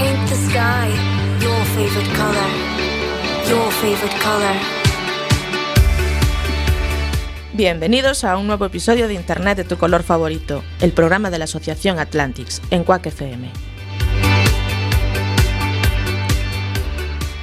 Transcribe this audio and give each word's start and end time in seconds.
Paint 0.00 0.28
the 0.30 0.36
sky 0.48 0.88
your 1.42 1.62
favorite 1.76 2.10
color. 2.16 2.50
Your 3.50 3.70
favorite 3.70 4.16
color. 4.22 4.56
Bienvenidos 7.52 8.24
a 8.24 8.38
un 8.38 8.46
nuevo 8.46 8.64
episodio 8.64 9.08
de 9.08 9.14
Internet 9.14 9.58
de 9.58 9.64
tu 9.64 9.76
color 9.76 10.02
favorito, 10.02 10.62
el 10.80 10.92
programa 10.92 11.28
de 11.28 11.36
la 11.36 11.44
Asociación 11.44 11.98
Atlantics 11.98 12.62
en 12.70 12.84
Quack 12.84 13.08
FM. 13.08 13.50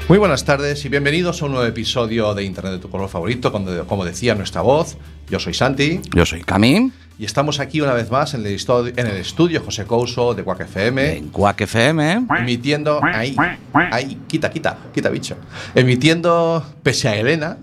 Muy 0.08 0.18
buenas 0.18 0.44
tardes 0.44 0.84
y 0.84 0.90
bienvenidos 0.90 1.44
a 1.44 1.46
un 1.46 1.52
nuevo 1.52 1.68
episodio 1.68 2.34
de 2.34 2.44
Internet 2.44 2.74
de 2.74 2.80
tu 2.80 2.90
color 2.90 3.10
favorito, 3.10 3.52
como, 3.52 3.86
como 3.86 4.04
decía 4.04 4.34
nuestra 4.34 4.62
voz. 4.62 4.98
Yo 5.30 5.38
soy 5.38 5.54
Santi 5.54 6.02
Yo 6.16 6.26
soy 6.26 6.42
Camín, 6.42 6.92
y 7.20 7.26
estamos 7.26 7.60
aquí 7.60 7.82
una 7.82 7.94
vez 7.94 8.12
más 8.12 8.34
en 8.34 8.46
el, 8.46 8.56
estu- 8.56 8.94
en 8.96 9.08
el 9.08 9.18
estudio 9.18 9.62
José 9.64 9.86
Couso 9.86 10.34
de 10.36 10.44
Quack 10.44 10.62
FM, 10.62 11.18
en 11.18 11.30
Quack 11.30 11.62
FM. 11.62 12.28
emitiendo 12.40 13.00
ahí, 13.04 13.36
ahí, 13.74 14.20
quita, 14.28 14.50
quita, 14.52 14.78
quita 14.94 15.10
bicho, 15.10 15.36
emitiendo 15.74 16.64
pese 16.84 17.08
a 17.09 17.16
Elena 17.16 17.58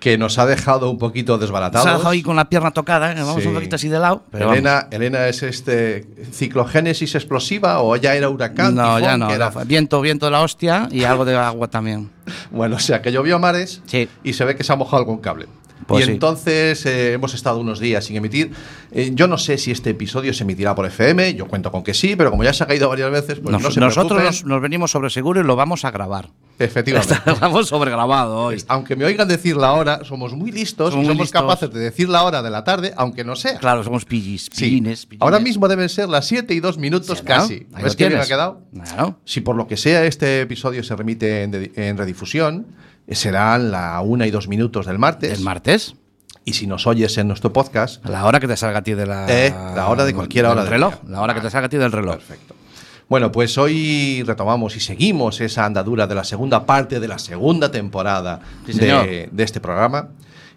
que 0.00 0.16
nos 0.16 0.38
ha 0.38 0.46
dejado 0.46 0.90
un 0.90 0.98
poquito 0.98 1.34
Se 1.34 1.40
desbaratados. 1.40 1.86
ha 1.88 1.92
dejado 1.94 2.10
ahí 2.10 2.22
con 2.22 2.36
la 2.36 2.48
pierna 2.48 2.70
tocada, 2.70 3.10
¿eh? 3.10 3.16
vamos 3.16 3.42
Sí. 3.42 3.48
un 3.48 3.54
poquito 3.54 3.74
así 3.74 3.88
de 3.88 3.98
lado. 3.98 4.22
Pero 4.30 4.46
vamos. 4.46 4.58
Elena, 4.58 4.86
Elena 4.92 5.26
es 5.26 5.42
este 5.42 6.06
ciclogénesis 6.30 7.16
explosiva 7.16 7.80
o 7.82 7.96
ya 7.96 8.14
era 8.14 8.28
huracán. 8.28 8.76
No, 8.76 8.82
tifón, 8.96 9.02
ya 9.02 9.16
no, 9.16 9.28
era- 9.34 9.50
Viento, 9.66 10.00
viento 10.00 10.26
de 10.26 10.32
la 10.32 10.42
hostia 10.42 10.88
y 10.92 11.02
algo 11.02 11.24
de 11.24 11.36
agua 11.36 11.66
también. 11.68 12.10
Bueno, 12.52 12.76
o 12.76 12.78
sea, 12.78 13.02
que 13.02 13.10
llovió 13.10 13.36
a 13.36 13.38
mares 13.40 13.82
Sí. 13.86 14.08
y 14.22 14.34
se 14.34 14.44
ve 14.44 14.54
que 14.54 14.62
se 14.62 14.72
ha 14.72 14.76
mojado 14.76 14.98
algún 14.98 15.18
cable. 15.18 15.46
Pues 15.86 16.04
y 16.04 16.06
sí. 16.06 16.12
entonces 16.12 16.84
eh, 16.86 17.12
hemos 17.12 17.34
estado 17.34 17.60
unos 17.60 17.80
días 17.80 18.04
sin 18.04 18.16
emitir. 18.16 18.52
Eh, 18.90 19.10
yo 19.14 19.26
no 19.28 19.36
sé 19.38 19.58
si 19.58 19.70
este 19.70 19.90
episodio 19.90 20.32
se 20.32 20.44
emitirá 20.44 20.74
por 20.74 20.86
FM, 20.86 21.34
yo 21.34 21.46
cuento 21.46 21.70
con 21.70 21.82
que 21.82 21.92
sí, 21.94 22.16
pero 22.16 22.30
como 22.30 22.42
ya 22.44 22.52
se 22.52 22.64
ha 22.64 22.66
caído 22.66 22.88
varias 22.88 23.10
veces, 23.10 23.38
pues 23.40 23.52
Nos- 23.52 23.62
no 23.62 23.70
se 23.70 23.80
nosotros 23.80 24.22
nos, 24.22 24.44
nos 24.44 24.62
venimos 24.62 24.90
sobre 24.90 25.10
seguro 25.10 25.40
y 25.40 25.44
lo 25.44 25.56
vamos 25.56 25.84
a 25.84 25.90
grabar. 25.90 26.30
Efectivamente. 26.58 27.14
Estamos 27.30 27.68
sobregrabado 27.68 28.36
hoy. 28.36 28.62
Aunque 28.66 28.96
me 28.96 29.04
oigan 29.04 29.28
decir 29.28 29.56
la 29.56 29.72
hora, 29.74 30.04
somos 30.04 30.32
muy 30.34 30.50
listos 30.50 30.90
Somos 30.90 31.04
y 31.04 31.08
somos 31.08 31.22
listos. 31.26 31.40
capaces 31.40 31.70
de 31.72 31.78
decir 31.80 32.08
la 32.08 32.24
hora 32.24 32.42
de 32.42 32.50
la 32.50 32.64
tarde, 32.64 32.92
aunque 32.96 33.22
no 33.24 33.36
sea. 33.36 33.58
Claro, 33.58 33.84
somos 33.84 34.04
pillis, 34.04 34.48
Sí. 34.52 34.64
pillines. 34.64 35.06
Ahora 35.20 35.38
mismo 35.38 35.68
deben 35.68 35.88
ser 35.88 36.08
las 36.08 36.26
7 36.26 36.54
y 36.54 36.60
2 36.60 36.78
minutos 36.78 37.18
Sí, 37.18 37.24
¿no? 37.24 37.28
casi. 37.28 37.66
Ahí 37.74 37.84
¿Ves 37.84 37.94
qué 37.94 38.08
bien 38.08 38.20
ha 38.20 38.26
quedado? 38.26 38.62
Claro. 38.72 39.20
Si 39.24 39.40
por 39.40 39.54
lo 39.54 39.68
que 39.68 39.76
sea 39.76 40.04
este 40.06 40.40
episodio 40.40 40.82
se 40.82 40.96
remite 40.96 41.42
en, 41.44 41.72
en 41.76 41.96
redifusión, 41.96 42.66
eh, 43.06 43.14
serán 43.14 43.70
la 43.70 44.00
1 44.00 44.26
y 44.26 44.30
2 44.32 44.48
minutos 44.48 44.86
del 44.86 44.98
martes. 44.98 45.38
El 45.38 45.44
martes, 45.44 45.94
Y 46.48 46.54
si 46.54 46.66
nos 46.66 46.86
oyes 46.86 47.18
en 47.18 47.28
nuestro 47.28 47.52
podcast, 47.52 48.02
a 48.06 48.10
la 48.10 48.24
hora 48.24 48.40
que 48.40 48.48
te 48.48 48.56
salga 48.56 48.78
a 48.78 48.82
ti 48.82 48.94
de 48.94 49.04
la. 49.04 49.26
Eh, 49.28 49.52
la 49.76 49.88
hora 49.88 50.06
de 50.06 50.14
cualquier 50.14 50.46
hora 50.46 50.62
del 50.62 50.70
reloj. 50.70 50.94
La 51.06 51.20
hora 51.20 51.34
que 51.34 51.42
te 51.42 51.50
salga 51.50 51.66
a 51.66 51.68
ti 51.68 51.76
del 51.76 51.92
reloj. 51.92 52.14
perfecto. 52.16 52.54
Bueno, 53.06 53.30
pues 53.30 53.58
hoy 53.58 54.22
retomamos 54.26 54.74
y 54.74 54.80
seguimos 54.80 55.42
esa 55.42 55.66
andadura 55.66 56.06
de 56.06 56.14
la 56.14 56.24
segunda 56.24 56.64
parte 56.64 57.00
de 57.00 57.08
la 57.08 57.18
segunda 57.18 57.70
temporada 57.70 58.40
Sí, 58.66 58.72
de, 58.78 59.28
de 59.30 59.42
este 59.44 59.60
programa. 59.60 60.08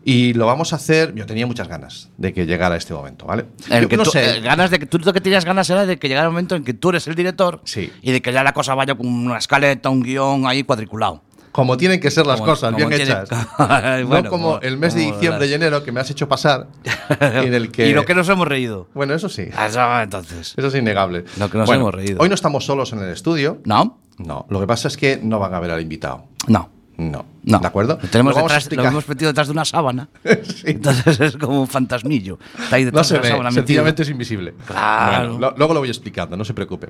Y 0.05 0.33
lo 0.33 0.45
vamos 0.45 0.71
a 0.71 0.77
hacer. 0.77 1.13
Yo 1.13 1.25
tenía 1.25 1.45
muchas 1.45 1.67
ganas 1.67 2.09
de 2.17 2.31
que 2.33 2.45
llegara 2.45 2.77
este 2.77 2.93
momento, 2.93 3.25
¿vale? 3.25 3.47
El 3.69 3.83
Yo 3.83 3.89
que 3.89 3.97
no 3.97 4.03
tú, 4.03 4.11
sé. 4.11 4.37
eh, 4.37 4.39
ganas 4.41 4.71
de 4.71 4.79
que 4.79 4.85
tú 4.85 4.97
lo 4.97 5.11
que 5.11 5.19
tenías 5.19 5.43
ganas 5.43 5.69
era 5.69 5.85
de 5.85 5.99
que 5.99 6.07
llegara 6.07 6.27
el 6.27 6.31
momento 6.31 6.55
en 6.55 6.63
que 6.63 6.73
tú 6.73 6.89
eres 6.91 7.05
el 7.07 7.15
director 7.15 7.59
Sí. 7.65 7.91
y 8.01 8.13
de 8.13 8.21
que 8.21 8.31
ya 8.31 8.43
la 8.43 8.53
cosa 8.53 8.75
vaya 8.75 8.95
con 8.95 9.07
una 9.07 9.37
escaleta, 9.37 9.89
un 9.89 10.01
guion 10.03 10.47
ahí 10.47 10.63
cuadriculado. 10.63 11.21
Como 11.51 11.75
tienen 11.77 11.99
que 11.99 12.09
ser 12.11 12.25
las 12.25 12.37
Como- 12.39 12.51
cosas, 12.51 12.71
como 12.73 12.77
bien 12.87 12.89
tiene- 12.89 13.03
hechas. 13.11 13.29
Bueno, 14.07 14.23
no 14.23 14.29
como, 14.29 14.59
el 14.61 14.77
mes 14.77 14.93
de 14.95 15.01
diciembre 15.01 15.41
las- 15.41 15.49
y 15.49 15.53
enero 15.53 15.83
que 15.83 15.91
me 15.91 15.99
has 15.99 16.09
hecho 16.09 16.27
pasar. 16.29 16.67
en 17.19 17.53
el 17.53 17.71
que. 17.71 17.87
Y 17.89 17.93
lo 17.93 18.05
que 18.05 18.15
nos 18.15 18.29
hemos 18.29 18.47
reído. 18.47 18.87
Bueno, 18.93 19.13
eso 19.13 19.27
sí. 19.29 19.43
Eso, 19.67 20.01
entonces. 20.01 20.53
Eso 20.55 20.67
es 20.67 20.75
innegable. 20.75 21.25
Lo 21.37 21.49
que 21.49 21.57
nos 21.57 21.67
Bueno, 21.67 21.81
hemos 21.83 21.95
reído. 21.95 22.17
Hoy 22.21 22.29
no 22.29 22.35
estamos 22.35 22.65
solos 22.65 22.93
en 22.93 22.99
el 22.99 23.09
estudio. 23.09 23.59
¿No? 23.65 23.99
No. 24.17 24.45
Lo 24.49 24.59
que 24.59 24.67
pasa 24.67 24.87
es 24.87 24.97
que 24.97 25.19
no 25.21 25.39
van 25.39 25.53
a 25.53 25.59
ver 25.59 25.71
al 25.71 25.81
invitado. 25.81 26.25
No. 26.47 26.69
No. 26.97 27.25
No. 27.43 27.57
¿De 27.59 27.65
acuerdo? 27.67 27.97
Lo, 28.01 28.07
tenemos 28.09 28.35
Lo 28.35 28.41
detrás, 28.43 28.71
lo 28.71 28.83
hemos 28.85 29.07
metido 29.09 29.29
detrás 29.29 29.47
de 29.47 29.53
una 29.53 29.65
sábana. 29.65 30.09
Sí. 30.43 30.63
Entonces 30.67 31.19
es 31.19 31.37
como 31.37 31.61
un 31.61 31.67
fantasmillo. 31.67 32.37
Está 32.61 32.75
ahí 32.75 32.83
No 32.83 32.87
detrás 32.91 33.07
se 33.07 33.13
de 33.15 33.19
la 33.19 33.23
ve, 33.23 33.29
sábana 33.29 33.49
metido. 33.49 33.61
sencillamente 33.63 34.01
es 34.03 34.09
invisible. 34.09 34.53
Claro. 34.67 35.29
Bueno, 35.33 35.39
lo- 35.39 35.57
luego 35.57 35.73
lo 35.73 35.79
voy 35.79 35.89
explicando, 35.89 36.37
no 36.37 36.45
se 36.45 36.53
preocupe. 36.53 36.89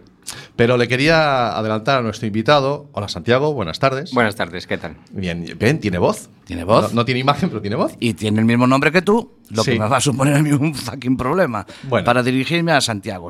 Pero 0.55 0.75
le 0.77 0.87
quería 0.89 1.55
adelantar 1.57 1.99
a 1.99 2.01
nuestro 2.01 2.27
invitado. 2.27 2.89
Hola 2.91 3.07
Santiago, 3.07 3.53
buenas 3.53 3.79
tardes. 3.79 4.11
Buenas 4.13 4.35
tardes, 4.35 4.67
¿qué 4.67 4.77
tal? 4.77 4.97
Bien, 5.11 5.45
ven, 5.57 5.79
tiene 5.79 5.97
voz. 5.99 6.29
Tiene 6.45 6.65
voz. 6.65 6.89
No, 6.89 6.95
no 7.01 7.05
tiene 7.05 7.21
imagen, 7.21 7.47
pero 7.49 7.61
tiene 7.61 7.77
voz. 7.77 7.93
Y 7.99 8.13
tiene 8.13 8.39
el 8.39 8.45
mismo 8.45 8.67
nombre 8.67 8.91
que 8.91 9.01
tú, 9.01 9.31
lo 9.51 9.63
Sí. 9.63 9.71
que 9.71 9.79
me 9.79 9.87
va 9.87 9.97
a 9.97 10.01
suponer 10.01 10.35
a 10.35 10.41
mí 10.41 10.51
un 10.51 10.75
fucking 10.75 11.15
problema. 11.15 11.65
Bueno. 11.83 12.03
Para 12.03 12.21
dirigirme 12.23 12.73
a 12.73 12.81
Santiago. 12.81 13.29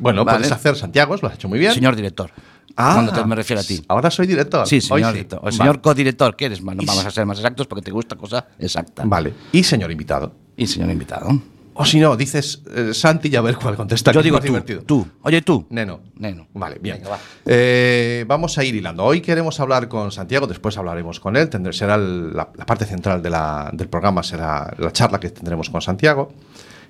Bueno, 0.00 0.24
Vale. 0.24 0.38
puedes 0.38 0.52
hacer 0.52 0.76
Santiago, 0.76 1.14
lo 1.20 1.28
has 1.28 1.34
hecho 1.34 1.48
muy 1.48 1.58
bien. 1.58 1.74
Señor 1.74 1.94
director. 1.96 2.30
Ah, 2.76 2.92
cuando 2.94 3.12
te 3.12 3.24
me 3.24 3.36
refiero 3.36 3.60
a 3.60 3.64
ti. 3.64 3.82
Ahora 3.88 4.10
soy 4.10 4.26
director. 4.26 4.66
Sí, 4.66 4.80
señor 4.80 5.10
sí. 5.10 5.12
director. 5.14 5.38
O 5.40 5.44
Vale. 5.44 5.56
señor 5.56 5.80
codirector, 5.80 6.34
¿qué 6.36 6.46
eres? 6.46 6.60
Y 6.60 6.62
vamos 6.62 6.84
si- 7.00 7.06
a 7.06 7.10
ser 7.10 7.24
más 7.26 7.38
exactos 7.38 7.66
porque 7.66 7.82
te 7.82 7.90
gusta 7.92 8.16
cosa 8.16 8.46
exacta. 8.58 9.04
Vale. 9.06 9.32
Y 9.52 9.62
señor 9.62 9.90
invitado. 9.92 10.32
Y 10.56 10.66
señor 10.66 10.90
invitado. 10.90 11.28
O 11.76 11.84
si 11.84 11.98
no, 11.98 12.16
dices 12.16 12.62
eh, 12.72 12.94
Santi 12.94 13.28
y 13.28 13.34
a 13.36 13.40
ver 13.40 13.56
cuál 13.56 13.74
contesta. 13.74 14.12
Yo 14.12 14.20
que 14.20 14.24
digo 14.24 14.36
más 14.36 14.42
tú, 14.44 14.46
divertido. 14.46 14.82
tú. 14.82 15.06
Oye, 15.22 15.42
tú. 15.42 15.66
Neno. 15.70 16.00
Neno. 16.16 16.46
Vale, 16.54 16.78
bien. 16.80 16.98
Venga, 16.98 17.10
va. 17.10 17.18
Eh, 17.46 18.24
vamos 18.28 18.56
a 18.58 18.64
ir 18.64 18.76
hilando. 18.76 19.02
Hoy 19.04 19.20
queremos 19.20 19.58
hablar 19.58 19.88
con 19.88 20.12
Santiago, 20.12 20.46
después 20.46 20.76
hablaremos 20.78 21.18
con 21.18 21.34
él. 21.36 21.50
Tendré- 21.50 21.72
será 21.72 21.96
el- 21.96 22.32
la, 22.34 22.48
la 22.56 22.64
parte 22.66 22.84
central 22.84 23.20
de 23.22 23.30
la- 23.30 23.70
del 23.72 23.88
programa, 23.88 24.22
será 24.22 24.72
la 24.78 24.92
charla 24.92 25.18
que 25.18 25.30
tendremos 25.30 25.68
con 25.68 25.80
Santiago. 25.82 26.32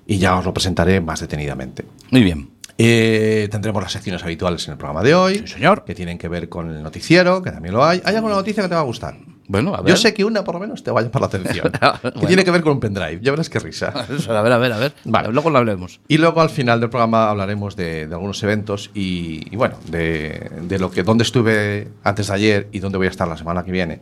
Y 0.07 0.19
ya 0.19 0.37
os 0.39 0.45
lo 0.45 0.53
presentaré 0.53 1.01
más 1.01 1.21
detenidamente. 1.21 1.87
Muy 2.11 2.23
bien. 2.23 2.51
Eh, 2.79 3.49
tendremos 3.51 3.83
las 3.83 3.93
secciones 3.93 4.23
habituales 4.25 4.67
en 4.67 4.73
el 4.73 4.79
programa 4.79 5.03
de 5.03 5.15
hoy. 5.15 5.39
Sí, 5.39 5.47
señor. 5.47 5.85
Que 5.85 5.95
tienen 5.95 6.19
que 6.19 6.29
ver 6.29 6.49
con 6.49 6.71
el 6.71 6.83
noticiero, 6.83 7.43
que 7.43 7.51
también 7.51 7.75
lo 7.75 7.85
hay. 7.85 8.03
¿Hay 8.05 8.17
alguna 8.17 8.35
noticia 8.35 8.63
que 8.63 8.69
te 8.69 8.75
va 8.75 8.81
a 8.81 8.85
gustar? 8.85 9.17
Bueno, 9.47 9.75
a 9.75 9.83
ver. 9.83 9.91
Yo 9.91 9.97
sé 9.97 10.15
que 10.15 10.25
una 10.25 10.43
por 10.43 10.55
lo 10.55 10.61
menos 10.61 10.83
te 10.83 10.91
va 10.91 11.01
a 11.01 11.03
llamar 11.03 11.21
la 11.21 11.27
atención. 11.27 11.71
Que 12.03 12.11
Bueno. 12.11 12.27
tiene 12.27 12.45
que 12.45 12.51
ver 12.51 12.63
con 12.63 12.73
un 12.73 12.81
pendrive. 12.81 13.19
Ya 13.23 13.31
verás 13.31 13.49
qué 13.51 13.59
risa. 13.59 13.89
A 14.29 14.43
ver, 14.43 14.53
a 14.53 14.59
ver, 14.59 14.73
a 14.73 14.79
ver. 14.79 14.93
Vale. 15.05 15.29
Luego 15.33 15.51
lo 15.51 15.59
hablemos. 15.59 16.01
Y 16.09 16.17
luego 16.19 16.41
al 16.41 16.51
final 16.51 16.81
del 16.81 16.89
programa 16.91 17.29
hablaremos 17.31 17.77
de, 17.77 18.07
de 18.09 18.15
algunos 18.15 18.43
eventos 18.43 18.91
y, 18.95 19.47
y 19.53 19.57
bueno, 19.57 19.77
de, 19.91 20.51
de 20.63 20.79
lo 20.79 20.91
que 20.91 21.03
dónde 21.03 21.23
estuve 21.25 21.89
antes 22.03 22.29
de 22.29 22.35
ayer 22.35 22.69
y 22.73 22.79
dónde 22.81 22.99
voy 22.99 23.07
a 23.07 23.11
estar 23.11 23.29
la 23.29 23.37
semana 23.37 23.65
que 23.65 23.71
viene, 23.71 24.01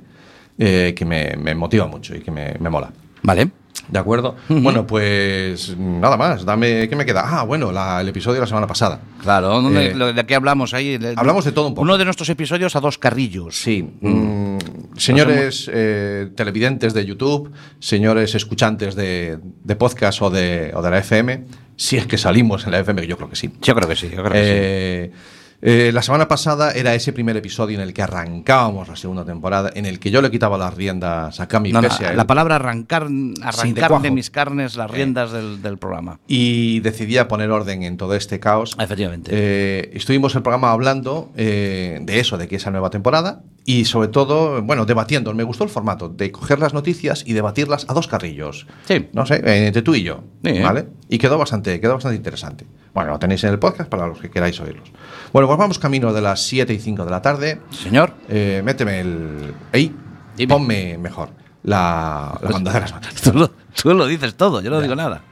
eh, 0.59 0.94
que 0.97 1.04
me, 1.04 1.37
me 1.37 1.54
motiva 1.56 1.87
mucho 1.89 2.15
y 2.15 2.21
que 2.21 2.31
me, 2.31 2.54
me 2.60 2.71
mola. 2.71 2.91
Vale. 3.22 3.50
¿De 3.88 3.99
acuerdo? 3.99 4.37
Bueno, 4.49 4.87
pues 4.87 5.77
nada 5.77 6.16
más. 6.16 6.44
Dame, 6.44 6.88
¿qué 6.88 6.94
me 6.97 7.05
queda? 7.05 7.22
Ah, 7.27 7.43
bueno, 7.43 7.72
la- 7.72 8.00
el 8.00 8.09
episodio 8.09 8.34
de 8.34 8.41
la 8.43 8.47
semana 8.47 8.66
pasada. 8.66 9.00
Claro, 9.21 9.49
¿dónde- 9.49 9.88
Eh, 9.88 9.94
lo- 9.94 10.12
¿de 10.12 10.25
qué 10.25 10.34
hablamos 10.34 10.72
ahí? 10.72 10.99
De- 10.99 11.15
hablamos 11.16 11.44
de 11.44 11.53
todo 11.53 11.66
un 11.69 11.75
poco. 11.75 11.83
Uno 11.83 11.99
de 11.99 12.05
nuestros 12.05 12.28
episodios 12.28 12.77
a 12.77 12.81
dos 12.81 12.97
carrillos. 12.99 13.56
Sí. 13.60 13.83
mm, 14.00 14.59
señores 14.97 15.69
eh, 15.72 16.31
televidentes 16.37 16.94
de 16.94 17.05
YouTube, 17.05 17.50
señores 17.81 18.34
escuchantes 18.34 18.94
de, 18.94 19.38
de 19.65 19.77
podcast 19.77 20.22
o 20.22 20.31
de, 20.31 20.71
o 20.75 20.83
de 20.83 20.91
la 20.91 20.99
FM, 20.99 21.44
si 21.77 21.97
es 21.97 22.06
que 22.06 22.19
salimos 22.19 22.65
en 22.66 22.71
la 22.72 22.78
FM, 22.81 23.03
que 23.03 23.09
yo 23.09 23.16
creo 23.16 23.31
que 23.31 23.37
sí. 23.37 23.50
Yo 23.62 23.75
creo 23.75 23.89
que 23.89 23.97
sí, 23.97 24.09
yo 24.15 24.22
creo 24.22 24.33
que 24.33 25.10
sí. 25.12 25.19
Eh, 25.62 25.82
eh, 25.82 25.92
la 25.92 26.02
semana 26.02 26.28
pasada 26.28 26.72
era 26.72 26.94
ese 26.94 27.12
primer 27.12 27.36
episodio 27.36 27.76
en 27.76 27.82
el 27.82 27.94
que 27.94 28.03
arrancábamos 28.03 28.88
la 28.88 28.97
segunda 28.97 29.24
temporada, 29.24 29.70
en 29.74 29.86
el 29.86 29.98
que 29.98 30.10
yo 30.10 30.20
le 30.20 30.30
quitaba 30.30 30.59
las 30.59 30.74
riendas 30.74 31.41
a 31.41 31.48
Cami 31.48 31.72
No, 31.72 31.80
no, 31.80 31.88
pese 31.88 32.06
a 32.06 32.10
él, 32.10 32.16
la 32.16 32.26
palabra 32.26 32.56
arrancar, 32.56 33.09
arrancar 33.42 34.03
de, 34.03 34.10
mis 34.10 34.30
carnes 34.30 34.76
las 34.76 34.91
riendas 34.91 35.32
del, 35.32 35.62
del 35.62 35.78
programa. 35.78 36.20
y 36.28 36.80
decidía 36.80 37.28
poner 37.28 37.50
orden 37.50 37.82
en 37.82 37.97
todo 37.97 38.14
este 38.14 38.38
caos. 38.38 38.76
Efectivamente. 38.78 39.30
Eh, 39.32 39.91
estuvimos 39.94 40.34
el 40.34 40.42
programa 40.42 40.72
hablando 40.72 41.32
eh, 41.36 42.00
de 42.03 42.20
eso, 42.20 42.38
de 42.38 42.48
que 42.48 42.56
esa 42.56 42.70
nueva 42.70 42.91
temporada 42.91 43.42
y 43.65 43.84
sobre 43.84 44.08
todo, 44.08 44.60
bueno, 44.62 44.86
debatiendo. 44.86 45.32
Me 45.34 45.44
gustó 45.44 45.65
el 45.65 45.70
formato 45.70 46.08
de 46.08 46.32
coger 46.32 46.58
las 46.58 46.74
noticias 46.74 47.24
y 47.26 47.32
debatirlas 47.32 47.86
a 47.88 47.94
dos 47.94 48.08
carrillos. 48.08 48.66
Sí. 48.86 49.08
No 49.12 49.24
sé, 49.26 49.36
eh, 49.36 49.66
entre 49.66 49.82
tú 49.82 49.94
y 49.94 50.03
yo, 50.03 50.24
Sí, 50.44 50.50
¿eh? 50.50 50.62
¿vale? 50.62 50.86
Y 51.08 51.18
quedó 51.18 51.38
bastante, 51.38 51.80
quedó 51.80 51.94
bastante 51.94 52.16
interesante. 52.16 52.66
Bueno, 52.94 53.12
lo 53.12 53.18
tenéis 53.18 53.42
en 53.44 53.50
el 53.50 53.59
podcast 53.59 53.89
para 53.89 54.06
los 54.06 54.18
que 54.18 54.30
queráis 54.30 54.60
oírlos. 54.60 54.91
Bueno, 55.33 55.48
pues 55.48 55.59
vamos 55.59 55.78
camino 55.78 56.12
de 56.12 56.21
las 56.21 56.42
7 56.42 56.72
y 56.74 56.78
5 56.78 57.04
de 57.04 57.10
la 57.10 57.22
tarde. 57.22 57.60
Señor. 57.71 58.12
Eh, 58.28 58.60
méteme 58.65 59.00
el. 59.00 59.54
Ey, 59.72 59.94
Dime. 60.36 60.53
ponme 60.54 60.98
mejor 60.98 61.30
la, 61.62 62.39
la 62.42 62.50
banda 62.50 62.72
de 62.72 62.80
las 62.80 62.92
noticias. 62.92 63.22
Tú 63.33 63.33
lo, 63.39 63.50
tú 63.74 63.94
lo 63.94 64.06
dices 64.06 64.34
todo, 64.34 64.60
yo 64.60 64.71
no 64.71 64.80
digo 64.80 64.94
nada. 64.94 65.22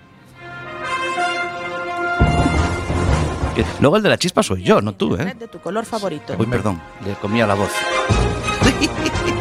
Luego 3.80 3.96
el 3.98 4.02
de 4.02 4.08
la 4.08 4.16
chispa 4.16 4.42
soy 4.42 4.62
yo, 4.62 4.80
no 4.80 4.94
tú, 4.94 5.16
¿eh? 5.16 5.34
De 5.38 5.46
tu 5.48 5.58
color 5.58 5.84
favorito. 5.84 6.34
Uy, 6.38 6.46
perdón, 6.46 6.80
le 7.04 7.12
comía 7.14 7.46
la 7.46 7.54
voz. 7.54 7.70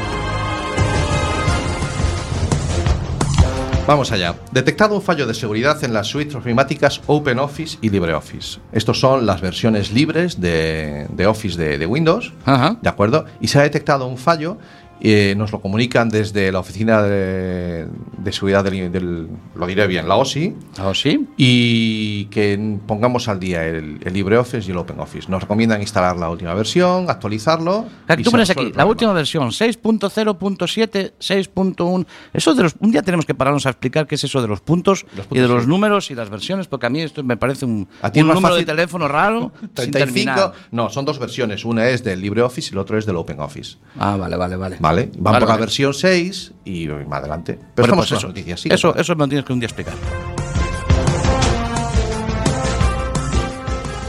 Vamos 3.90 4.12
allá. 4.12 4.36
Detectado 4.52 4.94
un 4.94 5.02
fallo 5.02 5.26
de 5.26 5.34
seguridad 5.34 5.84
en 5.84 5.94
las 5.94 6.06
suites 6.06 6.36
ofimáticas 6.36 7.02
OpenOffice 7.08 7.80
y 7.82 7.90
LibreOffice. 7.90 8.60
Estos 8.72 9.00
son 9.00 9.26
las 9.26 9.42
versiones 9.42 9.92
libres 9.92 10.40
de, 10.40 11.08
de 11.10 11.26
Office 11.26 11.58
de, 11.58 11.80
de 11.80 11.88
Windows. 11.88 12.32
Ajá. 12.46 12.78
¿De 12.80 12.88
acuerdo? 12.88 13.26
Y 13.42 13.48
se 13.48 13.58
ha 13.58 13.64
detectado 13.64 14.06
un 14.06 14.20
fallo. 14.20 14.60
eh, 15.02 15.34
nos 15.38 15.52
lo 15.52 15.60
comunican 15.60 16.10
desde 16.10 16.52
la 16.52 16.60
oficina 16.60 17.02
de, 17.02 17.88
de 18.24 18.32
seguridad 18.32 18.64
del, 18.64 18.92
del- 18.92 19.28
Lo 19.56 19.68
diré 19.68 19.88
bien, 19.88 20.08
la 20.08 20.16
OSI. 20.16 20.56
¿Oh, 20.82 20.94
sí? 20.94 21.28
Y 21.38 22.26
que 22.26 22.78
pongamos 22.88 23.28
al 23.28 23.40
día 23.40 23.66
el, 23.66 24.00
el 24.04 24.14
LibreOffice 24.14 24.68
y 24.68 24.72
el 24.72 24.78
OpenOffice. 24.78 25.30
Nos 25.30 25.42
recomiendan 25.42 25.82
instalar 25.82 26.18
la 26.18 26.30
última 26.30 26.54
versión, 26.54 27.10
actualizarlo. 27.10 27.86
Claro, 28.06 28.22
y 28.22 28.24
tú 28.24 28.32
pones 28.32 28.50
aquí 28.50 28.72
la 28.76 28.86
última 28.86 29.14
versión, 29.14 29.50
6.0.7, 29.50 31.14
6.1. 31.20 32.06
Eso 32.34 32.54
de 32.54 32.64
los. 32.64 32.76
Un 32.80 32.92
día 32.92 33.02
tenemos 33.02 33.26
que 33.26 33.34
pararnos 33.36 33.66
a 33.66 33.70
explicar 33.70 34.08
qué 34.08 34.16
es 34.16 34.24
eso 34.24 34.42
de 34.42 34.48
los 34.48 34.62
puntos, 34.62 35.06
Los 35.16 35.28
y 35.32 35.40
de 35.40 35.48
los 35.48 35.64
sí. 35.64 35.70
números 35.70 36.12
y 36.12 36.16
las 36.16 36.30
versiones, 36.30 36.68
porque 36.68 36.86
a 36.86 36.90
mí 36.90 37.02
esto 37.02 37.24
me 37.24 37.38
parece 37.38 37.66
un, 37.66 37.88
A 38.02 38.12
ti 38.12 38.22
un 38.22 38.28
número 38.28 38.42
fácil- 38.56 38.60
de 38.60 38.66
teléfono 38.66 39.08
raro. 39.08 39.52
sin 39.62 39.70
35. 39.92 40.06
terminar. 40.06 40.52
No, 40.72 40.90
son 40.90 41.06
dos 41.06 41.20
versiones. 41.20 41.66
Una 41.66 41.88
es 41.90 42.04
del 42.04 42.22
LibreOffice 42.22 42.70
y 42.72 42.76
la 42.76 42.82
otra 42.82 42.98
es 42.98 43.06
del 43.06 43.16
OpenOffice. 43.16 43.78
Ah, 43.98 44.16
vale, 44.18 44.36
vale, 44.38 44.56
vale. 44.56 44.78
¿Vale? 44.80 45.12
Van 45.18 45.34
Vale, 45.34 45.46
por 45.46 45.50
la 45.56 45.58
versión 45.58 45.94
6 45.94 46.54
y 46.66 46.88
más 46.88 47.20
adelante. 47.20 47.60
Pero 47.76 47.88
Bueno, 47.88 48.02
pues 48.10 48.12
las 48.12 48.20
eso, 48.20 48.28
noticias. 48.28 48.60
sí. 48.60 48.70
eso, 48.72 48.96
eso 48.96 49.16
me 49.16 49.24
lo 49.24 49.28
tienes 49.30 49.46
que 49.46 49.54
un 49.54 49.60
día 49.60 49.68
explicar. 49.68 49.94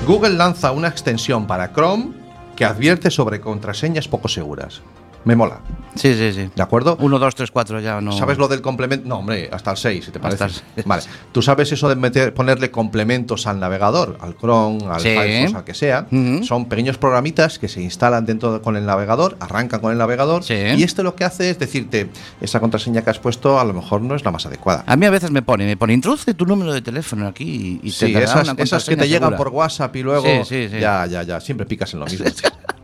Google 0.06 0.30
lanza 0.30 0.72
una 0.72 0.88
extensión 0.88 1.46
para 1.46 1.72
Chrome 1.72 2.12
que 2.56 2.64
advierte 2.64 3.10
sobre 3.10 3.40
contraseñas 3.40 4.08
poco 4.08 4.28
seguras. 4.28 4.82
Me 5.24 5.36
mola. 5.36 5.60
Sí, 5.96 6.14
sí, 6.14 6.32
sí. 6.32 6.48
¿De 6.54 6.62
acuerdo? 6.62 6.96
1, 7.00 7.18
2, 7.18 7.34
3, 7.34 7.50
4 7.50 7.80
ya 7.80 8.00
no. 8.00 8.12
¿Sabes 8.12 8.38
lo 8.38 8.48
del 8.48 8.62
complemento? 8.62 9.06
No, 9.08 9.18
hombre, 9.18 9.50
hasta 9.52 9.72
el 9.72 9.76
6, 9.76 10.04
si 10.06 10.10
te 10.12 10.18
parece. 10.20 10.44
Hasta 10.44 10.62
el. 10.76 10.82
Vale. 10.86 11.02
¿Tú 11.32 11.42
sabes 11.42 11.70
eso 11.72 11.88
de 11.90 11.96
meter, 11.96 12.32
ponerle 12.32 12.70
complementos 12.70 13.46
al 13.46 13.60
navegador? 13.60 14.16
Al 14.20 14.34
Chrome, 14.38 14.78
al 14.88 15.00
Sí. 15.00 15.08
Firefox, 15.10 15.54
al 15.56 15.64
que 15.64 15.74
sea. 15.74 16.06
Ujú. 16.10 16.44
Son 16.44 16.66
pequeños 16.66 16.96
programitas 16.96 17.58
que 17.58 17.68
se 17.68 17.82
instalan 17.82 18.24
dentro 18.24 18.54
de- 18.54 18.60
con 18.60 18.76
el 18.76 18.86
navegador, 18.86 19.36
arrancan 19.40 19.80
con 19.80 19.92
el 19.92 19.98
navegador. 19.98 20.42
Sí. 20.42 20.54
Y 20.54 20.82
este 20.84 21.02
lo 21.02 21.14
que 21.14 21.24
hace 21.24 21.50
es 21.50 21.58
decirte, 21.58 22.08
esa 22.40 22.60
contraseña 22.60 23.02
que 23.02 23.10
has 23.10 23.18
puesto 23.18 23.60
a 23.60 23.64
lo 23.64 23.74
mejor 23.74 24.00
no 24.00 24.14
es 24.14 24.24
la 24.24 24.30
más 24.30 24.46
adecuada. 24.46 24.84
A 24.86 24.96
mí 24.96 25.04
a 25.04 25.10
veces 25.10 25.30
me 25.30 25.42
pone, 25.42 25.66
me 25.66 25.76
pone, 25.76 25.92
introduce 25.92 26.32
tu 26.32 26.46
número 26.46 26.72
de 26.72 26.80
teléfono 26.80 27.26
aquí 27.26 27.80
y, 27.82 27.88
y 27.88 27.90
te 27.90 28.06
Sí, 28.06 28.12
dará 28.12 28.24
esas, 28.24 28.48
una 28.48 28.62
esas 28.62 28.84
que 28.84 28.90
te 28.92 28.96
contraseña 29.00 29.04
llegan 29.06 29.20
segura. 29.32 29.36
por 29.36 29.48
WhatsApp 29.48 29.94
y 29.96 30.02
luego. 30.02 30.24
Sí, 30.24 30.40
sí, 30.48 30.68
sí. 30.70 30.80
Ya, 30.80 31.04
ya, 31.06 31.24
ya. 31.24 31.40
Siempre 31.40 31.66
picas 31.66 31.92
en 31.92 32.00
lo 32.00 32.06
mismo. 32.06 32.24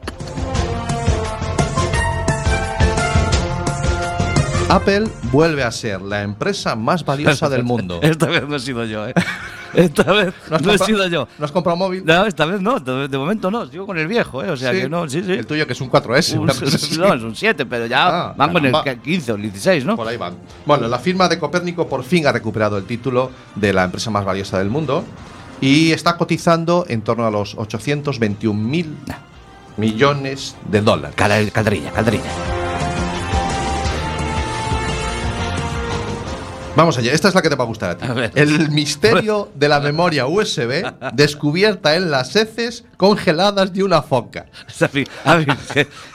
Apple 4.77 5.09
vuelve 5.33 5.63
a 5.63 5.71
ser 5.73 6.03
la 6.03 6.23
empresa 6.23 6.77
más 6.77 7.05
valiosa 7.05 7.49
del 7.49 7.63
mundo. 7.65 7.99
Esta 8.03 8.27
vez 8.27 8.47
no 8.49 8.57
he 8.57 8.61
sido 8.61 8.85
yo, 8.85 9.07
¿eh? 9.09 9.15
Esta 9.75 10.05
vez 10.13 10.35
¿No 10.63 10.73
he 10.73 10.79
sido 10.79 11.07
yo. 11.09 11.27
¿No 11.39 11.45
has 11.45 11.53
comprado 11.53 11.77
móvil? 11.77 12.03
No, 12.05 12.25
esta 12.27 12.45
vez 12.47 12.61
no, 12.61 12.79
de 12.81 13.19
momento 13.19 13.51
no, 13.51 13.67
sigo 13.67 13.87
con 13.87 13.99
el 13.99 14.07
viejo, 14.07 14.43
¿eh? 14.45 14.51
O 14.51 14.57
sea 14.57 14.73
Sí. 14.73 14.81
que 14.83 14.89
no, 14.89 15.09
sí, 15.09 15.23
sí. 15.25 15.33
El 15.33 15.47
tuyo 15.47 15.67
que 15.67 15.73
es 15.73 15.81
un 15.81 15.91
4S. 15.91 16.39
Un- 16.39 16.47
no, 16.99 17.15
es 17.15 17.23
un 17.23 17.35
7, 17.35 17.67
pero 17.67 17.87
ya 17.87 18.29
Ah, 18.29 18.35
van 18.37 18.53
con 18.53 18.65
el 18.65 18.73
caramba. 18.73 19.03
15 19.03 19.33
o 19.33 19.35
el 19.37 19.43
16, 19.43 19.85
¿no? 19.85 19.97
Por 19.97 20.07
ahí 20.09 20.17
van. 20.17 20.35
Bueno, 20.65 20.87
la 20.89 20.99
firma 20.99 21.29
de 21.29 21.39
Copérnico 21.39 21.89
por 21.89 22.05
fin 22.05 22.27
ha 22.27 22.33
recuperado 22.33 22.79
el 22.79 22.85
título 22.85 23.31
de 23.55 23.73
la 23.73 23.85
empresa 23.85 24.11
más 24.11 24.25
valiosa 24.25 24.59
del 24.59 24.69
mundo 24.71 25.05
y 25.61 25.93
está 25.93 26.17
cotizando 26.17 26.85
en 26.89 27.03
torno 27.03 27.27
a 27.27 27.31
los 27.31 27.55
821 27.57 28.59
mil 28.63 28.97
millones 29.77 30.55
de 30.71 30.81
dólares. 30.81 31.15
Cal- 31.17 31.51
Calderilla, 31.53 31.91
calderilla. 31.93 32.31
Vamos 36.77 36.99
allá, 36.99 37.13
esta 37.13 37.29
es 37.29 37.35
la 37.35 37.41
que 37.43 37.49
te 37.49 37.55
va 37.57 37.65
a 37.65 37.67
gustar 37.67 37.91
a 37.91 37.97
ti. 37.97 38.07
A 38.07 38.13
ver. 38.13 38.31
El 38.35 38.71
misterio 38.71 39.51
de 39.55 39.69
la 39.69 39.81
memoria 39.81 40.27
USB 40.27 40.85
descubierta 41.15 41.95
en 41.97 42.11
las 42.11 42.37
heces 42.37 42.85
congeladas 42.99 43.73
de 43.73 43.83
una 43.83 44.03
foca. 44.03 44.47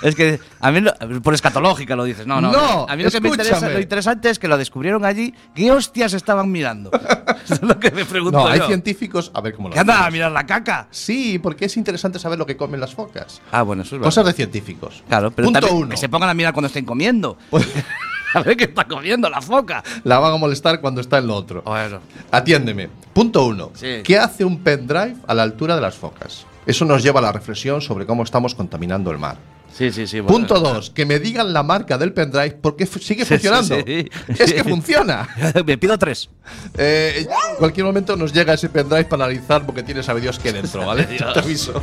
Es 0.02 0.16
que 0.16 0.40
a 0.60 0.72
mí 0.72 0.82
lo- 0.82 0.94
por 1.22 1.34
escatológica 1.34 1.96
lo 1.96 2.04
dices. 2.04 2.26
No, 2.28 2.40
no. 2.42 2.52
No, 2.52 2.86
a 2.88 2.96
mí 2.96 3.04
lo 3.04 3.12
que 3.12 3.20
me 3.22 3.30
interesa, 3.30 3.70
lo 3.70 3.80
interesante 3.80 4.30
es 4.30 4.38
que 4.40 4.48
lo 4.48 4.58
descubrieron 4.58 5.04
allí. 5.06 5.34
¿Qué 5.56 5.72
hostias 5.72 6.14
estaban 6.14 6.52
mirando? 6.52 6.92
Eso 7.44 7.56
es 7.56 7.62
lo 7.64 7.80
que 7.80 7.92
me 7.92 8.06
pregunto 8.06 8.38
No, 8.40 8.48
hay 8.48 8.60
yo. 8.60 8.68
científicos. 8.68 9.32
A 9.34 9.42
ver 9.42 9.54
cómo 9.56 9.70
lo 9.70 9.74
¿Qué 9.74 9.80
andan 9.80 10.04
a 10.04 10.10
mirar 10.12 10.32
la 10.32 10.46
caca? 10.46 10.88
Sí, 10.92 11.40
porque 11.40 11.66
es 11.66 11.78
interesante 11.78 12.20
saber 12.20 12.38
lo 12.38 12.46
que 12.46 12.56
comen 12.58 12.80
las 12.80 12.94
focas. 12.94 13.42
Ah, 13.52 13.64
bueno, 13.64 13.82
eso 13.84 13.96
es 13.96 14.02
Cosas 14.02 14.24
verdad. 14.24 14.32
de 14.32 14.36
científicos. 14.38 15.04
Claro, 15.08 15.32
pero 15.32 15.48
Punto 15.48 15.60
también 15.60 15.78
uno. 15.84 15.90
que 15.90 15.98
se 15.98 16.08
pongan 16.10 16.30
a 16.30 16.34
mirar 16.34 16.54
cuando 16.54 16.68
estén 16.68 16.86
comiendo. 16.86 17.38
a 18.34 18.42
ver 18.42 18.58
qué 18.58 18.66
está 18.66 18.86
comiendo 18.86 19.30
la 19.30 19.42
foca. 19.42 19.84
La 20.04 20.20
van 20.20 20.34
a 20.34 20.38
molestar 20.38 20.82
cuando 20.82 21.02
está 21.02 21.18
en 21.20 21.28
lo 21.28 21.36
otro. 21.36 21.62
Bueno, 21.64 22.00
Atiéndeme. 22.32 22.90
Punto 23.14 23.46
uno. 23.46 23.72
Sí. 23.76 24.02
¿Qué 24.04 24.18
hace 24.18 24.46
un 24.46 24.60
pendrive 24.64 25.16
a 25.28 25.34
la 25.34 25.44
altura 25.44 25.76
de 25.76 25.82
las 25.82 25.96
focas? 25.96 26.46
Eso 26.66 26.86
nos 26.86 27.04
lleva 27.04 27.20
a 27.20 27.24
la 27.24 27.32
reflexión 27.32 27.82
sobre 27.82 28.06
cómo 28.06 28.24
estamos 28.24 28.54
contaminando 28.56 29.12
el 29.12 29.18
mar. 29.18 29.38
sí, 29.74 29.92
sí, 29.92 30.06
sí. 30.08 30.20
bueno. 30.20 30.38
Punto 30.38 30.60
dos. 30.60 30.92
Que 30.92 31.06
me 31.06 31.20
digan 31.20 31.52
la 31.54 31.64
marca 31.64 31.98
del 31.98 32.14
pendrive 32.14 32.52
porque 32.62 32.86
sigue 32.86 33.26
Sí, 33.26 33.38
sí, 33.40 33.48
funcionando. 33.48 33.76
sí. 33.86 34.08
Es 34.28 34.54
que 34.54 34.64
funciona. 34.64 35.28
me 35.66 35.78
pido 35.78 35.98
tres. 35.98 36.30
Eh, 36.78 37.26
en 37.28 37.56
cualquier 37.58 37.86
momento 37.86 38.16
nos 38.16 38.32
llega 38.32 38.54
ese 38.54 38.70
pendrive 38.70 39.06
para 39.06 39.26
analizar 39.26 39.66
porque 39.66 39.82
tiene 39.84 40.04
sabe 40.04 40.22
Dios 40.22 40.38
qué 40.40 40.54
dentro, 40.54 40.86
¿vale? 40.86 41.04
Te 41.34 41.40
aviso. 41.40 41.82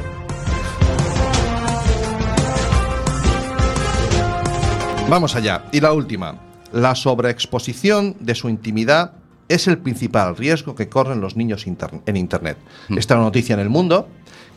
Vamos 5.08 5.34
allá. 5.34 5.64
Y 5.72 5.81
la 5.81 5.94
última. 5.94 6.38
La 6.70 6.94
sobreexposición 6.94 8.16
de 8.20 8.34
su 8.34 8.50
intimidad 8.50 9.12
es 9.49 9.66
el 9.66 9.78
principal 9.78 10.37
riesgo 10.37 10.75
que 10.75 10.90
corren 10.90 11.22
los 11.22 11.34
niños 11.34 11.66
en 11.66 12.16
Internet. 12.16 12.58
Esta 12.90 13.16
noticia 13.16 13.55
en 13.55 13.60
el 13.60 13.70
mundo 13.70 14.08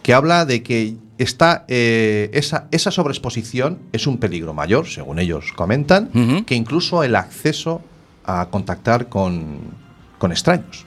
que 0.03 0.13
habla 0.13 0.45
de 0.45 0.61
que 0.61 0.95
está, 1.17 1.63
eh, 1.69 2.29
esa, 2.33 2.67
esa 2.71 2.91
sobreexposición 2.91 3.79
es 3.93 4.07
un 4.07 4.17
peligro 4.17 4.53
mayor, 4.53 4.87
según 4.87 5.19
ellos 5.19 5.53
comentan, 5.55 6.43
que 6.45 6.55
incluso 6.55 7.03
el 7.03 7.15
acceso 7.15 7.81
a 8.25 8.47
contactar 8.51 9.07
con, 9.07 9.59
con 10.17 10.33
extraños. 10.33 10.85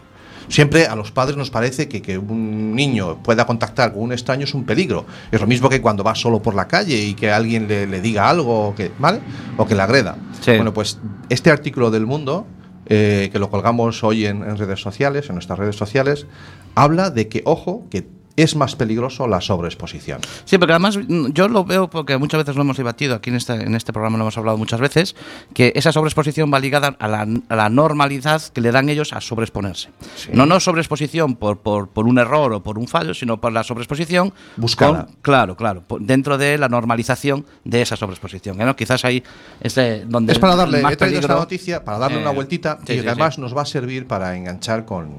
Siempre 0.49 0.87
a 0.87 0.97
los 0.97 1.11
padres 1.11 1.37
nos 1.37 1.51
parece 1.51 1.89
que, 1.89 2.03
que 2.03 2.19
un 2.19 2.75
niño 2.75 3.23
pueda 3.23 3.47
contactar 3.47 3.93
con 3.93 4.03
un 4.03 4.13
extraño 4.13 4.45
es 4.45 4.55
un 4.55 4.65
peligro. 4.65 5.07
Es 5.31 5.41
lo 5.41 5.47
mismo 5.47 5.69
que 5.69 5.81
cuando 5.81 6.05
va 6.05 6.15
solo 6.15 6.41
por 6.41 6.55
la 6.55 6.69
calle 6.69 6.97
y 6.97 7.15
que 7.15 7.31
alguien 7.31 7.69
le, 7.69 7.87
le 7.87 8.01
diga 8.01 8.29
algo 8.29 8.69
o 8.69 8.75
que, 8.75 8.91
¿vale? 8.99 9.21
o 9.57 9.67
que 9.67 9.75
le 9.75 9.83
agreda. 9.83 10.17
Sí. 10.41 10.53
Bueno, 10.57 10.73
pues 10.75 10.99
este 11.29 11.51
artículo 11.51 11.91
del 11.91 12.07
mundo, 12.07 12.47
eh, 12.87 13.31
que 13.33 13.39
lo 13.39 13.51
colgamos 13.51 14.05
hoy 14.05 14.27
en, 14.27 14.43
en 14.43 14.57
redes 14.59 14.81
sociales, 14.81 15.29
en 15.29 15.37
nuestras 15.37 15.59
redes 15.59 15.77
sociales, 15.77 16.27
habla 16.75 17.11
de 17.11 17.29
que, 17.29 17.43
ojo, 17.45 17.87
que 17.91 18.07
es 18.37 18.57
más 18.57 18.75
peligroso 18.77 19.29
la 19.29 19.41
sobreexposición. 19.41 20.21
Sí, 20.45 20.59
porque 20.59 20.73
además 20.73 20.97
mm, 20.99 21.29
yo 21.33 21.49
lo 21.49 21.65
veo 21.65 21.89
porque 21.89 22.19
muchas 22.19 22.39
veces 22.39 22.57
lo 22.57 22.63
hemos 22.63 22.77
debatido 22.77 23.15
aquí 23.15 23.31
en 23.31 23.37
este, 23.37 23.53
en 23.55 23.75
este 23.75 23.93
programa, 23.93 24.19
lo 24.19 24.25
hemos 24.25 24.37
hablado 24.39 24.59
muchas 24.59 24.81
veces, 24.81 25.15
que 25.55 25.73
esa 25.77 25.93
sobreexposición 25.93 26.53
va 26.53 26.59
ligada 26.59 26.97
a 26.99 27.09
la, 27.09 27.27
a 27.49 27.57
la 27.57 27.69
normalidad 27.69 28.43
que 28.53 28.61
le 28.61 28.73
dan 28.73 28.89
ellos 28.89 29.13
a 29.13 29.21
sobreexponerse. 29.21 29.91
Sí. 30.17 30.31
No, 30.33 30.47
no 30.47 30.59
sobreexposición 30.61 31.37
por, 31.37 31.59
por, 31.59 31.89
por 31.89 32.07
un 32.07 32.19
error 32.19 32.53
o 32.53 32.63
por 32.63 32.79
un 32.79 32.89
fallo, 32.89 33.15
sino 33.15 33.41
por 33.41 33.53
la 33.53 33.63
sobreexposición 33.63 34.33
Buscada. 34.57 35.07
con- 35.07 35.15
claro, 35.23 35.57
claro, 35.57 35.85
dentro 36.01 36.37
de 36.39 36.59
la 36.59 36.69
normalización 36.69 37.47
de 37.65 37.83
esa 37.83 37.97
sobreexposición. 37.97 38.57
¿no? 38.59 38.75
Quizás 38.77 39.05
ahí 39.05 39.23
es 39.61 39.79
eh, 39.79 40.05
donde 40.09 40.33
Es 40.33 40.39
para 40.39 40.57
darle, 40.57 40.83
más 40.83 40.93
he 40.93 40.97
traído 40.97 41.21
esta 41.21 41.35
noticia 41.37 41.85
para 41.85 41.99
darle 41.99 42.19
Eh, 42.19 42.23
una 42.23 42.31
vueltita 42.31 42.79
sí, 42.87 42.95
y 42.95 42.97
sí, 42.97 43.03
que 43.03 43.09
además 43.11 43.39
nos 43.39 43.57
va 43.57 43.63
a 43.63 43.67
servir 43.67 44.07
para 44.07 44.37
enganchar 44.37 44.85
con, 44.85 45.11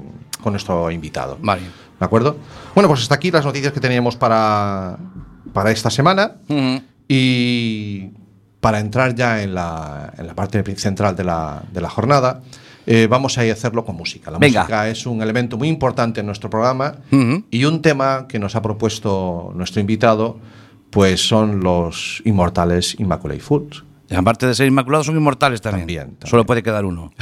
con 0.42 0.52
nuestro 0.52 0.90
invitado. 0.90 1.38
Vale. 1.40 1.62
¿De 1.98 2.04
acuerdo? 2.04 2.36
Bueno, 2.74 2.88
pues 2.88 3.02
hasta 3.02 3.14
aquí 3.14 3.30
las 3.30 3.44
noticias 3.44 3.72
que 3.72 3.80
teníamos 3.80 4.16
para, 4.16 4.98
para 5.52 5.70
esta 5.70 5.90
semana. 5.90 6.32
Ujú. 6.48 6.82
Y 7.08 8.10
para 8.60 8.80
entrar 8.80 9.14
ya 9.14 9.42
en 9.42 9.54
la, 9.54 10.12
en 10.18 10.26
la 10.26 10.34
parte 10.34 10.62
central 10.76 11.14
de 11.16 11.24
la, 11.24 11.62
de 11.72 11.80
la 11.80 11.88
jornada, 11.88 12.42
eh, 12.86 13.06
vamos 13.08 13.38
a 13.38 13.42
hacerlo 13.42 13.84
con 13.84 13.96
música. 13.96 14.30
La 14.30 14.38
Venga. 14.38 14.62
música 14.62 14.88
es 14.88 15.06
un 15.06 15.22
elemento 15.22 15.56
muy 15.56 15.68
importante 15.68 16.20
en 16.20 16.26
nuestro 16.26 16.50
programa 16.50 16.96
Ujú. 17.12 17.44
y 17.50 17.64
un 17.64 17.80
tema 17.82 18.26
que 18.28 18.38
nos 18.38 18.56
ha 18.56 18.62
propuesto 18.62 19.52
nuestro 19.54 19.80
invitado, 19.80 20.38
pues 20.90 21.26
son 21.26 21.60
los 21.60 22.22
inmortales 22.24 22.98
Immaculate 22.98 23.40
Fools. 23.40 23.84
Aparte 24.14 24.46
de 24.46 24.54
ser 24.54 24.66
inmaculados, 24.68 25.06
son 25.06 25.16
inmortales 25.16 25.60
también. 25.60 25.82
También, 25.86 26.06
también. 26.10 26.30
Solo 26.30 26.46
puede 26.46 26.62
quedar 26.62 26.84
uno. 26.84 27.12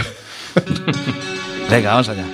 Venga, 1.70 1.90
vamos 1.92 2.08
allá. 2.10 2.24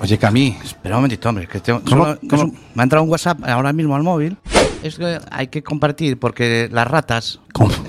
Calle 0.00 0.18
Camí. 0.18 0.56
Espera 0.64 0.96
un 0.96 1.02
momentito, 1.02 1.28
hombre. 1.28 1.46
Que 1.46 1.60
tengo- 1.60 1.80
¿Cómo? 1.88 2.04
solo- 2.06 2.18
¿Cómo? 2.28 2.42
es 2.42 2.48
un- 2.48 2.58
me 2.74 2.82
ha 2.82 2.84
entrado 2.84 3.04
un 3.04 3.10
WhatsApp 3.10 3.38
ahora 3.44 3.72
mismo 3.72 3.94
al 3.94 4.02
móvil. 4.02 4.36
Es 4.82 4.96
que 4.96 5.18
hay 5.30 5.48
que 5.48 5.62
compartir 5.62 6.18
porque 6.18 6.68
las 6.72 6.86
ratas, 6.88 7.40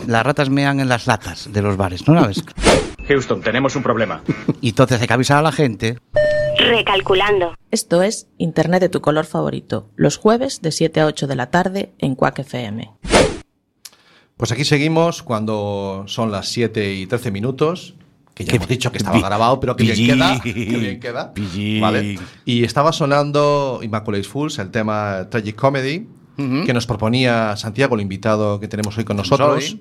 las 0.08 0.26
ratas 0.26 0.50
mean 0.50 0.82
en 0.82 0.90
las 0.90 1.08
latas 1.08 1.52
de 1.54 1.62
los 1.62 1.78
bares, 1.78 2.06
¿no 2.08 2.20
sabes? 2.20 2.44
Houston, 3.08 3.42
tenemos 3.42 3.76
un 3.78 3.84
problema. 3.84 4.22
Y 4.60 4.70
entonces 4.70 5.00
hay 5.02 5.08
que 5.08 5.14
avisar 5.14 5.38
a 5.38 5.42
la 5.42 5.52
gente. 5.54 5.98
Recalculando. 6.58 7.56
Esto 7.72 8.04
es 8.04 8.28
Internet 8.38 8.82
de 8.82 8.90
tu 8.90 9.00
color 9.02 9.26
favorito, 9.26 9.90
los 9.96 10.18
jueves 10.18 10.62
de 10.62 10.72
7 10.72 11.00
a 11.00 11.06
8 11.06 11.28
de 11.28 11.36
la 11.36 11.50
tarde 11.50 11.94
en 11.98 12.16
Quack 12.16 12.40
FM. 12.40 12.92
Pues 14.38 14.52
aquí 14.52 14.66
seguimos 14.66 15.24
cuando 15.24 16.04
son 16.08 16.32
las 16.32 16.50
7 16.50 16.94
y 16.94 17.08
13 17.08 17.32
minutos. 17.32 17.96
Que 18.34 18.46
ya 18.46 18.56
hemos 18.56 18.68
dicho 18.68 18.92
que 18.92 18.98
estaba 18.98 19.20
grabado, 19.20 19.60
pero 19.60 19.76
que 19.76 19.84
bien 19.84 20.18
queda. 20.18 20.40
Que 20.42 20.54
bien 20.54 21.00
queda. 21.00 21.34
¿vale? 21.82 22.20
Y 22.46 22.64
estaba 22.64 22.92
sonando 22.94 23.80
Immaculate 23.84 24.24
Fools, 24.24 24.58
el 24.60 24.72
tema 24.72 25.28
Tragic 25.30 25.56
Comedy, 25.56 26.08
que 26.66 26.74
nos 26.74 26.88
proponía 26.88 27.56
Santiago, 27.56 27.94
el 27.94 28.02
invitado 28.02 28.60
que 28.60 28.68
tenemos 28.68 28.98
hoy 28.98 29.04
con 29.04 29.16
nosotros. 29.18 29.78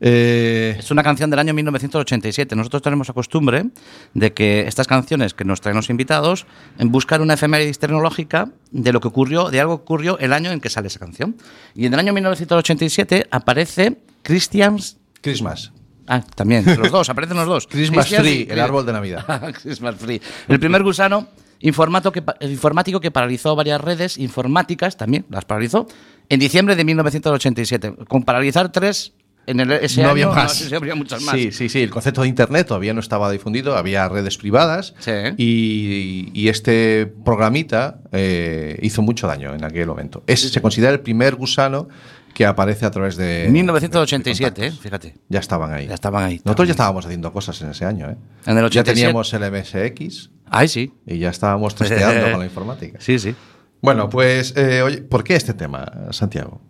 Eh, 0.00 0.74
Es 0.78 0.90
una 0.90 1.04
canción 1.04 1.30
del 1.30 1.38
año 1.38 1.54
1987. 1.54 2.56
Nosotros 2.56 2.82
tenemos 2.82 3.06
la 3.06 3.14
costumbre 3.14 3.66
de 4.14 4.32
que 4.32 4.62
estas 4.66 4.88
canciones 4.88 5.34
que 5.34 5.44
nos 5.44 5.60
traen 5.60 5.76
los 5.76 5.88
invitados 5.88 6.46
en 6.78 6.90
buscar 6.90 7.20
una 7.20 7.34
efeméride 7.34 7.72
tecnológica 7.74 8.50
de 8.72 8.92
lo 8.92 9.00
que 9.00 9.06
ocurrió, 9.06 9.50
de 9.50 9.60
algo 9.60 9.76
que 9.76 9.82
ocurrió 9.82 10.18
el 10.18 10.32
año 10.32 10.50
en 10.50 10.60
que 10.60 10.68
sale 10.70 10.88
esa 10.88 10.98
canción. 10.98 11.36
Y 11.76 11.86
en 11.86 11.92
el 11.94 12.00
año 12.00 12.12
1987 12.12 13.28
aparece 13.30 13.98
Christian's 14.22 14.96
Christmas. 15.20 15.70
Ah, 16.12 16.24
también, 16.34 16.64
los 16.78 16.90
dos, 16.90 17.08
aparecen 17.08 17.36
los 17.36 17.46
dos. 17.46 17.66
Christmas 17.68 18.06
Christian's- 18.06 18.22
Tree, 18.22 18.46
el 18.50 18.58
árbol 18.60 18.84
de 18.84 18.92
Navidad. 18.92 19.54
Christmas 19.62 19.96
Tree. 19.96 20.20
El 20.48 20.58
primer 20.58 20.82
gusano 20.82 21.28
que, 21.60 22.22
pa- 22.22 22.36
informático 22.40 23.00
que 23.00 23.10
paralizó 23.12 23.54
varias 23.54 23.80
redes 23.80 24.18
informáticas, 24.18 24.96
también 24.96 25.24
las 25.30 25.44
paralizó, 25.44 25.86
en 26.28 26.40
diciembre 26.40 26.74
de 26.74 26.84
1987. 26.84 27.94
Con 28.08 28.24
paralizar 28.24 28.72
tres, 28.72 29.12
en 29.46 29.60
el, 29.60 29.70
ese 29.72 30.02
no 30.02 30.08
año 30.08 30.10
había 30.10 30.26
más. 30.28 30.52
si 30.54 30.74
habría 30.74 30.94
muchas 30.94 31.22
más. 31.22 31.34
Sí, 31.34 31.52
sí, 31.52 31.68
sí. 31.68 31.80
El 31.82 31.90
concepto 31.90 32.22
de 32.22 32.28
Internet 32.28 32.66
todavía 32.68 32.92
no 32.94 33.00
estaba 33.00 33.30
difundido, 33.30 33.76
había 33.76 34.08
redes 34.08 34.36
privadas. 34.36 34.94
Sí. 34.98 35.12
Y, 35.36 36.30
y 36.34 36.48
este 36.48 37.06
programita 37.24 38.00
eh, 38.12 38.78
hizo 38.82 39.02
mucho 39.02 39.26
daño 39.26 39.54
en 39.54 39.64
aquel 39.64 39.86
momento. 39.86 40.22
Es, 40.26 40.40
se 40.40 40.60
considera 40.62 40.92
el 40.92 41.00
primer 41.00 41.34
gusano 41.36 41.88
que 42.34 42.46
aparece 42.46 42.86
a 42.86 42.90
través 42.90 43.16
de. 43.16 43.48
1987, 43.50 44.60
de 44.60 44.66
eh, 44.68 44.72
fíjate. 44.72 45.14
Ya 45.28 45.40
estaban 45.40 45.72
ahí. 45.72 45.86
Ya 45.86 45.94
estaban 45.94 46.24
ahí. 46.24 46.40
Nosotros 46.44 46.68
ya 46.68 46.72
estábamos 46.72 47.04
haciendo 47.04 47.32
cosas 47.32 47.60
en 47.62 47.70
ese 47.70 47.84
año. 47.84 48.10
¿eh? 48.10 48.16
En 48.46 48.56
el 48.56 48.62
Ya 48.70 48.80
87. 48.80 48.94
teníamos 48.94 49.32
el 49.34 49.50
MSX 49.52 50.30
Ay, 50.48 50.68
sí. 50.68 50.92
y 51.06 51.18
ya 51.18 51.30
estábamos 51.30 51.74
testeando 51.74 52.30
con 52.30 52.40
la 52.40 52.46
informática. 52.46 52.98
Sí, 53.00 53.18
sí. 53.18 53.34
Bueno, 53.82 54.10
pues, 54.10 54.54
eh, 54.56 54.82
oye, 54.82 54.98
¿por 55.02 55.24
qué 55.24 55.36
este 55.36 55.54
tema, 55.54 55.90
Santiago? 56.10 56.60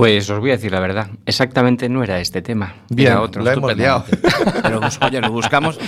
Pues 0.00 0.30
os 0.30 0.40
voy 0.40 0.48
a 0.48 0.54
decir 0.54 0.72
la 0.72 0.80
verdad. 0.80 1.08
Exactamente 1.26 1.86
no 1.90 2.02
era 2.02 2.20
este 2.20 2.40
tema. 2.40 2.74
Bien, 2.88 3.12
era 3.12 3.20
otro. 3.20 3.42
lo 3.42 3.50
hemos 3.50 3.76
liado. 3.76 4.02
Pero 4.62 4.80
oye, 5.02 5.20
lo 5.20 5.30
buscamos, 5.30 5.78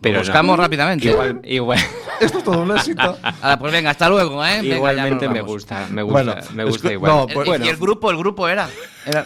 Pero 0.00 0.14
lo 0.14 0.18
no. 0.20 0.24
buscamos 0.26 0.58
rápidamente. 0.58 1.08
Igual, 1.08 1.40
igual- 1.44 1.78
Esto 2.20 2.38
es 2.38 2.44
todo 2.44 2.62
un 2.62 2.76
éxito. 2.76 3.16
Ahora, 3.40 3.58
pues 3.60 3.72
venga, 3.72 3.90
hasta 3.90 4.08
luego, 4.08 4.44
¿eh? 4.44 4.58
Venga, 4.62 4.74
igualmente 4.74 5.28
me 5.28 5.42
gusta. 5.42 5.86
Me 5.92 6.02
gusta, 6.02 6.22
Bueno, 6.24 6.40
me 6.54 6.64
gusta 6.64 6.92
igual. 6.92 7.12
no, 7.12 7.26
El- 7.28 7.34
pues- 7.34 7.60
y 7.64 7.68
el 7.68 7.76
grupo, 7.76 8.10
el 8.10 8.16
grupo 8.16 8.48
era. 8.48 8.68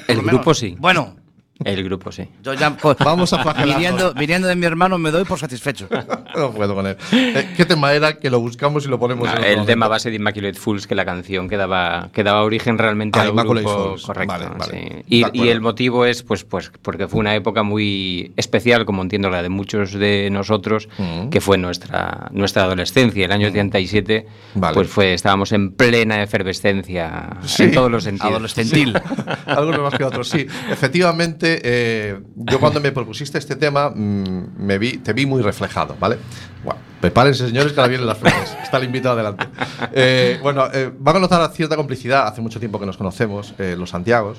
El 0.07 0.17
menos. 0.19 0.25
grupo 0.27 0.53
sí. 0.53 0.77
Bueno, 0.79 1.17
El 1.65 1.83
grupo 1.85 2.13
sí. 2.13 2.29
yo 2.43 2.53
ya. 2.55 2.77
co- 2.81 2.95
Vamos 3.03 3.33
a 3.33 3.43
flagelarnos. 3.43 3.77
viniendo, 3.77 4.15
viniendo 4.15 4.49
de 4.49 4.57
mi 4.57 4.67
hermano 4.67 4.99
me 4.99 5.11
doy 5.11 5.25
por 5.25 5.39
satisfecho. 5.39 5.89
No 6.37 6.51
puedo 6.53 6.75
con 6.75 6.87
él. 6.87 6.99
Eh, 7.13 7.55
¿Qué 7.57 7.65
tema 7.65 7.95
era 7.95 8.19
que 8.19 8.29
lo 8.29 8.41
buscamos 8.41 8.85
y 8.85 8.89
lo 8.89 8.99
ponemos 8.99 9.27
Ah, 9.27 9.37
en 9.39 9.45
el 9.45 9.53
otro 9.55 9.65
tema 9.65 9.87
momento? 9.87 9.91
base 9.91 10.11
de 10.11 10.17
Immaculate 10.17 10.59
Fools, 10.59 10.87
que 10.87 10.95
la 10.95 11.07
canción 11.07 11.49
que 11.49 11.57
daba, 11.57 12.11
que 12.13 12.23
daba 12.23 12.43
origen 12.43 12.77
realmente 12.77 13.19
Ah, 13.19 13.23
al 13.23 13.29
Immaculate 13.31 13.65
grupo. 13.67 13.85
Fools. 13.89 14.03
Correcto. 14.03 14.35
Vale, 14.35 14.47
vale. 14.59 15.03
sí. 15.09 15.23
Y, 15.33 15.43
y 15.45 15.49
el 15.49 15.63
motivo 15.63 16.05
es 16.05 16.23
pues, 16.23 16.45
pues 16.45 16.71
porque 16.83 17.09
fue 17.09 17.21
una 17.21 17.35
época 17.35 17.63
muy 17.63 18.33
especial, 18.37 18.85
como 18.85 19.01
entiendo 19.01 19.31
la 19.31 19.43
de 19.43 19.49
muchos 19.49 19.93
de 19.95 20.29
nosotros, 20.31 20.91
Mm. 20.99 21.31
que 21.31 21.41
fue 21.41 21.57
nuestra, 21.57 22.29
nuestra 22.33 22.65
adolescencia. 22.65 23.25
El 23.25 23.33
año 23.33 23.49
87, 23.49 24.27
Vale. 24.57 24.75
pues 24.75 24.89
fue, 24.89 25.15
estábamos 25.15 25.53
en 25.53 25.73
plena 25.73 26.23
efervescencia 26.23 27.39
Sí. 27.45 27.63
en 27.65 27.73
todos 27.73 27.91
los 27.91 28.05
sentidos. 28.05 28.31
Adolescentil. 28.31 29.01
Algunos 29.47 29.81
más 29.81 29.95
que 29.95 30.05
otros, 30.05 30.29
sí. 30.29 30.47
Efectivamente, 30.71 31.46
eh, 31.63 32.21
yo 32.35 32.61
cuando 32.61 32.81
me 32.81 32.93
propusiste 32.93 33.39
este 33.39 33.57
tema, 33.57 33.91
mm, 33.91 34.57
me 34.59 34.79
vi, 34.79 34.99
te 34.99 35.13
vi 35.13 35.27
muy 35.27 35.43
reflejado, 35.43 35.97
¿vale? 35.99 36.19
Bueno, 36.65 36.81
prepárense, 37.01 37.47
señores, 37.47 37.73
que 37.73 37.81
ahora 37.81 37.89
vienen 37.89 38.07
las 38.07 38.19
flores. 38.19 38.57
Está 38.63 38.79
el 38.79 38.85
invitado 38.85 39.15
adelante. 39.15 39.47
Eh, 39.93 40.39
bueno, 40.43 40.67
eh, 40.73 40.91
van 40.99 41.17
a 41.17 41.19
notar 41.21 41.51
cierta 41.53 41.77
complicidad. 41.77 42.27
Hace 42.27 42.41
mucho 42.41 42.59
tiempo 42.59 42.79
que 42.81 42.87
nos 42.87 42.97
conocemos, 42.97 43.55
eh, 43.59 43.77
los 43.79 43.91
Santiagos, 43.91 44.39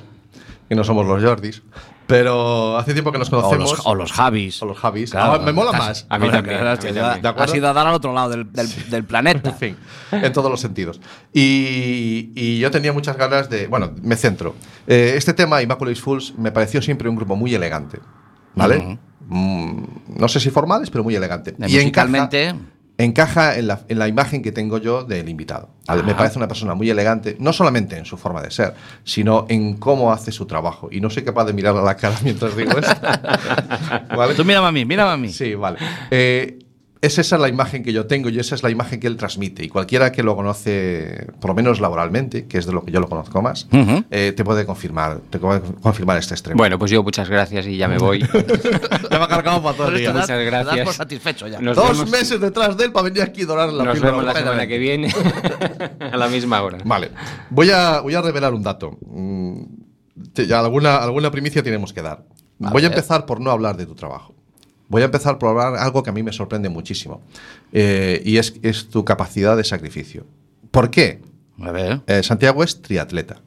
que 0.67 0.75
no 0.75 0.83
somos 0.83 1.05
los 1.05 1.23
Jordis, 1.23 1.61
pero 2.07 2.77
hace 2.77 2.93
tiempo 2.93 3.11
que 3.11 3.19
nos 3.19 3.27
O 3.27 3.31
conocemos. 3.41 3.71
los, 3.71 3.85
o 3.85 3.93
los 3.95 4.11
Javis. 4.11 4.61
o 4.61 4.65
los 4.65 4.77
Javis. 4.77 5.11
Claro, 5.11 5.33
Ah, 5.33 5.39
me 5.45 5.51
mola 5.51 5.71
más. 5.73 6.05
A 6.09 6.17
mí 6.17 6.29
también, 6.31 6.65
has 6.65 6.83
ido- 7.53 7.67
a 7.67 7.73
dar 7.73 7.85
al 7.87 7.93
otro 7.93 8.13
lado 8.13 8.29
del, 8.29 8.51
del- 8.51 8.89
del 8.89 9.03
planeta. 9.03 9.49
En 9.57 9.57
fin, 9.57 9.77
en 10.11 10.31
todos 10.33 10.49
los 10.49 10.59
sentidos. 10.61 10.99
Y, 11.33 12.31
y 12.35 12.59
yo 12.59 12.71
tenía 12.71 12.93
muchas 12.93 13.17
ganas 13.17 13.49
de. 13.49 13.67
Bueno, 13.67 13.91
me 14.01 14.15
centro. 14.15 14.55
Eh, 14.87 15.13
este 15.17 15.33
tema, 15.33 15.61
Immaculate 15.61 15.99
Fools, 15.99 16.33
me 16.37 16.51
pareció 16.51 16.81
siempre 16.81 17.09
un 17.09 17.15
grupo 17.15 17.35
muy 17.35 17.53
elegante. 17.53 17.99
¿Vale? 18.55 18.97
Mm, 19.27 19.83
no 20.15 20.27
sé 20.27 20.39
si 20.39 20.49
formales, 20.49 20.89
pero 20.89 21.03
muy 21.03 21.15
elegante. 21.15 21.53
Y 21.59 21.61
musicalmente- 21.61 22.45
encaja, 22.49 22.65
encaja 22.97 23.57
en, 23.57 23.67
la, 23.67 23.81
en 23.87 23.99
la 23.99 24.07
imagen 24.07 24.41
que 24.41 24.51
tengo 24.51 24.77
yo 24.79 25.03
del 25.03 25.29
invitado. 25.29 25.69
Me 26.05 26.15
parece 26.15 26.37
una 26.37 26.47
persona 26.47 26.73
muy 26.73 26.89
elegante, 26.89 27.37
no 27.39 27.53
solamente 27.53 27.97
en 27.97 28.05
su 28.05 28.17
forma 28.17 28.41
de 28.41 28.51
ser, 28.51 28.73
sino 29.03 29.45
en 29.49 29.75
cómo 29.75 30.11
hace 30.11 30.31
su 30.31 30.45
trabajo. 30.45 30.89
Y 30.91 30.99
no 30.99 31.09
soy 31.09 31.23
capaz 31.23 31.45
de 31.45 31.53
mirar 31.53 31.77
a 31.77 31.81
la 31.81 31.95
cara 31.95 32.17
mientras 32.23 32.55
digo 32.55 32.71
esto. 32.77 32.95
¿Vale? 34.15 34.33
Tú 34.33 34.43
mírame 34.43 34.67
a 34.67 34.71
mí, 34.71 34.85
mírame 34.85 35.11
a 35.11 35.17
mí. 35.17 35.29
Sí, 35.29 35.55
vale. 35.55 35.77
Eh, 36.11 36.59
es 37.07 37.17
esa 37.17 37.37
la 37.37 37.47
imagen 37.49 37.83
que 37.83 37.91
yo 37.91 38.05
tengo 38.05 38.29
y 38.29 38.39
esa 38.39 38.55
es 38.55 38.63
la 38.63 38.69
imagen 38.69 38.99
que 38.99 39.07
él 39.07 39.17
transmite. 39.17 39.63
Y 39.63 39.69
cualquiera 39.69 40.11
que 40.11 40.23
lo 40.23 40.35
conoce, 40.35 41.27
por 41.39 41.49
lo 41.49 41.55
menos 41.55 41.79
laboralmente, 41.79 42.45
que 42.47 42.57
es 42.57 42.65
de 42.65 42.71
lo 42.73 42.83
que 42.85 42.91
yo 42.91 42.99
lo 42.99 43.07
conozco 43.09 43.41
más, 43.41 43.67
eh, 44.11 44.33
te 44.35 44.43
puede 44.43 44.65
confirmar, 44.65 45.21
te 45.29 45.39
puede 45.39 45.61
confirmar 45.81 46.17
este 46.17 46.33
extremo. 46.35 46.57
Bueno, 46.57 46.77
pues 46.79 46.91
yo 46.91 47.03
muchas 47.03 47.29
gracias 47.29 47.65
y 47.67 47.77
ya 47.77 47.87
me 47.87 47.97
voy. 47.97 48.19
ya 49.11 49.17
me 49.19 49.23
ha 49.25 49.27
cargado 49.27 49.61
para 49.63 49.75
todo 49.77 49.87
el 49.89 49.97
día. 49.97 50.11
Muchas 50.11 50.27
das- 50.27 50.37
te 50.37 50.43
das 50.51 50.63
gracias. 50.65 50.85
por 50.85 50.93
satisfecho 50.93 51.47
ya. 51.47 51.59
Nos 51.59 51.75
Dos 51.75 51.89
vemos- 51.91 52.09
meses 52.11 52.39
detrás 52.39 52.77
de 52.77 52.85
él 52.85 52.91
para 52.91 53.03
venir 53.05 53.21
aquí 53.23 53.41
y 53.41 53.45
dorar 53.45 53.73
la 53.73 53.83
Nos 53.83 53.99
vemos 53.99 54.23
la 54.23 54.33
semana 54.33 54.67
que 54.67 54.77
viene 54.77 55.13
a 55.99 56.17
la 56.17 56.27
misma 56.27 56.61
hora. 56.61 56.77
Vale. 56.83 57.11
Voy 57.49 57.69
a, 57.71 58.01
voy 58.01 58.13
a 58.15 58.21
revelar 58.21 58.53
un 58.53 58.63
dato. 58.63 58.97
Mm, 59.05 59.63
te- 60.33 60.53
alguna, 60.53 60.97
alguna 60.97 61.31
primicia 61.31 61.63
tenemos 61.63 61.93
que 61.93 62.01
dar. 62.01 62.23
A 62.63 62.71
voy 62.71 62.83
a 62.83 62.87
empezar 62.87 63.25
por 63.25 63.39
no 63.39 63.51
hablar 63.51 63.77
de 63.77 63.85
tu 63.85 63.93
trabajo. 63.95 64.33
Voy 64.89 65.01
a 65.01 65.05
empezar 65.05 65.37
por 65.37 65.49
hablar 65.49 65.75
algo 65.81 66.03
que 66.03 66.09
a 66.09 66.13
mí 66.13 66.23
me 66.23 66.31
sorprende 66.31 66.69
muchísimo. 66.69 67.21
Eh, 67.73 68.21
y 68.25 68.37
es, 68.37 68.55
es 68.61 68.89
tu 68.89 69.03
capacidad 69.03 69.57
de 69.57 69.63
sacrificio. 69.63 70.25
¿Por 70.71 70.89
qué? 70.89 71.21
A 71.61 71.71
ver. 71.71 72.01
Eh, 72.07 72.23
Santiago 72.23 72.63
es 72.63 72.81
triatleta. 72.81 73.41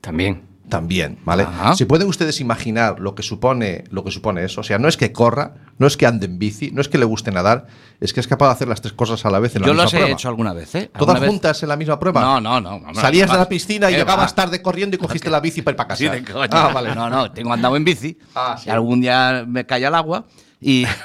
También. 0.00 0.42
También, 0.68 1.18
¿vale? 1.26 1.42
Ajá. 1.42 1.76
Si 1.76 1.84
pueden 1.84 2.08
ustedes 2.08 2.40
imaginar 2.40 2.98
lo 2.98 3.14
que 3.14 3.22
supone 3.22 3.84
lo 3.90 4.02
que 4.02 4.10
supone 4.10 4.42
eso, 4.44 4.62
o 4.62 4.64
sea, 4.64 4.78
no 4.78 4.88
es 4.88 4.96
que 4.96 5.12
corra, 5.12 5.52
no 5.78 5.86
es 5.86 5.98
que 5.98 6.06
ande 6.06 6.24
en 6.24 6.38
bici, 6.38 6.70
no 6.70 6.80
es 6.80 6.88
que 6.88 6.96
le 6.96 7.04
guste 7.04 7.30
nadar, 7.30 7.66
es 8.00 8.14
que 8.14 8.20
es 8.20 8.26
capaz 8.26 8.46
de 8.46 8.52
hacer 8.54 8.68
las 8.68 8.80
tres 8.80 8.94
cosas 8.94 9.26
a 9.26 9.30
la 9.30 9.40
vez 9.40 9.54
en 9.54 9.60
la 9.60 9.66
Yo 9.66 9.74
misma 9.74 9.84
los 9.84 9.92
he 9.92 9.96
prueba. 9.98 10.12
hecho 10.14 10.28
alguna 10.30 10.54
vez, 10.54 10.74
¿eh? 10.74 10.90
¿Todas 10.98 11.22
juntas 11.22 11.62
en 11.62 11.68
la 11.68 11.76
misma 11.76 12.00
prueba? 12.00 12.22
No, 12.22 12.40
no, 12.40 12.60
no. 12.62 12.94
Salías 12.94 13.30
de 13.30 13.36
la 13.36 13.46
piscina 13.46 13.90
y 13.90 13.92
¿Qué 13.92 13.98
llegabas 13.98 14.32
va? 14.32 14.36
tarde 14.36 14.62
corriendo 14.62 14.96
y 14.96 14.98
cogiste 15.00 15.28
la 15.28 15.40
bici 15.40 15.60
para 15.60 15.72
ir 15.74 15.76
para 15.76 15.88
casa. 15.88 15.98
Sí, 15.98 16.08
de 16.08 16.24
coña. 16.24 16.48
Ah, 16.50 16.70
vale. 16.72 16.94
No, 16.94 17.10
no, 17.10 17.30
tengo 17.30 17.52
andado 17.52 17.76
en 17.76 17.84
bici. 17.84 18.18
Ah, 18.34 18.56
sí. 18.58 18.68
Y 18.68 18.72
algún 18.72 19.02
día 19.02 19.44
me 19.46 19.66
cae 19.66 19.84
al 19.84 19.94
agua 19.94 20.24
y. 20.64 20.86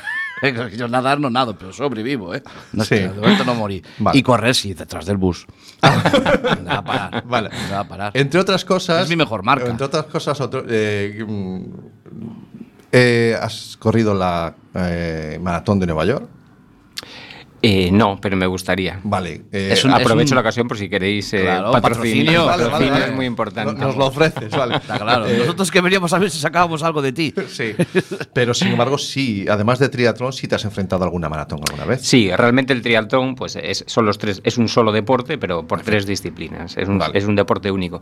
Yo 0.77 0.87
nadar 0.87 1.19
no 1.19 1.29
nado, 1.29 1.57
pero 1.57 1.73
sobrevivo, 1.73 2.33
¿eh? 2.33 2.41
No, 2.71 2.85
Sí. 2.85 2.95
De 2.95 3.09
momento 3.09 3.43
no 3.43 3.55
morí. 3.55 3.83
Vale. 3.97 4.17
Y 4.17 4.23
correr, 4.23 4.55
sí, 4.55 4.73
detrás 4.73 5.05
del 5.05 5.17
bus. 5.17 5.45
me 5.83 6.63
va 6.63 6.77
a 6.77 6.83
parar. 6.83 7.23
Vale. 7.25 7.49
Me 7.49 7.71
va 7.73 7.79
a 7.81 7.87
parar. 7.87 8.11
Entre 8.15 8.39
otras 8.39 8.63
cosas. 8.63 9.03
Es 9.03 9.09
mi 9.09 9.17
mejor 9.17 9.43
marca. 9.43 9.69
Entre 9.69 9.85
otras 9.85 10.05
cosas, 10.05 10.39
otro, 10.39 10.63
eh, 10.65 11.25
mm, 11.27 11.63
eh, 12.91 13.37
has 13.39 13.75
corrido 13.77 14.13
la 14.13 14.55
eh, 14.73 15.37
maratón 15.41 15.79
de 15.79 15.87
Nueva 15.87 16.05
York. 16.05 16.29
Eh, 17.61 17.89
no, 17.91 18.17
pero 18.21 18.37
me 18.37 18.45
gustaría. 18.47 18.99
Vale. 19.03 19.41
eh, 19.51 19.69
Es 19.73 19.83
un- 19.83 19.91
Aprovecho 19.91 20.31
un- 20.33 20.35
la 20.35 20.41
ocasión 20.41 20.67
por 20.67 20.77
si 20.77 20.87
queréis 20.89 21.33
eh, 21.33 21.41
Claro, 21.41 21.71
patrocinio. 21.71 22.45
patrocinio. 22.45 22.45
Vale, 22.45 22.47
vale, 22.47 22.63
Patrocinio 22.71 22.93
vale. 22.93 23.05
es 23.05 23.15
muy 23.15 23.25
importante. 23.25 23.73
No- 23.73 23.87
Nos 23.87 23.97
lo 23.97 24.05
ofreces, 24.05 24.49
vale. 24.51 24.75
Está 24.77 24.97
claro. 24.97 25.27
Eh, 25.27 25.37
Nosotros 25.39 25.69
que 25.71 25.81
veníamos 25.81 26.13
a 26.13 26.19
ver 26.19 26.29
si 26.31 26.39
sacábamos 26.39 26.83
algo 26.83 27.01
de 27.01 27.11
ti. 27.11 27.33
Sí. 27.49 27.73
Pero 28.33 28.53
sin 28.53 28.69
embargo, 28.69 28.97
sí, 28.97 29.45
además 29.49 29.79
de 29.79 29.89
triatlón, 29.89 30.31
sí 30.31 30.47
te 30.47 30.55
has 30.55 30.63
enfrentado 30.65 31.03
a 31.03 31.05
alguna 31.07 31.27
maratón 31.29 31.59
alguna 31.67 31.85
vez. 31.85 32.01
Sí, 32.01 32.31
realmente 32.35 32.71
el 32.73 32.81
triatlón 32.81 33.35
pues 33.35 33.55
es, 33.57 33.83
son 33.87 34.05
los 34.05 34.17
tres, 34.17 34.39
es 34.43 34.57
un 34.57 34.67
solo 34.69 34.91
deporte, 34.91 35.37
pero 35.37 35.67
por 35.67 35.81
tres 35.81 36.05
disciplinas. 36.05 36.77
Es 36.77 36.87
un, 36.87 36.97
Vale. 36.99 37.17
es 37.17 37.25
un 37.25 37.35
deporte 37.35 37.69
único. 37.71 38.01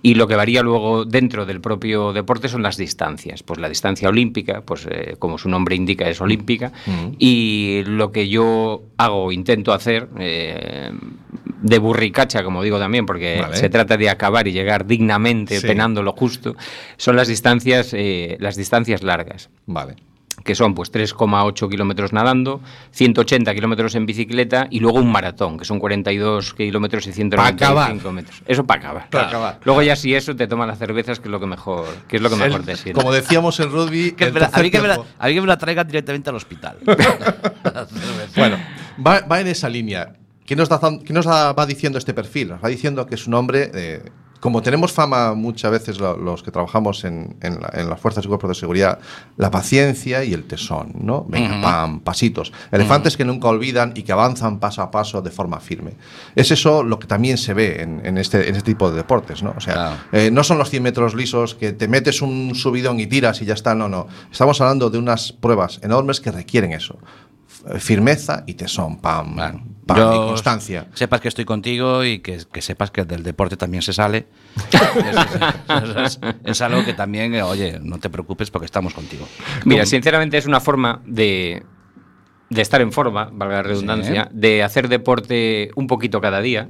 Y 0.00 0.14
lo 0.14 0.28
que 0.28 0.36
varía 0.36 0.62
luego 0.62 1.04
dentro 1.04 1.44
del 1.44 1.60
propio 1.60 2.12
deporte 2.12 2.48
son 2.48 2.62
las 2.62 2.76
distancias. 2.76 3.42
Pues 3.42 3.58
la 3.58 3.68
distancia 3.68 4.08
olímpica, 4.08 4.60
pues 4.60 4.86
eh, 4.88 5.16
como 5.18 5.38
su 5.38 5.48
nombre 5.48 5.74
indica, 5.74 6.08
es 6.08 6.20
olímpica. 6.20 6.72
Y 7.18 7.82
lo 7.84 8.12
que 8.12 8.28
yo 8.28 8.82
hago, 8.96 9.32
intento 9.32 9.72
hacer, 9.72 10.08
eh, 10.18 10.92
de 11.60 11.78
burricacha, 11.78 12.44
como 12.44 12.62
digo 12.62 12.78
también, 12.78 13.06
porque 13.06 13.40
Vale. 13.40 13.56
se 13.56 13.68
trata 13.68 13.96
de 13.96 14.08
acabar 14.08 14.46
y 14.46 14.52
llegar 14.52 14.86
dignamente, 14.86 15.58
Sí. 15.60 15.66
penando 15.66 16.02
lo 16.04 16.12
justo, 16.12 16.54
son 16.96 17.16
las 17.16 17.26
distancias, 17.26 17.92
eh, 17.92 18.36
las 18.40 18.54
distancias 18.56 19.02
largas 19.02 19.50
Vale. 19.66 19.96
Que 20.44 20.54
son 20.54 20.74
pues 20.74 20.90
3,8 20.92 21.68
kilómetros 21.68 22.12
nadando, 22.12 22.60
180 22.92 23.54
kilómetros 23.54 23.94
en 23.94 24.06
bicicleta 24.06 24.66
y 24.70 24.80
luego 24.80 24.98
un 24.98 25.10
maratón, 25.12 25.58
que 25.58 25.64
son 25.64 25.78
42 25.78 26.54
kilómetros 26.54 27.06
y 27.06 27.12
195 27.12 28.12
metros. 28.12 28.42
Eso 28.46 28.64
para 28.64 28.80
acabar. 28.80 29.58
Luego 29.64 29.82
ya 29.82 29.96
si 29.96 30.14
eso 30.14 30.34
te 30.36 30.46
toman 30.46 30.68
las 30.68 30.78
cervezas, 30.78 31.20
que 31.20 31.28
es 31.28 31.32
lo 31.32 31.40
que 31.40 31.46
mejor, 31.46 31.86
que 32.08 32.16
es 32.16 32.22
lo 32.22 32.30
que 32.30 32.36
mejor 32.36 32.62
te 32.62 32.76
sienta. 32.76 33.00
como 33.00 33.12
decíamos 33.12 33.58
en 33.60 33.70
rugby, 33.70 34.12
Que 34.12 34.24
el 34.24 34.32
me 34.32 34.40
la- 34.40 34.50
a, 34.52 34.60
mí 34.62 34.70
que 34.70 34.80
me 34.80 34.88
la, 34.88 34.94
tiempo- 34.94 35.10
a 35.18 35.26
mí 35.28 35.34
que 35.34 35.40
me 35.40 35.46
la 35.46 35.58
traigan 35.58 35.86
directamente 35.86 36.30
al 36.30 36.36
hospital. 36.36 36.78
Bueno, 38.36 38.56
va, 39.04 39.20
va 39.20 39.40
en 39.40 39.48
esa 39.48 39.68
línea. 39.68 40.14
¿Qué 40.48 40.56
nos, 40.56 40.68
da- 40.70 40.80
qué 41.04 41.12
nos 41.12 41.26
da- 41.26 41.52
va 41.52 41.66
diciendo 41.66 41.98
este 41.98 42.14
perfil? 42.14 42.48
Nos 42.48 42.64
va 42.64 42.68
diciendo 42.68 43.06
que 43.06 43.16
es 43.16 43.26
un 43.26 43.34
hombre, 43.34 43.70
eh, 43.74 44.02
como 44.40 44.62
tenemos 44.62 44.92
fama 44.92 45.34
muchas 45.34 45.70
veces 45.70 45.98
lo- 46.00 46.16
los 46.16 46.42
que 46.44 46.50
trabajamos 46.50 47.04
en, 47.04 47.36
en 47.42 47.60
la- 47.60 47.70
en 47.74 47.90
las 47.90 48.00
fuerzas 48.00 48.24
y 48.24 48.28
cuerpos 48.28 48.48
de 48.48 48.54
seguridad, 48.54 48.98
la 49.36 49.50
paciencia 49.50 50.24
y 50.24 50.32
el 50.32 50.44
tesón, 50.44 50.92
¿no? 51.02 51.26
Venga, 51.28 51.60
pam, 51.60 52.00
pasitos. 52.00 52.52
Elefantes 52.72 53.16
que 53.18 53.24
nunca 53.26 53.48
olvidan 53.48 53.92
y 53.94 54.04
que 54.04 54.12
avanzan 54.12 54.58
paso 54.58 54.80
a 54.80 54.90
paso 54.90 55.20
de 55.20 55.30
forma 55.30 55.60
firme. 55.60 55.94
Es 56.34 56.50
eso 56.50 56.82
lo 56.82 56.98
que 56.98 57.06
también 57.08 57.36
se 57.36 57.52
ve 57.52 57.82
en, 57.82 58.00
en 58.06 58.16
este, 58.16 58.48
este 58.48 58.62
tipo 58.62 58.90
de 58.90 58.96
deportes, 58.96 59.42
¿no? 59.42 59.52
O 59.56 59.60
sea, 59.60 59.74
Claro. 59.74 59.96
eh, 60.12 60.30
no 60.30 60.44
son 60.44 60.56
los 60.56 60.70
100 60.70 60.82
metros 60.82 61.14
lisos 61.14 61.56
que 61.56 61.72
te 61.72 61.88
metes 61.88 62.22
un 62.22 62.54
subidón 62.54 63.00
y 63.00 63.06
tiras 63.06 63.42
y 63.42 63.44
ya 63.44 63.54
está, 63.54 63.74
no, 63.74 63.88
no. 63.88 64.06
Estamos 64.32 64.60
hablando 64.62 64.88
de 64.88 64.96
unas 64.98 65.32
pruebas 65.32 65.80
enormes 65.82 66.20
que 66.20 66.30
requieren 66.30 66.72
eso. 66.72 66.96
Firmeza 67.78 68.44
y 68.46 68.54
tesón, 68.54 68.98
pam, 69.00 69.36
pam, 69.86 69.96
yo- 69.96 70.14
y 70.14 70.28
constancia. 70.28 70.86
Sepas 70.94 71.20
que 71.20 71.28
estoy 71.28 71.44
contigo 71.44 72.04
y 72.04 72.20
que, 72.20 72.38
que 72.52 72.62
sepas 72.62 72.90
que 72.90 73.04
del 73.04 73.22
deporte 73.22 73.56
también 73.56 73.82
se 73.82 73.92
sale. 73.92 74.26
Es 76.44 76.60
algo 76.62 76.84
que 76.84 76.94
también, 76.94 77.34
eh, 77.34 77.42
oye, 77.42 77.78
no 77.82 77.98
te 77.98 78.10
preocupes 78.10 78.50
porque 78.50 78.66
estamos 78.66 78.94
contigo. 78.94 79.26
Mira, 79.64 79.86
sinceramente 79.86 80.38
es 80.38 80.46
una 80.46 80.60
forma 80.60 81.02
de, 81.06 81.62
de 82.50 82.62
estar 82.62 82.80
en 82.80 82.92
forma, 82.92 83.30
valga 83.32 83.56
la 83.56 83.62
redundancia, 83.62 84.28
de 84.32 84.62
hacer 84.62 84.88
deporte 84.88 85.70
un 85.76 85.86
poquito 85.86 86.20
cada 86.20 86.40
día. 86.40 86.68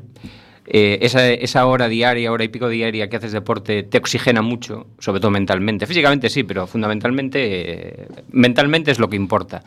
Eh, 0.70 0.98
esa, 1.00 1.26
esa 1.30 1.64
hora 1.64 1.88
diaria, 1.88 2.30
hora 2.30 2.44
y 2.44 2.48
pico 2.48 2.68
diaria 2.68 3.08
que 3.08 3.16
haces 3.16 3.32
deporte 3.32 3.84
te 3.84 3.96
oxigena 3.96 4.42
mucho, 4.42 4.86
sobre 4.98 5.18
todo 5.18 5.30
mentalmente. 5.30 5.86
Físicamente 5.86 6.28
sí, 6.28 6.42
pero 6.42 6.66
fundamentalmente, 6.66 8.02
eh, 8.02 8.08
mentalmente 8.32 8.90
es 8.90 8.98
lo 8.98 9.08
que 9.08 9.16
importa. 9.16 9.62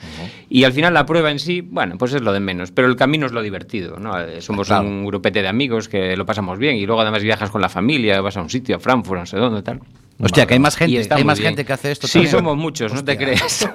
Y 0.47 0.63
al 0.63 0.73
final 0.73 0.93
la 0.93 1.07
prueba 1.07 1.31
en 1.31 1.39
sí, 1.39 1.61
bueno, 1.61 1.97
pues 1.97 2.13
es 2.13 2.21
lo 2.21 2.31
de 2.31 2.39
menos, 2.39 2.71
pero 2.71 2.87
el 2.87 2.95
camino 2.95 3.25
es 3.25 3.31
lo 3.31 3.41
divertido. 3.41 3.97
¿no? 3.97 4.19
Eh, 4.19 4.41
Somos 4.41 4.67
Claro. 4.67 4.87
un 4.87 5.03
grupete 5.05 5.41
de 5.41 5.47
amigos 5.47 5.89
que 5.89 6.15
lo 6.15 6.25
pasamos 6.27 6.59
bien 6.59 6.75
y 6.75 6.85
luego 6.85 7.01
además 7.01 7.23
viajas 7.23 7.49
con 7.49 7.61
la 7.61 7.69
familia, 7.69 8.21
vas 8.21 8.37
a 8.37 8.41
un 8.41 8.49
sitio, 8.51 8.75
a 8.75 8.79
Frankfurt, 8.79 9.21
no 9.21 9.25
sé 9.25 9.37
dónde, 9.37 9.63
tal. 9.63 9.79
Hostia, 10.23 10.45
que 10.45 10.53
hay 10.53 10.59
más 10.59 10.75
gente, 10.75 11.07
hay 11.13 11.23
más 11.23 11.39
bien. 11.39 11.49
gente 11.51 11.65
que 11.65 11.73
hace 11.73 11.91
esto 11.91 12.07
Sí, 12.07 12.13
también. 12.13 12.31
somos 12.31 12.57
muchos, 12.57 12.93
no 12.93 13.03
te 13.03 13.17
crees. 13.17 13.67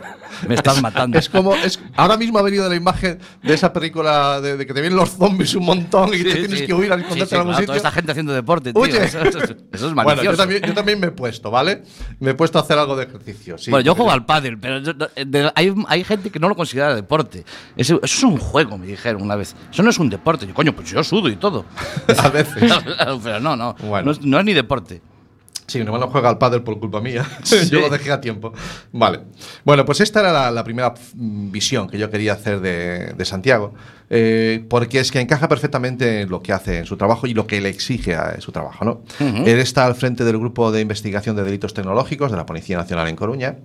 Me 0.49 0.55
estás 0.55 0.83
matando. 0.83 1.19
Es 1.19 1.29
como, 1.31 1.55
es, 1.55 1.81
ahora 1.97 2.17
mismo 2.17 2.39
ha 2.39 2.43
venido 2.43 2.69
la 2.69 2.75
imagen 2.75 3.19
de 3.43 3.55
esa 3.55 3.73
película 3.73 4.41
de, 4.41 4.57
de 4.59 4.67
que 4.67 4.75
te 4.75 4.81
vienen 4.83 4.99
los 4.99 5.11
zombies 5.11 5.55
un 5.55 5.65
montón 5.65 6.11
y 6.13 6.23
te 6.23 6.33
Sí, 6.33 6.39
tienes 6.41 6.63
que 6.63 6.75
huir 6.75 6.93
a 6.93 6.97
Sí, 6.97 7.03
esconderte 7.03 7.31
sí, 7.31 7.35
en 7.35 7.41
algún 7.41 7.53
claro, 7.53 7.63
sitio. 7.63 7.67
Toda 7.67 7.77
esta 7.79 7.91
gente 7.91 8.11
haciendo 8.13 8.33
deporte, 8.35 8.73
tío. 8.73 8.83
Oye. 8.83 9.03
Eso, 9.05 9.21
eso- 9.23 9.39
eso 9.39 9.55
es 9.73 9.81
Bueno, 9.81 9.95
malicioso. 10.05 10.31
yo 10.33 10.37
también, 10.37 10.63
yo 10.63 10.75
también 10.75 11.01
me 11.01 11.07
he 11.07 11.11
puesto, 11.11 11.51
¿vale? 11.51 11.83
Me 12.21 12.33
he 12.33 12.35
puesto 12.35 12.59
a 12.59 12.63
hacer 12.63 12.79
algo 12.79 12.97
de 12.97 13.05
ejercicio. 13.05 13.57
sí, 13.57 13.71
bueno, 13.71 13.85
yo 13.85 13.95
juego 13.95 14.11
al 14.11 14.27
pádel, 14.27 14.59
pero 14.59 14.79
yo- 14.81 14.93
no, 14.93 15.09
de- 15.17 15.51
hay, 15.55 15.75
hay 15.89 16.05
gente 16.05 16.31
que 16.31 16.39
no 16.39 16.49
lo 16.51 16.55
considera 16.55 16.95
deporte. 16.95 17.45
Eso, 17.77 17.97
eso 17.97 18.05
es 18.05 18.23
un 18.23 18.37
juego, 18.39 18.77
me 18.77 18.87
dijeron 18.87 19.23
una 19.23 19.37
vez. 19.37 19.57
Eso 19.73 19.83
no 19.83 19.89
es 19.91 19.99
un 19.99 20.11
deporte. 20.11 20.47
Yo, 20.47 20.53
coño, 20.55 20.75
pues 20.75 20.91
yo 20.91 21.03
sudo 21.03 21.29
y 21.31 21.37
todo. 21.37 21.65
A 22.19 22.29
veces. 22.29 22.73
pero 23.25 23.41
no, 23.41 23.57
no. 23.57 23.75
Bueno. 23.83 24.13
No, 24.13 24.19
no 24.23 24.39
es 24.41 24.45
ni 24.45 24.53
deporte. 24.53 25.01
Sí, 25.67 25.79
mi 25.79 25.85
hermano 25.85 26.09
juega 26.09 26.29
al 26.29 26.39
pádel 26.39 26.63
por 26.63 26.79
culpa 26.79 27.01
mía. 27.01 27.27
yo 27.71 27.81
lo 27.81 27.89
dejé 27.89 28.13
a 28.13 28.21
tiempo. 28.21 28.53
Vale. 28.93 29.21
Bueno, 29.65 29.85
pues 29.85 30.01
esta 30.01 30.21
era 30.21 30.33
la, 30.33 30.51
la 30.51 30.63
primera 30.65 30.95
mm, 31.15 31.51
visión 31.51 31.89
que 31.89 31.99
yo 31.99 32.09
quería 32.11 32.35
hacer 32.35 32.61
de, 32.61 33.15
de 33.15 33.25
Santiago, 33.25 33.75
eh, 34.09 34.65
porque 34.69 35.01
es 35.01 35.11
que 35.11 35.21
encaja 35.21 35.49
perfectamente 35.49 36.21
en 36.21 36.29
lo 36.29 36.41
que 36.41 36.53
hace 36.53 36.79
en 36.79 36.87
su 36.87 36.97
trabajo 36.97 37.27
y 37.27 37.35
lo 37.35 37.47
que 37.47 37.61
le 37.61 37.69
exige 37.69 38.15
a 38.15 38.41
su 38.41 38.53
trabajo, 38.53 38.85
¿no? 38.85 39.03
Él 39.19 39.59
está 39.59 39.87
al 39.87 39.97
frente 39.97 40.25
del 40.25 40.39
grupo 40.39 40.71
de 40.71 40.81
investigación 40.81 41.35
de 41.35 41.43
delitos 41.43 41.75
tecnológicos 41.75 42.31
de 42.31 42.37
la 42.37 42.47
Policía 42.47 42.77
Nacional 42.77 43.09
en 43.09 43.17
Coruña. 43.17 43.57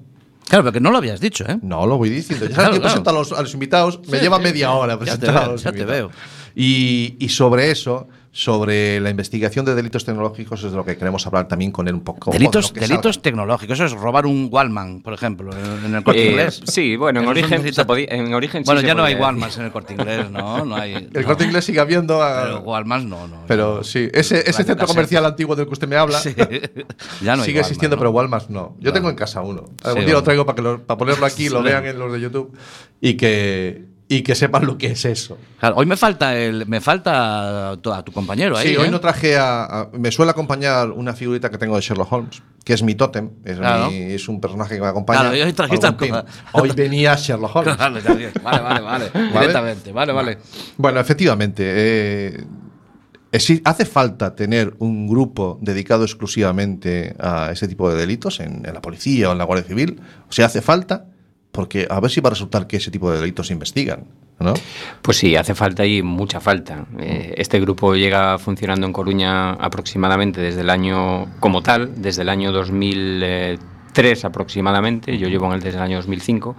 Claro, 0.47 0.63
pero 0.63 0.73
que 0.73 0.79
no 0.81 0.91
lo 0.91 0.97
habías 0.97 1.21
dicho, 1.21 1.45
¿eh? 1.47 1.59
No, 1.61 1.85
lo 1.85 1.97
voy 1.97 2.09
diciendo. 2.09 2.45
Ya 2.49 2.55
Claro, 2.55 2.71
que 2.73 2.79
claro. 2.79 2.93
presento 2.93 3.09
a 3.11 3.13
los, 3.13 3.31
a 3.31 3.41
los 3.41 3.53
invitados, 3.53 4.01
me 4.09 4.19
lleva 4.19 4.37
sí, 4.37 4.43
media 4.43 4.71
hora 4.71 4.93
Ya 4.93 4.99
te 4.99 5.05
presentar 5.05 5.33
veo, 5.35 5.43
a 5.43 5.47
los 5.47 5.63
ya 5.63 5.71
te. 5.71 6.07
Y, 6.55 7.15
y 7.19 7.29
sobre 7.29 7.71
eso, 7.71 8.09
sobre 8.33 9.01
la 9.01 9.09
investigación 9.09 9.65
de 9.65 9.75
delitos 9.75 10.05
tecnológicos, 10.05 10.63
es 10.63 10.71
de 10.71 10.77
lo 10.77 10.85
que 10.85 10.95
queremos 10.95 11.27
hablar 11.27 11.49
también 11.49 11.71
con 11.71 11.87
él 11.89 11.95
un 11.95 12.01
poco. 12.01 12.31
Delitos, 12.31 12.73
delitos 12.73 13.21
tecnológicos. 13.21 13.77
Eso 13.77 13.85
es 13.85 13.91
robar 14.01 14.25
un 14.25 14.47
Wallman, 14.49 15.01
por 15.01 15.13
ejemplo, 15.13 15.51
en, 15.51 15.85
en 15.85 15.95
el 15.95 16.03
corte 16.03 16.25
Eh, 16.27 16.29
inglés. 16.31 16.61
sí, 16.65 16.95
bueno, 16.95 17.19
en 17.19 17.27
origen, 17.27 17.73
se 17.73 17.83
podía- 17.85 18.07
en 18.09 18.33
origen 18.33 18.63
sí 18.63 18.65
Bueno, 18.67 18.79
se 18.81 18.87
ya 18.87 18.95
no 18.95 19.03
hay 19.03 19.15
decir. 19.15 19.23
Walmans 19.25 19.57
en 19.57 19.65
el 19.65 19.71
corte 19.71 19.93
inglés, 19.93 20.31
no, 20.31 20.63
no 20.63 20.75
hay. 20.75 20.93
El 21.13 21.21
no. 21.21 21.23
corte 21.27 21.43
inglés 21.43 21.65
sigue 21.65 21.81
habiendo. 21.81 22.23
ah, 22.23 22.41
Pero 22.45 22.59
Walmans 22.61 23.05
no, 23.05 23.27
no. 23.27 23.43
pero 23.47 23.77
no. 23.77 23.83
sí, 23.83 24.07
ese, 24.13 24.49
ese 24.49 24.63
centro 24.63 24.87
comercial 24.87 25.25
antiguo 25.25 25.55
del 25.55 25.65
que 25.67 25.73
usted 25.73 25.87
me 25.89 25.97
habla 25.97 26.19
Sí. 26.19 26.33
ya 27.21 27.35
no 27.35 27.41
hay 27.43 27.47
sigue 27.47 27.57
Walmart, 27.57 27.57
existiendo, 27.59 27.95
¿no? 27.97 27.99
pero 27.99 28.11
Walmart 28.11 28.49
no. 28.49 28.77
Yo 28.79 28.93
tengo 28.93 29.09
en 29.09 29.15
casa 29.17 29.41
uno. 29.41 29.65
Algún 29.83 30.01
Sí, 30.01 30.05
día 30.05 30.13
lo 30.15 30.23
traigo 30.23 30.45
para, 30.45 30.55
que 30.55 30.61
lo- 30.61 30.81
para 30.83 30.97
ponerlo 30.97 31.25
aquí, 31.25 31.49
lo 31.49 31.61
vean 31.61 31.85
en 31.85 31.99
los 31.99 32.13
de 32.13 32.21
YouTube 32.21 32.57
y 33.01 33.15
que, 33.15 33.90
y 34.13 34.23
que 34.23 34.35
sepan 34.35 34.65
lo 34.65 34.77
que 34.77 34.87
es 34.87 35.05
eso. 35.05 35.37
Claro, 35.59 35.75
hoy 35.77 35.85
me 35.85 35.95
falta 35.95 36.35
el, 36.37 36.65
me 36.67 36.81
falta 36.81 37.71
a 37.71 37.77
tu 37.77 38.11
compañero 38.11 38.57
ahí. 38.57 38.67
Sí, 38.69 38.75
hoy 38.75 38.87
¿eh? 38.87 38.91
no 38.91 38.99
traje 38.99 39.37
a, 39.37 39.63
a- 39.63 39.89
Me 39.93 40.11
suele 40.11 40.31
acompañar 40.31 40.89
una 40.91 41.13
figurita 41.13 41.49
que 41.49 41.57
tengo 41.57 41.77
de 41.77 41.81
Sherlock 41.81 42.11
Holmes, 42.11 42.43
que 42.65 42.73
es 42.73 42.83
mi 42.83 42.93
tótem. 42.95 43.29
Es, 43.45 43.57
Claro. 43.57 43.89
mi- 43.89 43.97
es 44.11 44.27
un 44.27 44.41
personaje 44.41 44.75
que 44.75 44.81
me 44.81 44.87
acompaña. 44.87 45.29
Claro, 45.29 45.45
hoy 45.45 45.53
trajiste 45.53 45.93
pin. 45.93 46.13
Hoy 46.51 46.71
venía 46.75 47.15
Sherlock 47.15 47.55
Holmes. 47.55 47.75
Claro. 47.77 47.95
Vale, 48.43 48.61
vale, 48.61 48.81
vale. 48.81 49.11
Directamente, 49.31 49.91
vale, 49.93 50.11
vale. 50.11 50.37
Bueno, 50.75 50.99
efectivamente. 50.99 51.63
eh, 51.65 52.43
¿Hace 53.63 53.85
falta 53.85 54.35
tener 54.35 54.73
un 54.79 55.07
grupo 55.07 55.57
dedicado 55.61 56.03
exclusivamente 56.03 57.15
a 57.17 57.49
ese 57.53 57.65
tipo 57.69 57.89
de 57.89 57.95
delitos 57.95 58.41
en, 58.41 58.65
en 58.65 58.73
la 58.73 58.81
policía 58.81 59.29
o 59.29 59.31
en 59.31 59.37
la 59.37 59.45
Guardia 59.45 59.65
Civil? 59.69 60.01
O 60.27 60.33
sea, 60.33 60.47
hace 60.47 60.61
falta 60.61 61.05
porque 61.51 61.87
a 61.89 61.99
ver 61.99 62.09
si 62.09 62.21
va 62.21 62.27
a 62.27 62.31
resultar 62.31 62.67
que 62.67 62.77
ese 62.77 62.91
tipo 62.91 63.11
de 63.11 63.19
delitos 63.19 63.47
se 63.47 63.53
investigan, 63.53 64.05
¿no? 64.39 64.53
Pues 65.01 65.17
sí, 65.17 65.35
hace 65.35 65.53
falta 65.53 65.85
y 65.85 66.01
mucha 66.01 66.39
falta. 66.39 66.85
Eh, 66.99 67.33
este 67.37 67.59
grupo 67.59 67.95
llega 67.95 68.37
funcionando 68.37 68.87
en 68.87 68.93
Coruña 68.93 69.51
aproximadamente 69.51 70.41
desde 70.41 70.61
el 70.61 70.69
año, 70.69 71.27
como 71.39 71.61
tal, 71.61 72.01
desde 72.01 72.21
el 72.21 72.29
año 72.29 72.51
2003 72.51 74.25
aproximadamente. 74.25 75.17
Yo 75.17 75.27
llevo 75.27 75.47
en 75.47 75.53
él 75.53 75.61
desde 75.61 75.77
el 75.77 75.83
año 75.83 75.97
2005. 75.97 76.55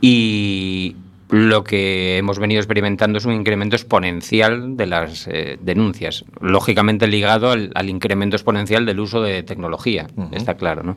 Y 0.00 0.96
lo 1.30 1.64
que 1.64 2.18
hemos 2.18 2.38
venido 2.38 2.60
experimentando 2.60 3.18
es 3.18 3.24
un 3.24 3.32
incremento 3.32 3.76
exponencial 3.76 4.76
de 4.76 4.86
las 4.86 5.28
eh, 5.28 5.58
denuncias, 5.60 6.24
lógicamente 6.40 7.06
ligado 7.06 7.52
al, 7.52 7.70
al 7.74 7.88
incremento 7.88 8.36
exponencial 8.36 8.84
del 8.84 9.00
uso 9.00 9.22
de 9.22 9.42
tecnología, 9.42 10.08
está 10.32 10.54
claro, 10.54 10.82
¿no? 10.82 10.96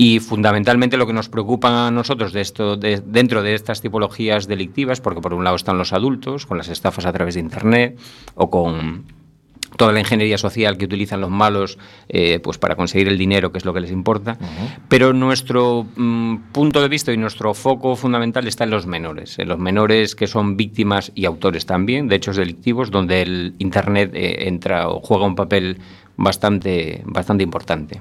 Y 0.00 0.20
fundamentalmente 0.20 0.96
lo 0.96 1.08
que 1.08 1.12
nos 1.12 1.28
preocupa 1.28 1.88
a 1.88 1.90
nosotros 1.90 2.32
de 2.32 2.40
esto, 2.40 2.76
de- 2.76 3.02
dentro 3.04 3.42
de 3.42 3.54
estas 3.54 3.80
tipologías 3.80 4.46
delictivas, 4.46 5.00
porque 5.00 5.20
por 5.20 5.34
un 5.34 5.42
lado 5.42 5.56
están 5.56 5.76
los 5.76 5.92
adultos, 5.92 6.46
con 6.46 6.56
las 6.56 6.68
estafas 6.68 7.04
a 7.04 7.12
través 7.12 7.34
de 7.34 7.40
Internet 7.40 7.98
o 8.36 8.48
con 8.48 9.04
toda 9.76 9.92
la 9.92 9.98
ingeniería 10.00 10.38
social 10.38 10.78
que 10.78 10.84
utilizan 10.84 11.20
los 11.20 11.30
malos 11.30 11.78
eh, 12.08 12.38
pues 12.38 12.58
para 12.58 12.74
conseguir 12.76 13.08
el 13.08 13.18
dinero, 13.18 13.50
que 13.50 13.58
es 13.58 13.64
lo 13.64 13.74
que 13.74 13.80
les 13.80 13.90
importa. 13.90 14.38
Pero 14.88 15.12
nuestro 15.12 15.84
mm, 15.96 16.36
punto 16.52 16.80
de 16.80 16.88
vista 16.88 17.12
y 17.12 17.16
nuestro 17.16 17.52
foco 17.52 17.96
fundamental 17.96 18.46
está 18.46 18.62
en 18.64 18.70
los 18.70 18.86
menores, 18.86 19.36
en 19.40 19.48
los 19.48 19.58
menores 19.58 20.14
que 20.14 20.28
son 20.28 20.56
víctimas 20.56 21.10
y 21.16 21.24
autores 21.26 21.66
también 21.66 22.06
de 22.06 22.16
hechos 22.16 22.36
delictivos, 22.36 22.90
donde 22.92 23.20
el 23.22 23.54
Internet 23.58 24.12
eh, 24.14 24.46
entra 24.48 24.88
o 24.88 25.00
juega 25.00 25.26
un 25.26 25.34
papel 25.34 25.78
bastante, 26.16 27.02
bastante 27.04 27.42
importante. 27.44 28.00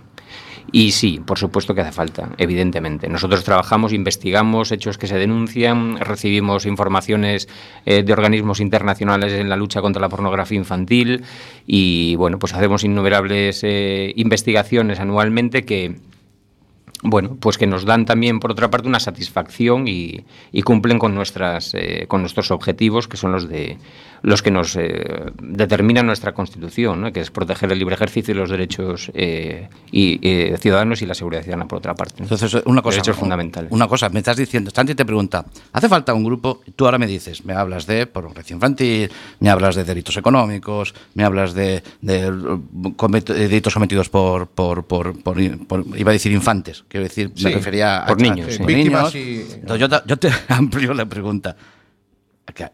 Y 0.71 0.91
sí, 0.91 1.21
por 1.25 1.37
supuesto 1.37 1.73
que 1.73 1.81
hace 1.81 1.91
falta, 1.91 2.29
evidentemente. 2.37 3.07
Nosotros 3.07 3.43
trabajamos, 3.43 3.93
investigamos 3.93 4.71
hechos 4.71 4.97
que 4.97 5.07
se 5.07 5.17
denuncian, 5.17 5.97
recibimos 5.97 6.65
informaciones 6.65 7.47
eh, 7.85 8.03
de 8.03 8.13
organismos 8.13 8.59
internacionales 8.59 9.31
en 9.33 9.49
la 9.49 9.55
lucha 9.55 9.81
contra 9.81 10.01
la 10.01 10.09
pornografía 10.09 10.57
infantil 10.57 11.23
y 11.65 12.15
bueno, 12.15 12.37
pues 12.37 12.53
hacemos 12.53 12.83
innumerables 12.83 13.61
eh, 13.63 14.11
investigaciones 14.17 14.99
anualmente 14.99 15.63
que 15.63 15.95
bueno, 17.03 17.37
pues 17.39 17.57
que 17.57 17.67
nos 17.67 17.85
dan 17.85 18.05
también, 18.05 18.39
por 18.39 18.51
otra 18.51 18.69
parte, 18.71 18.87
una 18.87 18.99
satisfacción 18.99 19.87
y, 19.87 20.25
y 20.51 20.61
cumplen 20.63 20.97
con, 20.99 21.13
nuestras, 21.15 21.73
eh, 21.75 22.05
con 22.07 22.21
nuestros 22.21 22.49
objetivos, 22.51 23.07
que 23.07 23.17
son 23.17 23.31
los, 23.31 23.47
de, 23.47 23.77
los 24.23 24.41
que 24.41 24.49
nos 24.51 24.75
eh, 24.75 25.31
determinan 25.41 26.05
nuestra 26.07 26.33
Constitución, 26.33 27.01
¿no? 27.01 27.13
que 27.13 27.19
es 27.19 27.29
proteger 27.31 27.71
el 27.71 27.79
libre 27.79 27.93
ejercicio 27.95 28.33
y 28.33 28.37
los 28.37 28.49
derechos 28.49 29.11
eh, 29.13 29.69
y, 29.91 30.19
eh, 30.27 30.57
ciudadanos 30.59 31.01
y 31.01 31.05
la 31.05 31.13
seguridad 31.13 31.43
ciudadana, 31.43 31.67
por 31.67 31.77
otra 31.77 31.93
parte. 31.93 32.15
¿no? 32.19 32.23
Entonces, 32.23 32.61
una 32.65 32.81
cosa. 32.81 32.95
Derechos 32.97 33.17
fundamentales. 33.17 33.71
Una 33.71 33.87
cosa, 33.87 34.09
me 34.09 34.19
estás 34.19 34.37
diciendo, 34.37 34.71
Santi 34.73 34.95
te 34.95 35.05
pregunta, 35.05 35.45
¿hace 35.73 35.87
falta 35.87 36.13
un 36.15 36.23
grupo? 36.23 36.61
Tú 36.75 36.85
ahora 36.85 36.97
me 36.97 37.05
dices, 37.07 37.45
me 37.45 37.53
hablas 37.53 37.85
de 37.85 38.07
pornografía 38.07 38.55
infantil, 38.55 39.11
me 39.39 39.49
hablas 39.49 39.75
de 39.75 39.83
delitos 39.83 40.17
económicos, 40.17 40.95
me 41.13 41.23
hablas 41.23 41.53
de, 41.53 41.83
de, 42.01 42.31
de 42.31 43.33
delitos 43.47 43.73
cometidos 43.73 44.09
por, 44.09 44.47
por, 44.47 44.85
por- 44.85 45.21
por- 45.23 45.37
iba 45.39 46.09
a 46.09 46.13
decir 46.13 46.31
infantes, 46.31 46.83
quiero 46.87 47.03
decir, 47.05 47.31
Sí, 47.35 47.45
me 47.45 47.51
refería 47.51 48.03
a 48.05 48.15
niños, 48.15 48.53
sí. 48.53 48.57
por 48.59 48.67
Víctimas 48.67 49.13
niños. 49.13 49.49
y- 49.49 49.53
Entonces, 49.55 49.79
yo, 49.79 49.89
te- 49.89 50.01
yo 50.07 50.17
te 50.19 50.29
amplio 50.49 50.93
la 50.93 51.05
pregunta. 51.05 51.55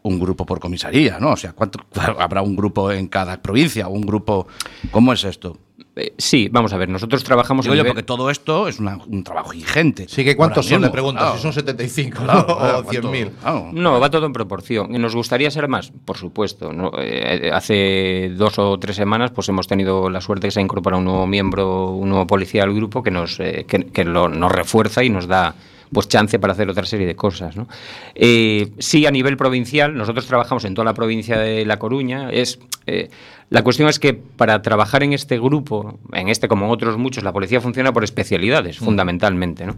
Un 0.03 0.19
grupo 0.19 0.45
por 0.45 0.59
comisaría, 0.59 1.17
¿no? 1.19 1.31
O 1.31 1.35
sea, 1.37 1.51
¿cuánto, 1.53 1.79
¿habrá 2.19 2.41
un 2.41 2.55
grupo 2.55 2.91
en 2.91 3.07
cada 3.07 3.41
provincia? 3.41 3.87
¿Un 3.87 4.01
grupo? 4.01 4.47
¿Cómo 4.91 5.11
es 5.13 5.23
esto? 5.23 5.57
Eh, 5.95 6.11
sí, 6.17 6.49
vamos 6.51 6.73
a 6.73 6.77
ver, 6.77 6.89
nosotros 6.89 7.23
trabajamos 7.23 7.65
Digo 7.65 7.75
yo, 7.75 7.83
nivel- 7.83 7.89
porque 7.93 8.01
todo 8.03 8.31
esto 8.31 8.67
es 8.67 8.79
una- 8.79 8.97
un 9.05 9.23
trabajo 9.23 9.53
ingente. 9.53 10.07
Sí, 10.09 10.23
que 10.23 10.35
¿cuántos 10.35 10.65
son? 10.65 10.81
Le 10.81 10.89
pregunto, 10.89 11.19
claro. 11.19 11.35
si 11.35 11.41
son 11.43 11.53
75 11.53 12.21
¿no? 12.21 12.25
Claro, 12.25 12.45
claro, 12.57 12.79
o 12.79 12.83
¿cuánto? 12.83 13.11
100.000. 13.11 13.29
Claro. 13.41 13.69
No, 13.73 13.99
va 13.99 14.09
todo 14.09 14.25
en 14.25 14.33
proporción. 14.33 14.95
¿Y 14.95 14.97
¿Nos 14.97 15.15
gustaría 15.15 15.51
ser 15.51 15.67
más? 15.67 15.91
Por 16.05 16.17
supuesto. 16.17 16.73
¿no? 16.73 16.91
Eh, 16.97 17.51
hace 17.53 18.31
dos 18.35 18.57
o 18.57 18.79
tres 18.79 18.95
semanas 18.95 19.29
pues 19.31 19.47
hemos 19.49 19.67
tenido 19.67 20.09
la 20.09 20.19
suerte 20.21 20.47
que 20.47 20.51
se 20.51 20.59
ha 20.59 20.63
incorporado 20.63 20.97
un 20.99 21.05
nuevo 21.05 21.27
miembro, 21.27 21.91
un 21.91 22.09
nuevo 22.09 22.25
policía 22.25 22.63
al 22.63 22.73
grupo 22.73 23.03
que 23.03 23.11
nos, 23.11 23.39
eh, 23.39 23.65
que, 23.67 23.85
que 23.85 24.03
lo- 24.03 24.29
nos 24.29 24.51
refuerza 24.51 25.03
y 25.03 25.09
nos 25.11 25.27
da 25.27 25.53
pues 25.93 26.07
chance 26.07 26.39
para 26.39 26.53
hacer 26.53 26.69
otra 26.69 26.85
serie 26.85 27.07
de 27.07 27.15
cosas. 27.15 27.55
¿no? 27.55 27.67
Eh, 28.15 28.71
sí, 28.79 29.05
a 29.05 29.11
nivel 29.11 29.37
provincial, 29.37 29.95
nosotros 29.95 30.25
trabajamos 30.25 30.65
en 30.65 30.73
toda 30.73 30.85
la 30.85 30.93
provincia 30.93 31.37
de 31.37 31.65
La 31.65 31.79
Coruña. 31.79 32.29
Es, 32.29 32.59
eh, 32.85 33.09
la 33.49 33.63
cuestión 33.63 33.87
es 33.87 33.99
que 33.99 34.13
para 34.13 34.61
trabajar 34.61 35.03
en 35.03 35.13
este 35.13 35.39
grupo, 35.39 35.99
en 36.11 36.29
este 36.29 36.47
como 36.47 36.65
en 36.65 36.71
otros 36.71 36.97
muchos, 36.97 37.23
la 37.23 37.31
policía 37.31 37.61
funciona 37.61 37.93
por 37.93 38.03
especialidades, 38.03 38.79
fundamentalmente. 38.79 39.65
¿no? 39.65 39.77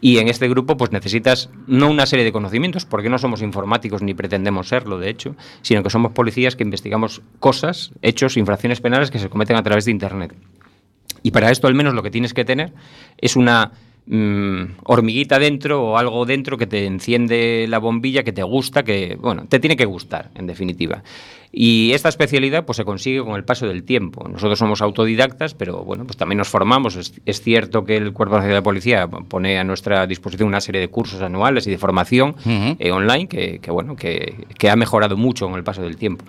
Y 0.00 0.18
en 0.18 0.28
este 0.28 0.48
grupo 0.48 0.76
pues 0.76 0.92
necesitas 0.92 1.48
no 1.66 1.88
una 1.88 2.06
serie 2.06 2.24
de 2.24 2.32
conocimientos, 2.32 2.84
porque 2.84 3.08
no 3.08 3.18
somos 3.18 3.42
informáticos 3.42 4.02
ni 4.02 4.14
pretendemos 4.14 4.68
serlo, 4.68 4.98
de 4.98 5.08
hecho, 5.08 5.36
sino 5.62 5.82
que 5.82 5.90
somos 5.90 6.12
policías 6.12 6.56
que 6.56 6.64
investigamos 6.64 7.22
cosas, 7.38 7.92
hechos, 8.02 8.36
infracciones 8.36 8.80
penales 8.80 9.10
que 9.10 9.18
se 9.18 9.28
cometen 9.28 9.56
a 9.56 9.62
través 9.62 9.84
de 9.84 9.92
Internet. 9.92 10.34
Y 11.22 11.30
para 11.30 11.50
esto 11.50 11.68
al 11.68 11.74
menos 11.74 11.94
lo 11.94 12.02
que 12.02 12.10
tienes 12.10 12.34
que 12.34 12.44
tener 12.44 12.72
es 13.18 13.36
una 13.36 13.72
mm, 14.06 14.62
hormiguita 14.84 15.38
dentro 15.38 15.82
o 15.82 15.98
algo 15.98 16.24
dentro 16.26 16.58
que 16.58 16.66
te 16.66 16.86
enciende 16.86 17.66
la 17.68 17.78
bombilla, 17.78 18.22
que 18.22 18.32
te 18.32 18.42
gusta, 18.42 18.82
que, 18.82 19.16
bueno, 19.20 19.46
te 19.48 19.60
tiene 19.60 19.76
que 19.76 19.84
gustar, 19.84 20.30
en 20.34 20.46
definitiva. 20.46 21.02
Y 21.54 21.92
esta 21.92 22.08
especialidad 22.08 22.64
pues 22.64 22.76
se 22.76 22.84
consigue 22.84 23.22
con 23.22 23.36
el 23.36 23.44
paso 23.44 23.66
del 23.66 23.84
tiempo. 23.84 24.26
Nosotros 24.26 24.58
somos 24.58 24.80
autodidactas, 24.80 25.52
pero 25.52 25.84
bueno, 25.84 26.06
pues 26.06 26.16
también 26.16 26.38
nos 26.38 26.48
formamos. 26.48 26.96
Es, 26.96 27.20
es 27.26 27.42
cierto 27.42 27.84
que 27.84 27.98
el 27.98 28.14
Cuerpo 28.14 28.36
Nacional 28.36 28.58
de 28.58 28.62
Policía 28.62 29.06
pone 29.06 29.58
a 29.58 29.64
nuestra 29.64 30.06
disposición 30.06 30.48
una 30.48 30.62
serie 30.62 30.80
de 30.80 30.88
cursos 30.88 31.20
anuales 31.20 31.66
y 31.66 31.70
de 31.70 31.76
formación 31.76 32.36
eh, 32.46 32.90
online 32.90 33.28
que, 33.28 33.58
que, 33.58 33.70
bueno, 33.70 33.96
que, 33.96 34.46
que 34.58 34.70
ha 34.70 34.76
mejorado 34.76 35.18
mucho 35.18 35.46
con 35.46 35.56
el 35.56 35.62
paso 35.62 35.82
del 35.82 35.98
tiempo. 35.98 36.24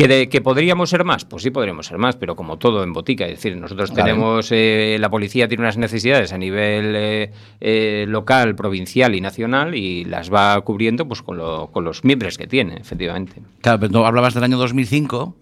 ¿Que, 0.00 0.08
de- 0.08 0.28
¿Que 0.28 0.40
podríamos 0.40 0.88
ser 0.90 1.04
más? 1.04 1.24
Pues 1.24 1.42
sí 1.42 1.50
podríamos 1.50 1.86
ser 1.86 1.98
más, 1.98 2.16
pero 2.16 2.34
como 2.36 2.56
todo 2.58 2.82
en 2.82 2.92
botica. 2.92 3.26
Es 3.26 3.32
decir, 3.32 3.56
nosotros 3.56 3.92
tenemos, 3.92 4.48
eh, 4.50 4.96
la 4.98 5.10
policía 5.10 5.46
tiene 5.46 5.62
unas 5.64 5.76
necesidades 5.76 6.32
a 6.32 6.38
nivel 6.38 6.94
eh, 6.96 7.30
eh, 7.60 8.06
local, 8.08 8.54
provincial 8.56 9.14
y 9.14 9.20
nacional 9.20 9.74
y 9.74 10.04
las 10.04 10.32
va 10.32 10.60
cubriendo 10.62 11.06
pues 11.06 11.20
con, 11.22 11.36
lo- 11.36 11.68
con 11.72 11.84
los 11.84 12.02
miembros 12.04 12.38
que 12.38 12.46
tiene, 12.46 12.76
efectivamente. 12.76 13.42
Claro, 13.60 13.80
pero 13.80 13.92
no, 13.92 14.06
hablabas 14.06 14.32
del 14.34 14.44
año 14.44 14.56
2005, 14.56 15.36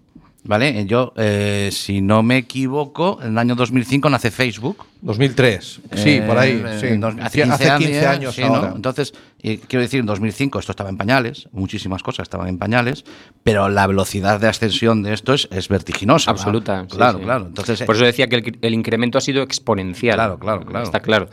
¿vale? 0.48 0.84
Yo, 0.86 1.12
eh, 1.16 1.68
si 1.70 2.00
no 2.00 2.24
me 2.24 2.38
equivoco, 2.38 3.20
en 3.22 3.32
el 3.32 3.38
año 3.38 3.54
2005 3.54 4.10
nace 4.10 4.32
Facebook. 4.32 4.84
2003. 5.02 5.80
Sí, 5.94 6.10
Eh, 6.10 6.24
por 6.26 6.38
ahí. 6.38 6.60
eh, 6.66 6.78
sí. 6.80 6.96
dos- 6.96 7.14
Hace 7.20 7.44
15 7.78 8.06
años 8.06 8.34
sí, 8.34 8.42
¿no? 8.42 8.74
Entonces, 8.74 9.12
eh, 9.42 9.60
quiero 9.68 9.82
decir, 9.82 10.00
en 10.00 10.06
2005 10.06 10.58
esto 10.58 10.72
estaba 10.72 10.90
en 10.90 10.96
pañales, 10.96 11.48
muchísimas 11.52 12.02
cosas 12.02 12.24
estaban 12.24 12.48
en 12.48 12.58
pañales, 12.58 13.04
pero 13.44 13.68
la 13.68 13.86
velocidad 13.86 14.40
de 14.40 14.48
ascensión 14.48 15.02
de 15.04 15.12
esto 15.12 15.34
es, 15.34 15.46
es 15.52 15.68
vertiginosa. 15.68 16.32
¿no? 16.32 16.36
Absoluta. 16.38 16.86
sí, 16.90 16.96
Claro, 16.96 17.18
sí. 17.18 17.24
claro. 17.24 17.46
Entonces, 17.46 17.82
Por 17.82 17.94
eso 17.94 18.04
decía 18.06 18.26
que 18.28 18.36
el, 18.36 18.58
el 18.60 18.74
incremento 18.74 19.18
ha 19.18 19.20
sido 19.20 19.42
exponencial. 19.42 20.16
Claro, 20.16 20.38
claro, 20.38 20.64
claro. 20.64 20.84
Está 20.84 21.00
claro. 21.00 21.28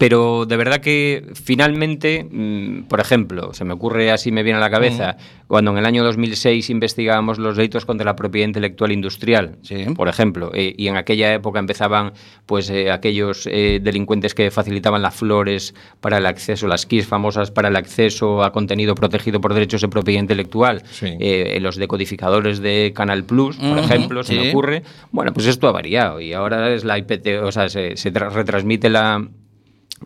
Pero 0.00 0.46
de 0.46 0.56
verdad 0.56 0.78
que 0.80 1.26
finalmente, 1.34 2.24
mm, 2.24 2.84
por 2.84 3.00
ejemplo, 3.00 3.52
se 3.52 3.66
me 3.66 3.74
ocurre 3.74 4.10
así, 4.10 4.32
me 4.32 4.42
viene 4.42 4.56
a 4.56 4.60
la 4.62 4.70
cabeza, 4.70 5.18
cuando 5.46 5.72
en 5.72 5.76
el 5.76 5.84
año 5.84 6.02
2006 6.02 6.70
investigábamos 6.70 7.38
los 7.38 7.54
delitos 7.58 7.84
contra 7.84 8.06
la 8.06 8.16
propiedad 8.16 8.46
intelectual 8.48 8.92
industrial, 8.92 9.58
Sí. 9.60 9.84
por 9.94 10.08
ejemplo, 10.08 10.52
eh, 10.54 10.74
y 10.74 10.88
en 10.88 10.96
aquella 10.96 11.34
época 11.34 11.58
empezaban 11.58 12.14
pues 12.46 12.70
eh, 12.70 12.90
aquellos 12.90 13.46
eh, 13.46 13.78
delincuentes 13.82 14.34
que 14.34 14.50
facilitaban 14.50 15.02
las 15.02 15.14
flores 15.14 15.74
para 16.00 16.16
el 16.16 16.24
acceso, 16.24 16.66
las 16.66 16.86
keys 16.86 17.06
famosas 17.06 17.50
para 17.50 17.68
el 17.68 17.76
acceso 17.76 18.42
a 18.42 18.52
contenido 18.52 18.94
protegido 18.94 19.38
por 19.42 19.52
derechos 19.52 19.82
de 19.82 19.88
propiedad 19.88 20.20
intelectual, 20.22 20.82
Sí. 20.92 21.08
eh, 21.20 21.58
los 21.60 21.76
decodificadores 21.76 22.60
de 22.60 22.92
Canal 22.96 23.24
Plus, 23.24 23.58
por 23.58 23.78
ejemplo, 23.78 24.22
se 24.22 24.32
sí. 24.32 24.38
me 24.40 24.48
ocurre. 24.48 24.82
Bueno, 25.12 25.34
pues 25.34 25.46
esto 25.46 25.68
ha 25.68 25.72
variado 25.72 26.22
y 26.22 26.32
ahora 26.32 26.72
es 26.72 26.84
la 26.84 26.96
IPT, 26.96 27.42
o 27.42 27.52
sea, 27.52 27.68
se, 27.68 27.98
se 27.98 28.10
tra- 28.14 28.30
retransmite 28.32 28.88
la, 28.88 29.28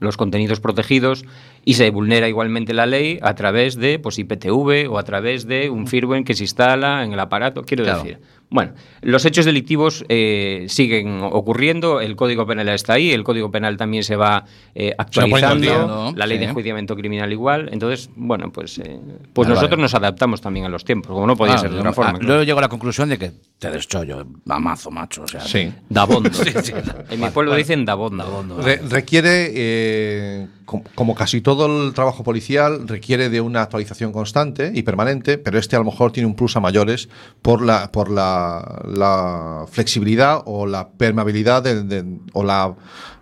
los 0.00 0.16
contenidos 0.16 0.60
protegidos 0.60 1.24
y 1.64 1.74
se 1.74 1.90
vulnera 1.90 2.28
igualmente 2.28 2.74
la 2.74 2.86
ley 2.86 3.18
a 3.22 3.34
través 3.34 3.76
de 3.76 3.98
pues, 3.98 4.18
IPTV 4.18 4.90
o 4.90 4.98
a 4.98 5.02
través 5.04 5.46
de 5.46 5.70
un 5.70 5.86
firmware 5.86 6.24
que 6.24 6.34
se 6.34 6.44
instala 6.44 7.04
en 7.04 7.12
el 7.12 7.20
aparato. 7.20 7.62
Quiero 7.62 7.84
Claro. 7.84 8.02
decir, 8.02 8.18
bueno, 8.50 8.72
los 9.02 9.24
hechos 9.24 9.44
delictivos 9.44 10.04
eh, 10.08 10.66
siguen 10.68 11.20
ocurriendo, 11.22 12.00
el 12.00 12.14
Código 12.14 12.46
Penal 12.46 12.68
está 12.68 12.92
ahí, 12.92 13.10
el 13.10 13.24
Código 13.24 13.50
Penal 13.50 13.76
también 13.76 14.04
se 14.04 14.14
va 14.16 14.44
eh, 14.74 14.90
Se 14.90 14.94
va 14.94 14.94
actualizando, 14.98 16.12
la 16.16 16.26
ley 16.26 16.36
Sí. 16.38 16.44
de 16.44 16.50
enjuiciamiento 16.50 16.94
criminal 16.96 17.32
igual. 17.32 17.68
Entonces, 17.72 18.10
bueno, 18.14 18.52
pues, 18.52 18.78
eh, 18.78 19.00
pues 19.32 19.48
Vale, 19.48 19.54
nosotros 19.56 19.70
vale. 19.78 19.82
nos 19.82 19.94
adaptamos 19.94 20.40
también 20.40 20.66
a 20.66 20.68
los 20.68 20.84
tiempos, 20.84 21.12
como 21.12 21.26
no 21.26 21.36
podía 21.36 21.54
ah, 21.54 21.58
ser 21.58 21.70
de 21.72 21.78
otra 21.78 21.92
forma. 21.92 22.10
ah, 22.10 22.14
claro. 22.14 22.26
Luego 22.28 22.42
llego 22.44 22.58
a 22.58 22.62
la 22.62 22.68
conclusión 22.68 23.08
de 23.08 23.18
que 23.18 23.32
te 23.58 23.70
deschollo, 23.70 24.24
mamazo, 24.44 24.90
macho. 24.90 25.22
O 25.22 25.28
sea, 25.28 25.40
Sí. 25.40 25.72
Dabondo. 25.88 26.30
En 27.10 27.20
mi 27.20 27.28
pueblo 27.30 27.54
dicen 27.56 27.84
dabondo. 27.84 28.22
Dabondo. 28.24 28.62
Re- 28.62 28.80
requiere, 28.88 29.50
eh, 29.54 30.46
como 30.64 31.14
casi 31.14 31.40
todo 31.40 31.66
el 31.86 31.92
trabajo 31.94 32.24
policial, 32.24 32.88
requiere 32.88 33.28
de 33.28 33.40
una 33.40 33.62
actualización 33.62 34.12
constante 34.12 34.72
y 34.74 34.82
permanente, 34.82 35.38
pero 35.38 35.58
este 35.58 35.76
a 35.76 35.78
lo 35.78 35.84
mejor 35.84 36.10
tiene 36.12 36.26
un 36.26 36.34
plus 36.34 36.56
a 36.56 36.60
mayores 36.60 37.08
por 37.42 37.62
la, 37.62 37.90
por 37.92 38.10
la, 38.10 38.82
la 38.86 39.66
flexibilidad 39.70 40.40
o 40.46 40.66
la 40.66 40.88
permeabilidad 40.88 41.62
de- 41.62 41.82
de- 41.82 42.04
o 42.32 42.42
la 42.44 42.74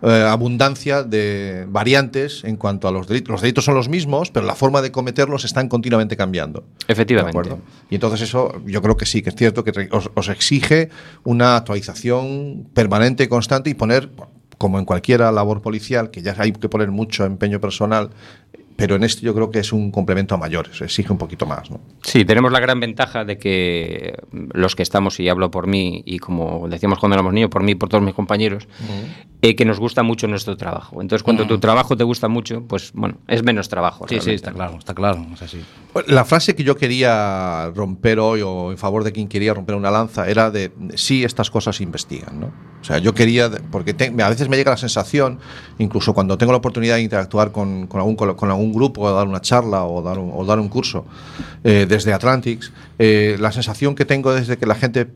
eh, 0.03 0.27
abundancia 0.29 1.03
de 1.03 1.67
variantes 1.69 2.43
en 2.45 2.57
cuanto 2.57 2.89
a 2.89 2.93
los 2.93 3.07
delitos. 3.07 3.31
Los 3.33 3.41
delitos 3.41 3.65
son 3.65 3.75
los 3.75 3.89
mismos, 3.89 4.31
pero 4.31 4.47
la 4.47 4.55
forma 4.55 4.83
de 4.83 4.91
cometerlos 4.93 5.45
están 5.45 5.69
continuamente 5.69 6.17
cambiando. 6.17 6.65
Efectivamente. 6.89 7.51
Y 7.91 7.95
entonces 7.97 8.21
eso 8.23 8.61
yo 8.67 8.83
creo 8.83 8.97
que 8.97 9.07
sí, 9.07 9.23
que 9.23 9.31
es 9.31 9.37
cierto 9.37 9.65
que 9.65 9.89
os, 9.91 10.11
os 10.15 10.29
exige 10.29 10.91
una 11.25 11.57
actualización 11.57 12.69
permanente, 12.75 13.29
constante 13.29 13.71
y 13.71 13.75
poner, 13.75 14.11
como 14.63 14.79
en 14.79 14.85
cualquier 14.85 15.19
labor 15.19 15.61
policial, 15.61 16.13
que 16.13 16.23
ya 16.23 16.37
hay 16.39 16.53
que 16.53 16.69
poner 16.69 16.93
mucho 16.93 17.25
empeño 17.25 17.61
personal, 17.61 18.11
pero 18.77 18.95
en 18.95 19.03
esto 19.03 19.23
yo 19.23 19.35
creo 19.35 19.51
que 19.51 19.59
es 19.59 19.73
un 19.73 19.91
complemento 19.91 20.37
a 20.37 20.39
mayores, 20.39 20.81
exige 20.81 21.11
un 21.11 21.19
poquito 21.19 21.47
más. 21.47 21.69
¿no? 21.69 21.81
Sí, 22.05 22.25
tenemos 22.25 22.53
la 22.53 22.61
gran 22.61 22.79
ventaja 22.79 23.25
de 23.25 23.39
que 23.39 24.15
los 24.31 24.77
que 24.77 24.85
estamos, 24.85 25.19
y 25.19 25.29
hablo 25.29 25.51
por 25.51 25.67
mí, 25.67 26.05
y 26.07 26.21
como 26.21 26.69
decíamos 26.69 27.01
cuando 27.01 27.17
éramos 27.17 27.33
niños, 27.33 27.51
por 27.51 27.65
mí 27.65 27.73
y 27.73 27.75
por 27.75 27.89
todos 27.89 28.05
mis 28.05 28.15
compañeros, 28.15 28.69
eh, 29.41 29.57
que 29.57 29.65
nos 29.65 29.81
gusta 29.81 30.05
mucho 30.05 30.29
nuestro 30.29 30.57
trabajo. 30.57 31.03
Entonces, 31.03 31.25
cuando 31.25 31.45
tu 31.45 31.59
trabajo 31.59 31.97
te 31.97 32.05
gusta 32.05 32.29
mucho, 32.29 32.63
pues 32.69 32.93
bueno, 32.95 33.17
es 33.27 33.43
menos 33.43 33.69
trabajo. 33.69 34.07
Sí, 34.09 34.21
sí, 34.21 34.31
está 34.31 34.53
claro, 34.53 34.79
está 34.79 34.95
claro. 34.95 35.27
Es 35.35 35.43
así. 35.43 35.61
La 36.07 36.25
frase 36.25 36.55
que 36.55 36.65
yo 36.65 36.75
quería 36.75 37.71
romper 37.75 38.19
hoy, 38.19 38.41
o 38.41 38.71
en 38.71 38.79
favor 38.79 39.05
de 39.05 39.13
quien 39.13 39.29
quería 39.29 39.53
romper 39.53 39.75
una 39.75 39.91
lanza, 39.91 40.27
era 40.27 40.51
de 40.51 40.73
sí, 40.95 41.23
estas 41.23 41.51
cosas 41.51 41.77
se 41.77 41.83
investigan. 41.83 42.41
¿no? 42.41 42.47
O 42.81 42.85
sea, 42.85 42.97
yo 42.97 43.13
quería, 43.13 43.51
porque 43.71 43.91
a 43.91 44.29
veces 44.31 44.49
me 44.49 44.57
llega 44.57 44.71
la 44.71 44.79
sensación, 44.79 45.39
incluso 45.79 46.15
cuando 46.15 46.39
tengo 46.39 46.53
la 46.53 46.59
oportunidad 46.59 46.97
de 46.97 47.03
interactuar 47.03 47.53
con, 47.53 47.89
algún, 47.93 48.73
grupo, 48.73 49.03
o 49.03 49.15
dar 49.15 49.29
una 49.29 49.43
charla 49.43 49.85
o 49.85 50.01
dar 50.01 50.19
un, 50.19 50.31
o 50.35 50.47
dar 50.47 50.59
un 50.59 50.71
curso 50.71 51.05
eh, 51.63 51.85
desde 51.87 52.15
Atlantics, 52.15 52.73
eh, 52.99 53.37
la 53.39 53.53
sensación 53.53 53.95
que 53.95 54.07
tengo 54.07 54.33
desde 54.33 54.57
que 54.57 54.65
la 54.65 54.75
gente 54.75 55.09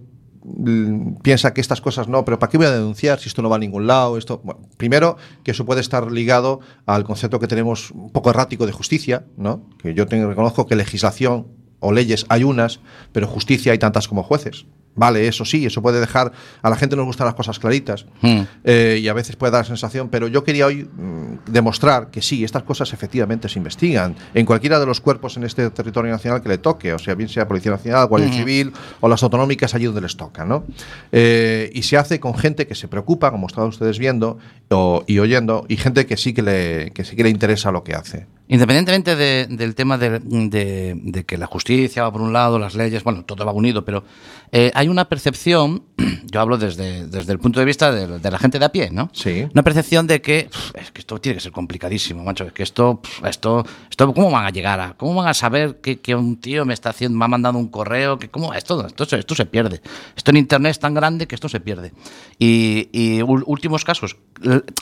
piensa 1.22 1.52
que 1.52 1.60
estas 1.60 1.80
cosas 1.80 2.08
no, 2.08 2.24
pero 2.24 2.38
¿para 2.38 2.50
qué 2.50 2.56
voy 2.56 2.66
a 2.66 2.70
denunciar 2.70 3.18
si 3.18 3.28
esto 3.28 3.42
no 3.42 3.48
va 3.48 3.56
a 3.56 3.58
ningún 3.58 3.86
lado? 3.86 4.16
Esto, 4.16 4.42
primero, 4.76 5.16
que 5.42 5.50
eso 5.50 5.64
puede 5.64 5.80
estar 5.80 6.10
ligado 6.10 6.60
al 6.86 7.04
concepto 7.04 7.40
que 7.40 7.48
tenemos 7.48 7.90
un 7.90 8.10
poco 8.10 8.30
errático 8.30 8.66
de 8.66 8.72
justicia, 8.72 9.26
¿no? 9.36 9.62
que 9.78 9.94
yo 9.94 10.06
tengo, 10.06 10.28
reconozco 10.28 10.66
que 10.66 10.76
legislación 10.76 11.48
o 11.80 11.92
leyes 11.92 12.26
hay 12.28 12.44
unas, 12.44 12.80
pero 13.12 13.26
justicia 13.26 13.72
hay 13.72 13.78
tantas 13.78 14.08
como 14.08 14.22
jueces. 14.22 14.66
Vale, 14.96 15.28
eso 15.28 15.44
sí, 15.44 15.66
eso 15.66 15.82
puede 15.82 16.00
dejar. 16.00 16.32
A 16.62 16.70
la 16.70 16.76
gente 16.76 16.96
nos 16.96 17.04
gustan 17.04 17.26
las 17.26 17.34
cosas 17.34 17.58
claritas 17.58 18.06
Mm. 18.22 18.40
eh, 18.64 18.98
y 19.02 19.08
a 19.08 19.12
veces 19.12 19.36
puede 19.36 19.52
dar 19.52 19.60
la 19.62 19.68
sensación, 19.68 20.08
pero 20.08 20.26
yo 20.26 20.42
quería 20.42 20.66
hoy 20.66 20.84
mm, 20.84 21.50
demostrar 21.52 22.08
que 22.10 22.22
sí, 22.22 22.42
estas 22.44 22.62
cosas 22.62 22.92
efectivamente 22.92 23.48
se 23.48 23.58
investigan 23.58 24.16
en 24.34 24.46
cualquiera 24.46 24.80
de 24.80 24.86
los 24.86 25.00
cuerpos 25.00 25.36
en 25.36 25.44
este 25.44 25.68
territorio 25.70 26.10
nacional 26.10 26.42
que 26.42 26.48
le 26.48 26.58
toque, 26.58 26.92
o 26.94 26.98
sea, 26.98 27.14
bien 27.14 27.28
sea 27.28 27.46
Policía 27.46 27.72
Nacional, 27.72 28.06
Guardia 28.08 28.30
Civil 28.32 28.72
o 29.00 29.08
las 29.08 29.22
autonómicas 29.22 29.74
allí 29.74 29.84
donde 29.84 30.00
les 30.00 30.16
toca, 30.16 30.44
¿no? 30.44 30.64
Eh, 31.12 31.70
y 31.74 31.82
se 31.82 31.96
hace 31.96 32.18
con 32.20 32.34
gente 32.34 32.66
que 32.66 32.74
se 32.74 32.88
preocupa, 32.88 33.30
como 33.30 33.46
están 33.46 33.64
ustedes 33.64 33.98
viendo 33.98 34.38
o- 34.70 35.04
y 35.06 35.18
oyendo, 35.18 35.64
y 35.68 35.76
gente 35.76 36.06
que 36.06 36.16
sí 36.16 36.32
que 36.32 36.42
le, 36.42 36.90
que 36.92 37.04
sí 37.04 37.16
que 37.16 37.22
le 37.22 37.30
interesa 37.30 37.70
lo 37.70 37.84
que 37.84 37.94
hace. 37.94 38.26
Independientemente 38.48 39.16
de- 39.16 39.46
del 39.50 39.74
tema 39.74 39.98
de, 39.98 40.20
de- 40.20 40.94
de 41.02 41.24
que 41.24 41.36
la 41.36 41.46
justicia 41.46 42.02
va 42.04 42.12
por 42.12 42.20
un 42.20 42.32
lado, 42.32 42.58
las 42.58 42.74
leyes, 42.76 43.02
bueno, 43.02 43.24
todo 43.24 43.44
va 43.44 43.52
unido, 43.52 43.84
pero 43.84 44.04
eh, 44.52 44.70
hay 44.74 44.86
una 44.88 45.08
percepción, 45.08 45.82
yo 46.30 46.40
hablo 46.40 46.56
desde, 46.56 47.06
desde 47.08 47.32
el 47.32 47.40
punto 47.40 47.58
de 47.58 47.66
vista 47.66 47.90
de, 47.90 48.30
la 48.30 48.38
gente 48.38 48.58
de 48.60 48.64
a 48.64 48.68
pie, 48.70 48.90
¿no? 48.92 49.10
Sí. 49.12 49.46
Una 49.52 49.64
percepción 49.64 50.06
de 50.06 50.20
que 50.22 50.48
"Pf, 50.50 50.78
es 50.80 50.90
que 50.92 51.00
esto 51.00 51.20
tiene 51.20 51.34
que 51.36 51.40
ser 51.40 51.50
complicadísimo, 51.52 52.22
macho, 52.22 52.44
es 52.44 52.52
que 52.52 52.62
esto, 52.62 53.00
esto, 53.24 53.64
esto, 53.90 54.14
¿cómo 54.14 54.30
van 54.30 54.46
a 54.46 54.50
llegar 54.50 54.78
a, 54.78 54.94
cómo 54.96 55.14
van 55.14 55.28
a 55.28 55.34
saber 55.34 55.80
que, 55.80 55.98
que 55.98 56.14
un 56.14 56.36
tío 56.40 56.64
me 56.64 56.74
está 56.74 56.90
haciendo, 56.90 57.18
me 57.18 57.24
ha 57.24 57.28
mandado 57.28 57.58
un 57.58 57.68
correo, 57.68 58.18
que 58.18 58.28
cómo, 58.28 58.54
esto, 58.54 58.86
esto, 58.86 59.04
se- 59.06 59.18
esto 59.18 59.34
se 59.34 59.46
pierde. 59.46 59.80
Esto 60.16 60.30
en 60.30 60.36
internet 60.36 60.70
es 60.70 60.78
tan 60.78 60.94
grande 60.94 61.26
que 61.26 61.34
esto 61.34 61.48
se 61.48 61.58
pierde. 61.58 61.92
Y, 62.38 62.88
y 62.92 63.22
últimos 63.22 63.84
casos, 63.84 64.16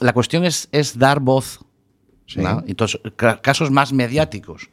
la 0.00 0.12
cuestión 0.12 0.44
es, 0.44 0.68
es 0.72 0.98
dar 0.98 1.20
voz 1.20 1.60
Sí. 2.26 2.40
¿no? 2.40 2.64
Entonces, 2.66 3.00
ca- 3.16 3.40
casos 3.42 3.70
más 3.70 3.92
mediáticos, 3.92 4.68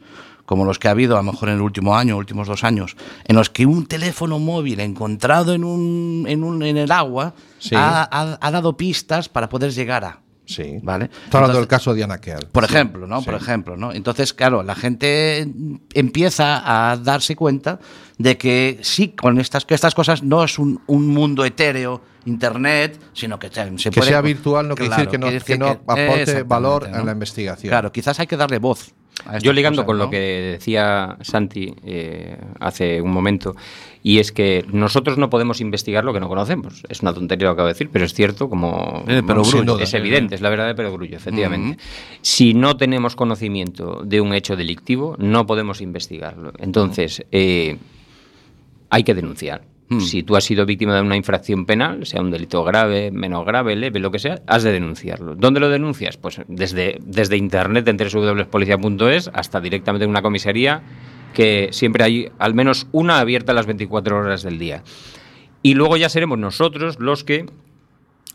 como 0.45 0.63
los 0.65 0.79
que 0.79 0.87
ha 0.87 0.91
habido 0.91 1.15
a 1.17 1.23
lo 1.23 1.31
mejor 1.31 1.49
en 1.49 1.55
el 1.55 1.61
último 1.61 1.95
año, 1.95 2.15
últimos 2.17 2.47
dos 2.47 2.63
años, 2.63 2.95
en 3.25 3.35
los 3.35 3.49
que 3.49 3.65
un 3.65 3.85
teléfono 3.85 4.39
móvil 4.39 4.79
encontrado 4.79 5.53
en, 5.53 5.63
un, 5.63 6.25
en, 6.27 6.43
un, 6.43 6.63
en 6.63 6.77
el 6.77 6.91
agua 6.91 7.33
Sí. 7.59 7.75
ha, 7.75 8.01
ha- 8.11 8.37
ha 8.41 8.51
dado 8.51 8.75
pistas 8.77 9.27
para 9.29 9.47
poder 9.49 9.71
llegar 9.71 10.03
a. 10.05 10.19
Sí. 10.53 10.79
¿Vale? 10.83 11.09
Está 11.25 11.37
hablando 11.39 11.59
del 11.59 11.67
caso 11.67 11.91
de 11.91 11.97
Diana 11.97 12.19
Kerr. 12.19 12.47
Por 12.51 12.63
ejemplo, 12.63 13.07
¿no? 13.07 13.19
Sí. 13.19 13.25
Por 13.25 13.35
ejemplo, 13.35 13.77
¿no? 13.77 13.93
Entonces, 13.93 14.33
claro, 14.33 14.63
la 14.63 14.75
gente 14.75 15.47
empieza 15.93 16.61
a 16.91 16.97
darse 16.97 17.35
cuenta 17.35 17.79
de 18.17 18.37
que 18.37 18.79
sí, 18.81 19.09
con 19.09 19.39
estas, 19.39 19.65
que 19.65 19.73
estas 19.73 19.95
cosas 19.95 20.23
no 20.23 20.43
es 20.43 20.59
un, 20.59 20.81
un 20.87 21.07
mundo 21.07 21.43
etéreo, 21.45 22.01
internet, 22.25 22.99
sino 23.13 23.39
que 23.39 23.47
se 23.49 23.77
se 23.77 23.89
Que 23.89 23.99
puede- 23.99 24.11
sea 24.11 24.21
virtual 24.21 24.67
no 24.67 24.75
quiere 24.75 24.91
decir 24.93 25.07
que 25.09 25.17
no- 25.17 25.27
quiere 25.27 25.43
que 25.45 25.57
no 25.57 25.65
aporte 25.87 26.43
valor 26.43 26.85
en 26.85 26.91
¿no? 26.91 27.05
la 27.05 27.11
investigación. 27.13 27.69
Claro, 27.71 27.91
quizás 27.91 28.19
hay 28.19 28.27
que 28.27 28.37
darle 28.37 28.59
voz. 28.59 28.91
a 29.25 29.31
estas 29.37 29.43
Yo 29.43 29.53
ligando 29.53 29.77
cosas, 29.83 29.87
con 29.87 29.97
¿no? 29.97 30.03
lo 30.05 30.09
que 30.09 30.17
decía 30.59 31.17
Santi 31.21 31.73
eh, 31.83 32.37
hace 32.59 33.01
un 33.01 33.11
momento, 33.11 33.55
y 34.03 34.19
es 34.19 34.31
que 34.31 34.65
nosotros 34.71 35.17
no 35.17 35.29
podemos 35.29 35.61
investigar 35.61 36.03
lo 36.03 36.13
que 36.13 36.19
no 36.19 36.27
conocemos. 36.27 36.83
Es 36.89 37.01
una 37.01 37.13
tontería 37.13 37.47
lo 37.47 37.51
que 37.51 37.53
acabo 37.53 37.67
de 37.67 37.73
decir, 37.73 37.89
pero 37.91 38.05
es 38.05 38.13
cierto, 38.13 38.49
como 38.49 39.03
Eh, 39.07 39.21
pero 39.25 39.43
grullo. 39.43 39.79
es 39.79 39.93
evidente, 39.93 40.35
es 40.35 40.41
la 40.41 40.49
verdad 40.49 40.67
de 40.67 40.75
perogrullo, 40.75 41.17
efectivamente. 41.17 41.77
Si 42.21 42.53
no 42.53 42.77
tenemos 42.77 43.15
conocimiento 43.15 44.01
de 44.03 44.21
un 44.21 44.33
hecho 44.33 44.55
delictivo, 44.55 45.15
no 45.19 45.45
podemos 45.45 45.81
investigarlo. 45.81 46.51
Entonces, 46.57 47.23
eh, 47.31 47.77
hay 48.89 49.03
que 49.03 49.13
denunciar. 49.13 49.63
Hmm. 49.89 49.99
Si 49.99 50.23
tú 50.23 50.35
has 50.35 50.45
sido 50.45 50.65
víctima 50.65 50.95
de 50.95 51.01
una 51.01 51.17
infracción 51.17 51.65
penal, 51.65 52.05
sea 52.05 52.21
un 52.21 52.31
delito 52.31 52.63
grave, 52.63 53.11
menos 53.11 53.45
grave, 53.45 53.75
leve, 53.75 53.99
lo 53.99 54.09
que 54.09 54.19
sea, 54.19 54.41
has 54.47 54.63
de 54.63 54.71
denunciarlo. 54.71 55.35
¿Dónde 55.35 55.59
lo 55.59 55.69
denuncias? 55.69 56.17
Pues 56.17 56.41
desde, 56.47 56.97
desde 57.05 57.37
internet 57.37 57.87
en 57.87 57.97
www.policia.es 57.97 59.29
hasta 59.33 59.59
directamente 59.59 60.05
en 60.05 60.09
una 60.09 60.21
comisaría 60.21 60.81
que 61.33 61.69
siempre 61.71 62.03
hay 62.03 62.29
al 62.39 62.53
menos 62.53 62.87
una 62.91 63.19
abierta 63.19 63.53
las 63.53 63.65
24 63.65 64.17
horas 64.17 64.43
del 64.43 64.59
día. 64.59 64.83
Y 65.63 65.75
luego 65.75 65.97
ya 65.97 66.09
seremos 66.09 66.39
nosotros 66.39 66.99
los 66.99 67.23
que 67.23 67.45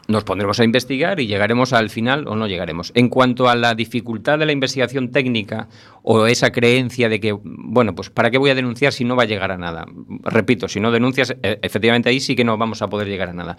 nos 0.08 0.22
pondremos 0.22 0.60
a 0.60 0.64
investigar 0.64 1.18
y 1.18 1.26
llegaremos 1.26 1.72
al 1.72 1.90
final 1.90 2.28
o 2.28 2.36
no 2.36 2.46
llegaremos. 2.46 2.92
En 2.94 3.08
cuanto 3.08 3.48
a 3.48 3.56
la 3.56 3.74
dificultad 3.74 4.38
de 4.38 4.46
la 4.46 4.52
investigación 4.52 5.10
técnica 5.10 5.68
o 6.02 6.26
esa 6.26 6.52
creencia 6.52 7.08
de 7.08 7.18
que, 7.18 7.36
bueno, 7.42 7.94
pues 7.94 8.10
¿para 8.10 8.30
qué 8.30 8.38
voy 8.38 8.50
a 8.50 8.54
denunciar 8.54 8.92
si 8.92 9.04
no 9.04 9.16
va 9.16 9.24
a 9.24 9.26
llegar 9.26 9.50
a 9.50 9.58
nada? 9.58 9.84
Repito, 10.22 10.68
si 10.68 10.78
no 10.78 10.92
denuncias, 10.92 11.34
e- 11.42 11.58
efectivamente 11.60 12.08
ahí 12.08 12.20
sí 12.20 12.36
que 12.36 12.44
no 12.44 12.56
vamos 12.56 12.82
a 12.82 12.88
poder 12.88 13.08
llegar 13.08 13.30
a 13.30 13.32
nada. 13.32 13.56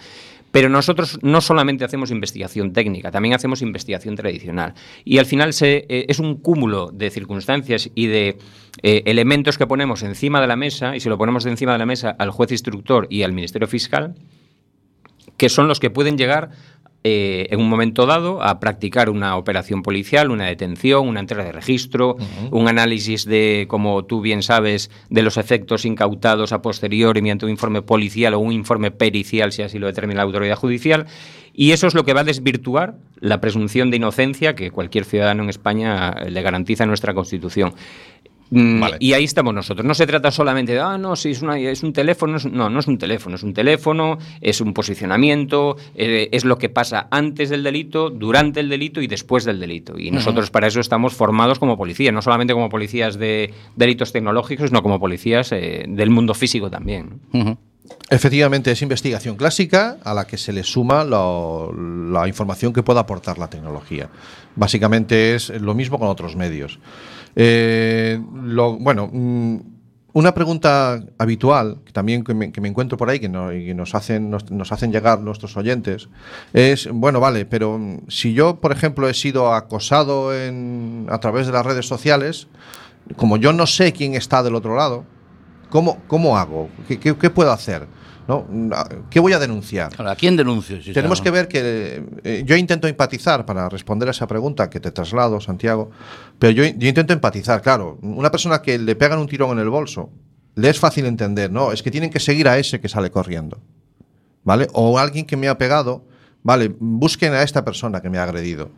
Pero 0.52 0.70
nosotros 0.70 1.20
no 1.22 1.42
solamente 1.42 1.84
hacemos 1.84 2.12
investigación 2.12 2.74
técnica, 2.74 3.12
también 3.12 3.36
hacemos 3.36 3.62
investigación 3.62 4.16
tradicional. 4.16 4.74
Y 5.04 5.18
al 5.18 5.26
final 5.26 5.54
se, 5.54 5.86
eh, 5.90 6.06
es 6.08 6.20
un 6.20 6.38
cúmulo 6.38 6.90
de 6.92 7.10
circunstancias 7.10 7.90
y 7.94 8.08
de 8.08 8.38
eh, 8.82 9.04
elementos 9.06 9.58
que 9.58 9.68
ponemos 9.68 10.04
encima 10.04 10.42
de 10.42 10.48
la 10.48 10.56
mesa, 10.56 10.96
y 10.96 11.00
se 11.00 11.10
lo 11.10 11.18
ponemos 11.18 11.46
encima 11.46 11.74
de 11.74 11.80
la 11.80 11.86
mesa 11.86 12.16
al 12.18 12.32
juez 12.32 12.52
instructor 12.52 13.08
y 13.10 13.24
al 13.24 13.34
Ministerio 13.34 13.68
Fiscal, 13.68 14.16
que 15.38 15.50
son 15.50 15.68
los 15.68 15.80
que 15.80 15.90
pueden 15.90 16.18
llegar 16.18 16.50
eh, 17.04 17.48
en 17.52 17.60
un 17.60 17.70
momento 17.70 18.06
dado 18.06 18.44
a 18.44 18.60
practicar 18.60 19.10
una 19.10 19.38
operación 19.38 19.82
policial, 19.82 20.32
una 20.32 20.46
detención, 20.46 21.08
una 21.08 21.20
entrega 21.20 21.44
de 21.44 21.52
registro, 21.52 22.18
un 22.52 22.68
análisis 22.68 23.26
de, 23.26 23.66
como 23.70 24.04
tú 24.06 24.22
bien 24.22 24.44
sabes, 24.44 24.90
de 25.10 25.22
los 25.22 25.38
efectos 25.38 25.86
incautados 25.86 26.52
a 26.52 26.62
posteriori 26.62 27.22
mediante 27.22 27.46
un 27.46 27.52
informe 27.52 27.82
policial 27.82 28.34
o 28.34 28.40
un 28.40 28.52
informe 28.52 28.92
pericial, 28.92 29.52
si 29.52 29.62
así 29.62 29.80
lo 29.80 29.88
determina 29.88 30.18
la 30.18 30.24
autoridad 30.24 30.58
judicial. 30.58 31.06
Y 31.60 31.72
eso 31.72 31.88
es 31.88 31.96
lo 31.96 32.06
que 32.06 32.14
va 32.14 32.22
a 32.22 32.24
desvirtuar 32.24 32.98
la 33.20 33.42
presunción 33.42 33.90
de 33.90 33.98
inocencia 33.98 34.54
que 34.54 34.70
cualquier 34.70 35.06
ciudadano 35.06 35.42
en 35.42 35.50
España 35.50 36.10
eh, 36.10 36.30
le 36.30 36.44
garantiza 36.44 36.86
nuestra 36.86 37.16
Constitución. 37.16 37.74
Mm, 38.50 38.80
Vale. 38.80 38.98
Y 39.00 39.14
ahí 39.14 39.26
estamos 39.26 39.54
nosotros. 39.54 39.86
No 39.86 39.94
se 39.94 40.08
trata 40.08 40.32
solamente 40.32 40.72
de, 40.74 40.80
ah, 40.80 40.98
no, 40.98 41.16
si 41.16 41.32
es, 41.32 41.42
una, 41.42 41.60
es 41.60 41.84
un 41.84 41.92
teléfono. 41.94 42.38
es- 42.38 42.46
no, 42.46 42.70
no 42.70 42.80
es 42.80 42.88
un 42.88 42.98
teléfono. 42.98 43.36
Es 43.36 43.44
un 43.44 43.54
teléfono, 43.54 44.18
es 44.40 44.62
un 44.62 44.74
posicionamiento, 44.74 45.76
eh, 45.96 46.30
es 46.32 46.46
lo 46.46 46.58
que 46.58 46.70
pasa 46.70 47.08
antes 47.12 47.50
del 47.50 47.64
delito, 47.64 48.10
durante 48.10 48.60
el 48.62 48.70
delito 48.70 49.02
y 49.02 49.08
después 49.08 49.44
del 49.46 49.60
delito. 49.60 49.98
Y 50.00 50.12
nosotros 50.12 50.50
para 50.50 50.68
eso 50.68 50.80
estamos 50.80 51.14
formados 51.14 51.60
como 51.60 51.78
policías, 51.78 52.14
no 52.14 52.22
solamente 52.22 52.54
como 52.54 52.70
policías 52.70 53.18
de 53.20 53.54
delitos 53.76 54.12
tecnológicos, 54.14 54.70
sino 54.70 54.82
como 54.82 55.00
policías 55.00 55.52
eh, 55.52 55.86
del 55.88 56.10
mundo 56.10 56.34
físico 56.34 56.70
también. 56.70 57.20
Efectivamente, 58.10 58.72
es 58.72 58.82
investigación 58.82 59.36
clásica 59.36 59.98
a 60.04 60.14
la 60.14 60.26
que 60.28 60.38
se 60.38 60.54
le 60.54 60.64
suma 60.64 61.04
lo- 61.04 61.74
la 61.74 62.28
información 62.28 62.72
que 62.74 62.84
pueda 62.84 63.02
aportar 63.02 63.38
la 63.38 63.50
tecnología. 63.50 64.10
Básicamente 64.56 65.36
es 65.36 65.50
lo 65.62 65.74
mismo 65.74 66.00
con 66.00 66.08
otros 66.08 66.36
medios. 66.36 66.80
Eh, 67.40 68.20
lo- 68.44 68.78
bueno, 68.80 69.10
mm, 69.14 69.58
una 70.14 70.34
pregunta 70.34 71.00
habitual, 71.20 71.82
que 71.86 71.92
también 71.92 72.24
que 72.24 72.34
me, 72.34 72.52
que 72.52 72.60
me 72.62 72.68
encuentro 72.68 72.98
por 72.98 73.08
ahí, 73.12 73.20
que, 73.20 73.30
no- 73.30 73.54
y 73.54 73.76
nos, 73.76 73.94
hacen, 73.94 74.32
nos, 74.32 74.72
hacen 74.72 74.92
llegar 74.92 75.20
nuestros 75.22 75.56
oyentes, 75.56 76.10
es, 76.54 76.90
bueno, 76.92 77.20
vale, 77.20 77.46
pero 77.46 77.80
si 78.08 78.34
yo, 78.34 78.60
por 78.60 78.72
ejemplo, 78.72 79.08
he 79.08 79.14
sido 79.14 79.54
acosado 79.54 80.36
en, 80.36 81.06
a 81.12 81.20
través 81.20 81.46
de 81.46 81.54
las 81.54 81.64
redes 81.64 81.86
sociales, 81.88 82.48
como 83.18 83.38
yo 83.38 83.54
no 83.54 83.68
sé 83.68 83.94
quién 83.94 84.16
está 84.16 84.42
del 84.44 84.56
otro 84.56 84.76
lado, 84.76 85.06
¿Cómo, 85.70 85.98
cómo 86.08 86.38
hago? 86.38 86.70
¿Qué, 86.88 86.98
qué- 86.98 87.18
qué 87.18 87.30
puedo 87.30 87.52
hacer? 87.52 87.86
¿No? 88.28 88.46
¿Qué 89.10 89.20
voy 89.22 89.34
a 89.34 89.40
denunciar? 89.40 89.92
¿A 90.06 90.16
quién 90.16 90.36
denuncio? 90.36 90.82
Si 90.82 90.92
Tenemos 90.92 91.22
que 91.22 91.32
ver 91.32 91.48
que 91.48 92.04
eh, 92.24 92.44
yo 92.46 92.58
intento 92.58 92.88
empatizar 92.88 93.46
para 93.46 93.70
responder 93.70 94.10
a 94.10 94.12
esa 94.12 94.28
pregunta 94.28 94.70
que 94.70 94.82
te 94.82 94.92
traslado, 94.92 95.40
Santiago, 95.40 95.92
pero 96.38 96.52
yo, 96.52 96.66
yo 96.66 96.90
intento 96.90 97.14
empatizar, 97.14 97.62
claro, 97.62 97.98
una 98.02 98.30
persona 98.30 98.62
que 98.62 98.78
le 98.78 98.96
pegan 98.96 99.20
un 99.20 99.28
tirón 99.28 99.52
en 99.52 99.60
el 99.60 99.70
bolso, 99.70 100.10
le 100.56 100.70
es 100.70 100.80
fácil 100.80 101.06
entender, 101.06 101.52
no, 101.52 101.72
es 101.72 101.82
que 101.82 101.92
tienen 101.92 102.10
que 102.10 102.20
seguir 102.20 102.50
a 102.50 102.58
ese 102.58 102.82
que 102.82 102.90
sale 102.90 103.12
corriendo, 103.12 103.60
¿vale? 104.44 104.68
O 104.74 105.00
alguien 105.00 105.26
que 105.26 105.38
me 105.38 105.48
ha 105.48 105.58
pegado, 105.58 106.04
vale, 106.44 106.76
busquen 106.80 107.34
a 107.34 107.44
esta 107.44 107.64
persona 107.64 108.02
que 108.02 108.10
me 108.10 108.18
ha 108.18 108.24
agredido. 108.24 108.72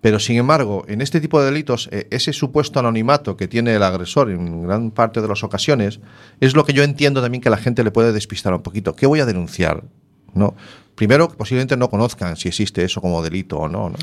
Pero 0.00 0.18
sin 0.18 0.36
embargo, 0.36 0.84
en 0.86 1.00
este 1.00 1.20
tipo 1.20 1.40
de 1.40 1.46
delitos, 1.46 1.88
eh, 1.90 2.06
ese 2.10 2.32
supuesto 2.32 2.78
anonimato 2.78 3.36
que 3.36 3.48
tiene 3.48 3.74
el 3.74 3.82
agresor 3.82 4.30
en 4.30 4.62
gran 4.62 4.90
parte 4.90 5.20
de 5.20 5.28
las 5.28 5.42
ocasiones, 5.42 6.00
es 6.40 6.54
lo 6.54 6.64
que 6.64 6.72
yo 6.72 6.84
entiendo 6.84 7.20
también 7.20 7.42
que 7.42 7.50
la 7.50 7.56
gente 7.56 7.82
le 7.82 7.90
puede 7.90 8.12
despistar 8.12 8.54
un 8.54 8.62
poquito. 8.62 8.94
¿Qué 8.94 9.06
voy 9.06 9.20
a 9.20 9.26
denunciar? 9.26 9.84
¿No? 10.34 10.54
Primero, 10.98 11.28
posiblemente 11.28 11.76
no 11.76 11.88
conozcan 11.88 12.36
si 12.36 12.48
existe 12.48 12.82
eso 12.82 13.00
como 13.00 13.22
delito 13.22 13.56
o 13.56 13.68
no. 13.68 13.88
¿no? 13.90 13.96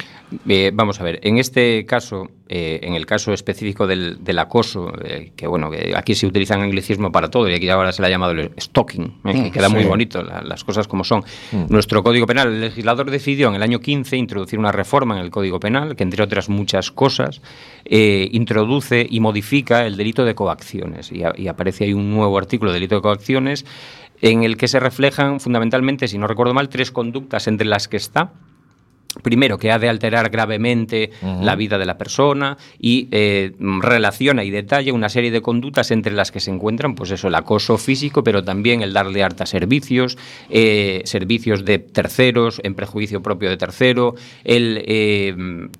Eh, 0.48 0.72
vamos 0.74 1.02
a 1.02 1.04
ver, 1.04 1.20
en 1.24 1.38
este 1.38 1.86
caso, 1.86 2.30
eh, 2.48 2.80
en 2.84 2.94
el 2.94 3.06
caso 3.06 3.34
específico 3.34 3.86
del, 3.86 4.24
del 4.24 4.40
acoso, 4.40 4.94
eh, 5.04 5.34
que 5.36 5.46
bueno, 5.46 5.70
que 5.70 5.94
aquí 5.94 6.16
se 6.16 6.26
utilizan 6.26 6.62
anglicismo 6.62 7.12
para 7.12 7.30
todo 7.30 7.50
y 7.50 7.54
aquí 7.54 7.68
ahora 7.68 7.92
se 7.92 8.02
le 8.02 8.08
ha 8.08 8.12
llamado 8.12 8.32
el 8.32 8.50
stalking, 8.58 9.04
eh, 9.26 9.34
que 9.34 9.50
Mm, 9.50 9.52
queda 9.52 9.68
muy 9.68 9.84
bonito, 9.84 10.24
la- 10.24 10.42
las 10.42 10.64
cosas 10.64 10.88
como 10.88 11.04
son. 11.04 11.26
Nuestro 11.68 12.02
Código 12.02 12.26
Penal, 12.28 12.48
el 12.48 12.62
legislador 12.62 13.12
decidió 13.12 13.50
en 13.50 13.56
el 13.56 13.64
año 13.64 13.82
15 13.82 14.16
introducir 14.16 14.58
una 14.58 14.72
reforma 14.72 15.18
en 15.18 15.26
el 15.26 15.32
Código 15.32 15.60
Penal 15.60 15.98
que, 15.98 16.04
entre 16.04 16.24
otras 16.24 16.48
muchas 16.48 16.92
cosas, 16.92 17.42
eh, 17.84 18.30
introduce 18.32 19.06
y 19.10 19.20
modifica 19.20 19.86
el 19.86 19.98
delito 19.98 20.24
de 20.24 20.34
coacciones. 20.34 21.12
Y, 21.12 21.24
a- 21.24 21.34
y 21.36 21.50
aparece 21.50 21.84
ahí 21.84 21.94
un 21.94 22.10
nuevo 22.12 22.38
artículo, 22.38 22.72
delito 22.72 22.96
de 22.96 23.02
coacciones, 23.02 23.66
en 24.22 24.44
el 24.44 24.58
que 24.58 24.68
se 24.68 24.80
reflejan 24.80 25.40
fundamentalmente, 25.40 26.08
si 26.08 26.18
no 26.18 26.28
recuerdo 26.28 26.54
mal, 26.54 26.70
tres 26.70 26.92
conductas 26.92 27.48
entre 27.48 27.68
las 27.68 27.88
que 27.88 27.98
está 27.98 28.32
primero 29.22 29.58
que 29.58 29.72
ha 29.72 29.80
de 29.80 29.90
alterar 29.90 30.30
gravemente 30.30 31.12
la 31.42 31.56
vida 31.56 31.78
de 31.78 31.86
la 31.86 31.98
persona 31.98 32.58
y 32.80 33.08
eh, 33.12 33.54
relaciona 33.60 34.44
y 34.44 34.52
detalla 34.52 34.94
una 34.94 35.10
serie 35.10 35.32
de 35.32 35.42
conductas 35.42 35.92
entre 35.92 36.14
las 36.14 36.32
que 36.32 36.40
se 36.40 36.52
encuentran 36.52 36.96
pues 36.96 37.12
eso 37.12 37.28
el 37.28 37.36
acoso 37.36 37.78
físico 37.78 38.24
pero 38.24 38.44
también 38.44 38.82
el 38.82 38.94
darle 38.94 39.24
harta 39.24 39.46
servicios 39.46 40.18
eh, 40.50 41.02
servicios 41.06 41.66
de 41.66 41.80
terceros 41.80 42.60
en 42.64 42.76
prejuicio 42.76 43.22
propio 43.22 43.50
de 43.50 43.58
tercero 43.58 44.16
el 44.44 44.84
eh, 44.86 45.36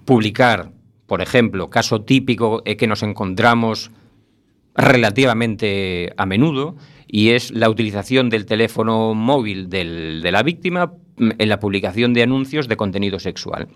publicar 0.06 0.72
por 1.06 1.22
ejemplo 1.22 1.70
caso 1.70 2.02
típico 2.02 2.64
que 2.64 2.88
nos 2.88 3.04
encontramos 3.04 3.92
relativamente 4.76 6.14
a 6.18 6.26
menudo 6.26 6.76
y 7.08 7.30
es 7.30 7.52
la 7.52 7.70
utilización 7.70 8.30
del 8.30 8.46
teléfono 8.46 9.14
móvil 9.14 9.70
del- 9.70 10.22
de 10.22 10.32
la 10.32 10.44
víctima 10.44 10.92
mm, 11.18 11.30
en 11.38 11.50
la 11.50 11.60
publicación 11.60 12.14
de 12.14 12.24
anuncios 12.24 12.68
de 12.68 12.76
contenido 12.76 13.20
sexual. 13.20 13.68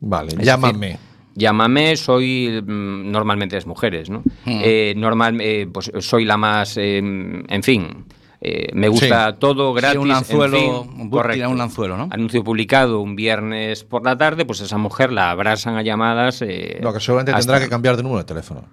Vale, 0.00 0.32
Es 0.38 0.46
llámame. 0.46 0.86
decir, 0.88 1.00
Llámame, 1.34 1.94
soy 1.96 2.60
mm, 2.66 3.10
normalmente 3.12 3.56
es 3.56 3.64
mujeres, 3.66 4.10
¿no? 4.10 4.24
Eh, 4.46 4.94
normal, 4.96 5.38
eh, 5.40 5.68
pues 5.72 5.92
soy 6.00 6.24
la 6.24 6.36
más, 6.36 6.76
eh, 6.76 6.98
en 6.98 7.62
fin, 7.62 8.06
eh, 8.40 8.66
me 8.72 8.88
gusta 8.88 9.36
todo 9.36 9.72
gratis. 9.72 9.98
un 10.00 10.10
en 10.10 10.16
anzuelo, 10.16 10.58
fin, 10.84 11.00
un- 11.02 11.10
correcto. 11.10 11.34
tira 11.34 11.48
un 11.48 11.60
anzuelo, 11.60 11.96
¿no? 11.96 12.08
Anuncio 12.10 12.42
publicado 12.42 13.00
un 13.00 13.14
viernes 13.14 13.84
por 13.84 14.04
la 14.04 14.16
tarde, 14.16 14.46
pues 14.46 14.60
esa 14.62 14.78
mujer 14.78 15.12
la 15.12 15.30
abrasan 15.30 15.76
a 15.76 15.82
llamadas. 15.82 16.42
eh, 16.42 16.80
No, 16.82 16.92
que 16.92 16.98
seguramente 16.98 17.30
hasta- 17.30 17.52
tendrá 17.52 17.64
que 17.64 17.70
cambiar 17.70 17.96
de 17.96 18.02
número 18.02 18.18
de 18.18 18.24
teléfono. 18.24 18.64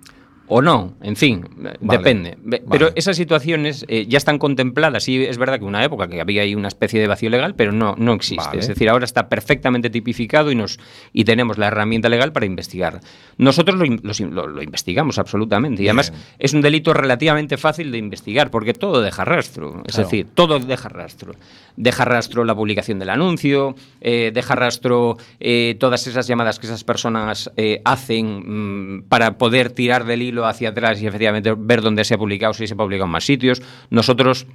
O 0.47 0.61
no, 0.61 0.93
en 1.01 1.15
fin, 1.15 1.45
Vale. 1.57 1.77
depende. 1.81 2.37
Pero 2.69 2.85
Vale. 2.87 2.91
esas 2.95 3.17
situaciones 3.17 3.83
eh, 3.87 4.05
ya 4.07 4.17
están 4.17 4.37
contempladas. 4.37 5.03
Sí, 5.03 5.23
es 5.23 5.37
verdad 5.37 5.57
que 5.59 5.65
una 5.65 5.83
época 5.83 6.07
que 6.07 6.21
había 6.21 6.43
ahí 6.43 6.53
una 6.53 6.67
especie 6.67 6.99
de 6.99 7.07
vacío 7.07 7.29
legal, 7.29 7.55
pero 7.55 7.71
no, 7.71 7.95
no 7.97 8.13
existe. 8.13 8.45
Vale. 8.45 8.59
Es 8.59 8.67
decir, 8.67 8.89
ahora 8.89 9.05
está 9.05 9.27
perfectamente 9.27 9.89
tipificado 9.89 10.51
y, 10.51 10.55
nos, 10.55 10.79
y 11.13 11.23
tenemos 11.23 11.57
la 11.57 11.67
herramienta 11.67 12.09
legal 12.09 12.31
para 12.31 12.45
investigar. 12.45 12.99
Nosotros 13.37 13.77
lo, 13.77 13.85
lo- 13.85 14.47
lo 14.47 14.61
investigamos 14.61 15.17
absolutamente. 15.17 15.81
Y 15.83 15.87
además 15.87 16.11
Bien. 16.11 16.23
es 16.39 16.53
un 16.53 16.61
delito 16.61 16.93
relativamente 16.93 17.57
fácil 17.57 17.91
de 17.91 17.97
investigar 17.97 18.51
porque 18.51 18.73
todo 18.73 19.01
deja 19.01 19.25
rastro. 19.25 19.81
Es 19.85 19.95
Claro. 19.95 20.09
decir, 20.09 20.27
todo 20.33 20.59
deja 20.59 20.89
rastro. 20.89 21.33
Deja 21.77 22.05
rastro 22.05 22.45
la 22.45 22.55
publicación 22.55 22.99
del 22.99 23.09
anuncio, 23.09 23.75
eh, 23.99 24.31
deja 24.33 24.55
rastro 24.55 25.17
eh, 25.39 25.75
todas 25.79 26.05
esas 26.07 26.27
llamadas 26.27 26.59
que 26.59 26.67
esas 26.67 26.83
personas 26.83 27.51
eh, 27.57 27.81
hacen 27.83 28.97
mm, 28.99 29.03
para 29.09 29.37
poder 29.37 29.71
tirar 29.71 30.05
del 30.05 30.21
hilo 30.21 30.34
hacia 30.43 30.69
atrás 30.69 30.99
y 31.01 31.07
efectivamente 31.07 31.53
ver 31.55 31.81
dónde 31.81 32.03
se 32.03 32.15
ha 32.15 32.17
publicado, 32.17 32.53
si 32.53 32.65
se 32.65 32.73
ha 32.73 32.77
publicado 32.77 33.05
en 33.05 33.11
más 33.11 33.23
sitios. 33.23 33.61
Nosotros 33.91 34.47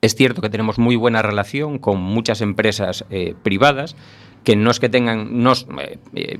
es 0.00 0.16
cierto 0.16 0.42
que 0.42 0.50
tenemos 0.50 0.78
muy 0.78 0.96
buena 0.96 1.22
relación 1.22 1.78
con 1.78 2.00
muchas 2.00 2.40
empresas 2.40 3.04
eh, 3.10 3.34
privadas 3.42 3.94
que 4.44 4.56
no 4.56 4.72
es 4.72 4.80
que 4.80 4.88
tengan, 4.88 5.40
no 5.42 5.52
eh, 5.52 5.98
eh, 6.14 6.38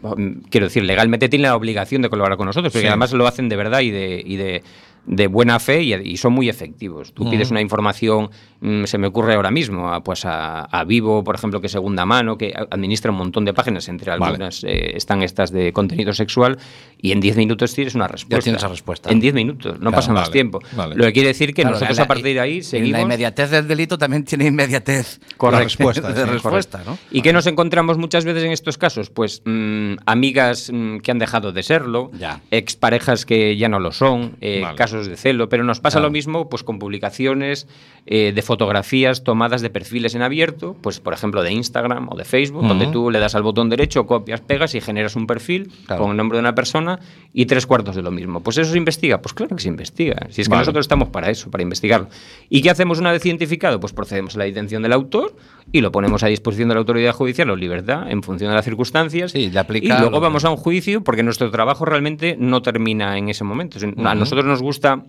quiero 0.51 0.67
decir, 0.67 0.83
legalmente 0.83 1.29
tienen 1.29 1.49
la 1.49 1.55
obligación 1.55 2.03
de 2.03 2.09
colaborar 2.11 2.37
con 2.37 2.47
nosotros, 2.47 2.73
porque 2.73 2.87
Sí. 2.87 2.89
además 2.89 3.13
lo 3.13 3.29
hacen 3.29 3.49
de 3.49 3.55
verdad 3.55 3.81
y 3.81 3.93
de, 3.93 4.21
y 4.27 4.35
de, 4.35 4.65
de 5.05 5.27
buena 5.27 5.59
fe 5.59 5.83
y, 5.83 5.95
y 5.95 6.17
son 6.17 6.33
muy 6.33 6.49
efectivos. 6.49 7.13
Tú 7.13 7.29
pides 7.29 7.51
una 7.51 7.61
información, 7.61 8.31
mm, 8.61 8.85
se 8.85 8.99
me 8.99 9.09
ocurre 9.09 9.35
ahora 9.35 9.51
mismo, 9.51 9.93
a, 9.93 10.03
pues 10.05 10.25
a, 10.25 10.61
a 10.65 10.85
Vivo, 10.85 11.25
por 11.25 11.35
ejemplo, 11.35 11.61
que 11.61 11.67
es 11.67 11.73
segunda 11.73 12.07
mano, 12.07 12.39
que 12.39 12.55
administra 12.71 13.11
un 13.11 13.17
montón 13.19 13.45
de 13.45 13.53
páginas, 13.53 13.89
entre 13.89 14.11
Vale. 14.13 14.25
algunas 14.25 14.63
eh, 14.63 14.97
están 14.97 15.23
estas 15.23 15.51
de 15.51 15.73
contenido 15.73 16.13
sexual, 16.13 16.57
y 17.01 17.11
en 17.11 17.21
10 17.21 17.37
minutos 17.37 17.75
tienes 17.75 17.95
una 17.97 18.07
respuesta. 18.07 18.45
tienes 18.45 18.63
la 18.63 18.69
respuesta. 18.69 19.11
En 19.11 19.19
10 19.19 19.35
minutos, 19.35 19.73
no 19.75 19.91
Claro, 19.91 19.97
pasa 19.97 20.13
más 20.13 20.31
tiempo. 20.31 20.61
vale. 20.77 20.95
Lo 20.95 21.05
que 21.07 21.13
quiere 21.13 21.29
decir 21.29 21.49
que 21.53 21.63
Claro, 21.63 21.75
nosotros 21.75 21.97
la- 21.99 22.05
a 22.05 22.07
partir 22.07 22.35
de 22.35 22.41
ahí 22.41 22.63
seguimos... 22.63 22.93
La 22.93 23.01
inmediatez 23.03 23.51
del 23.51 23.67
delito 23.67 23.99
también 23.99 24.25
tiene 24.25 24.47
inmediatez. 24.47 25.19
Correcto. 25.37 25.59
La 25.59 25.65
respuesta, 25.65 26.13
de 26.13 26.27
respuesta, 26.27 26.83
¿no? 26.87 26.97
¿Y 27.11 27.23
qué 27.23 27.33
nos 27.33 27.47
encontramos 27.49 27.99
muchas 27.99 28.25
veces 28.25 28.45
en 28.45 28.53
estos 28.53 28.79
casos? 28.79 29.11
Pues 29.11 29.43
mm, 29.45 29.95
amigas 30.07 30.71
mm, 30.73 30.99
que 30.99 31.11
han 31.11 31.19
dejado 31.19 31.51
de 31.51 31.63
serlo, 31.65 32.11
Ya. 32.17 32.41
exparejas 32.53 33.27
que 33.27 33.57
ya 33.57 33.69
no 33.69 33.81
lo 33.81 33.91
son, 33.91 34.37
eh, 34.41 34.61
Vale. 34.63 34.77
Casos 34.93 35.09
de 35.09 35.17
celo, 35.17 35.49
pero 35.49 35.65
nos 35.65 35.81
pasa 35.81 35.97
Claro. 35.99 36.09
lo 36.09 36.13
mismo 36.13 36.49
pues 36.49 36.63
con 36.63 36.79
publicaciones 36.79 37.67
eh, 38.07 38.33
de 38.35 38.43
fotografías 38.43 39.25
tomadas 39.25 39.63
de 39.63 39.71
perfiles 39.71 40.15
en 40.15 40.23
abierto, 40.23 40.77
pues 40.81 41.01
por 41.01 41.13
ejemplo 41.15 41.43
de 41.43 41.53
Instagram 41.53 42.09
o 42.11 42.17
de 42.17 42.25
Facebook, 42.25 42.67
donde 42.67 42.87
tú 42.87 43.11
le 43.11 43.19
das 43.19 43.35
al 43.35 43.43
botón 43.43 43.69
derecho, 43.69 44.07
copias, 44.07 44.41
pegas 44.41 44.75
y 44.75 44.81
generas 44.81 45.17
un 45.17 45.27
perfil 45.27 45.71
Claro. 45.87 46.03
con 46.03 46.11
el 46.13 46.17
nombre 46.17 46.37
de 46.37 46.41
una 46.41 46.55
persona 46.55 46.99
y 47.33 47.47
tres 47.47 47.67
cuartos 47.67 47.97
de 47.97 48.03
lo 48.03 48.11
mismo. 48.11 48.41
Pues 48.41 48.59
eso 48.59 48.71
se 48.73 48.79
investiga, 48.79 49.21
pues 49.21 49.33
claro 49.35 49.57
que 49.57 49.63
se 49.63 49.69
investiga. 49.69 50.27
Si 50.31 50.43
es 50.43 50.49
que 50.49 50.51
Vale. 50.53 50.61
nosotros 50.63 50.85
estamos 50.85 51.09
para 51.09 51.31
eso, 51.31 51.51
para 51.51 51.63
investigarlo. 51.63 52.09
¿Y 52.49 52.63
qué 52.63 52.71
hacemos 52.71 52.99
una 52.99 53.13
vez 53.13 53.25
identificado? 53.27 53.81
Pues 53.81 53.93
procedemos 53.93 54.35
a 54.35 54.39
la 54.39 54.45
detención 54.45 54.83
del 54.83 54.93
autor 54.93 55.35
y 55.71 55.81
lo 55.81 55.93
ponemos 55.93 56.23
a 56.23 56.27
disposición 56.27 56.69
de 56.69 56.75
la 56.75 56.81
autoridad 56.81 57.13
judicial 57.13 57.51
o 57.51 57.57
libertad 57.57 58.11
en 58.11 58.23
función 58.23 58.51
de 58.51 58.57
las 58.57 58.65
circunstancias. 58.65 59.33
Sí, 59.33 59.51
aplica 59.57 59.97
y 59.97 60.01
luego 60.01 60.21
vamos 60.21 60.45
a 60.45 60.51
un 60.51 60.57
juicio 60.57 61.05
porque 61.05 61.23
nuestro 61.23 61.51
trabajo 61.51 61.85
realmente 61.85 62.37
no 62.39 62.63
termina 62.63 63.17
en 63.19 63.29
ese 63.29 63.45
momento. 63.45 63.79
A 64.05 64.15
nosotros 64.15 64.45
nos 64.45 64.63
gusta 64.63 65.05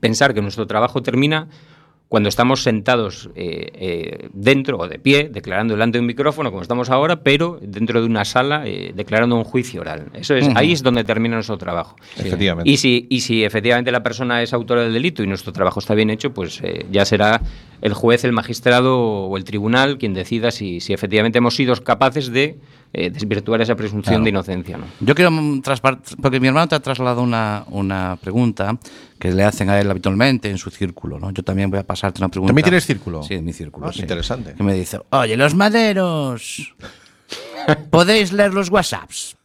pensar 0.00 0.34
que 0.34 0.42
nuestro 0.42 0.66
trabajo 0.66 1.02
termina 1.02 1.48
cuando 2.08 2.30
estamos 2.30 2.62
sentados 2.62 3.28
eh, 3.34 3.70
eh, 3.74 4.28
dentro 4.32 4.78
o 4.78 4.88
de 4.88 4.98
pie, 4.98 5.28
declarando 5.28 5.74
delante 5.74 5.98
de 5.98 6.00
un 6.00 6.06
micrófono, 6.06 6.50
como 6.50 6.62
estamos 6.62 6.88
ahora, 6.88 7.22
pero 7.22 7.58
dentro 7.60 8.00
de 8.00 8.06
una 8.06 8.24
sala, 8.24 8.62
eh, 8.66 8.92
declarando 8.94 9.36
un 9.36 9.44
juicio 9.44 9.82
oral. 9.82 10.06
Eso 10.14 10.34
es, 10.34 10.48
ahí 10.54 10.72
es 10.72 10.82
donde 10.82 11.04
termina 11.04 11.34
nuestro 11.34 11.58
trabajo. 11.58 11.96
Efectivamente. 12.16 12.70
Y 12.70 12.78
si, 12.78 13.06
y 13.10 13.20
si 13.20 13.44
efectivamente 13.44 13.92
la 13.92 14.02
persona 14.02 14.42
es 14.42 14.54
autora 14.54 14.84
del 14.84 14.94
delito 14.94 15.22
y 15.22 15.26
nuestro 15.26 15.52
trabajo 15.52 15.80
está 15.80 15.94
bien 15.94 16.08
hecho, 16.08 16.32
pues 16.32 16.60
eh, 16.62 16.86
ya 16.90 17.04
será 17.04 17.42
el 17.82 17.92
juez, 17.92 18.24
el 18.24 18.32
magistrado 18.32 18.98
o 18.98 19.36
el 19.36 19.44
tribunal 19.44 19.98
quien 19.98 20.14
decida 20.14 20.50
si, 20.50 20.80
si 20.80 20.94
efectivamente 20.94 21.38
hemos 21.38 21.54
sido 21.54 21.74
capaces 21.76 22.32
de 22.32 22.56
eh, 22.92 23.10
desvirtuar 23.10 23.60
esa 23.60 23.74
presunción 23.74 24.04
Claro. 24.14 24.24
de 24.24 24.30
inocencia. 24.30 24.76
¿no? 24.78 24.84
Yo 25.00 25.14
quiero 25.14 25.30
porque 26.22 26.40
mi 26.40 26.48
hermano 26.48 26.68
te 26.68 26.74
ha 26.74 26.80
trasladado 26.80 27.22
una, 27.22 27.64
una 27.68 28.16
pregunta 28.20 28.78
que 29.18 29.32
le 29.32 29.44
hacen 29.44 29.68
a 29.70 29.78
él 29.80 29.90
habitualmente 29.90 30.50
en 30.50 30.58
su 30.58 30.70
círculo, 30.70 31.18
¿no? 31.18 31.30
Yo 31.30 31.42
también 31.42 31.70
voy 31.70 31.80
a 31.80 31.84
pasarte 31.86 32.20
una 32.20 32.28
pregunta. 32.28 32.50
¿También 32.50 32.64
tienes 32.64 32.86
círculo? 32.86 33.22
Sí, 33.22 33.34
en 33.34 33.44
mi 33.44 33.52
círculo. 33.52 33.88
Ah, 33.88 33.92
sí. 33.92 34.00
interesante. 34.00 34.54
Que 34.54 34.62
me 34.62 34.74
dice, 34.74 35.00
oye, 35.10 35.36
los 35.36 35.54
maderos, 35.54 36.74
¿podéis 37.90 38.32
leer 38.32 38.54
los 38.54 38.70
WhatsApps? 38.70 39.37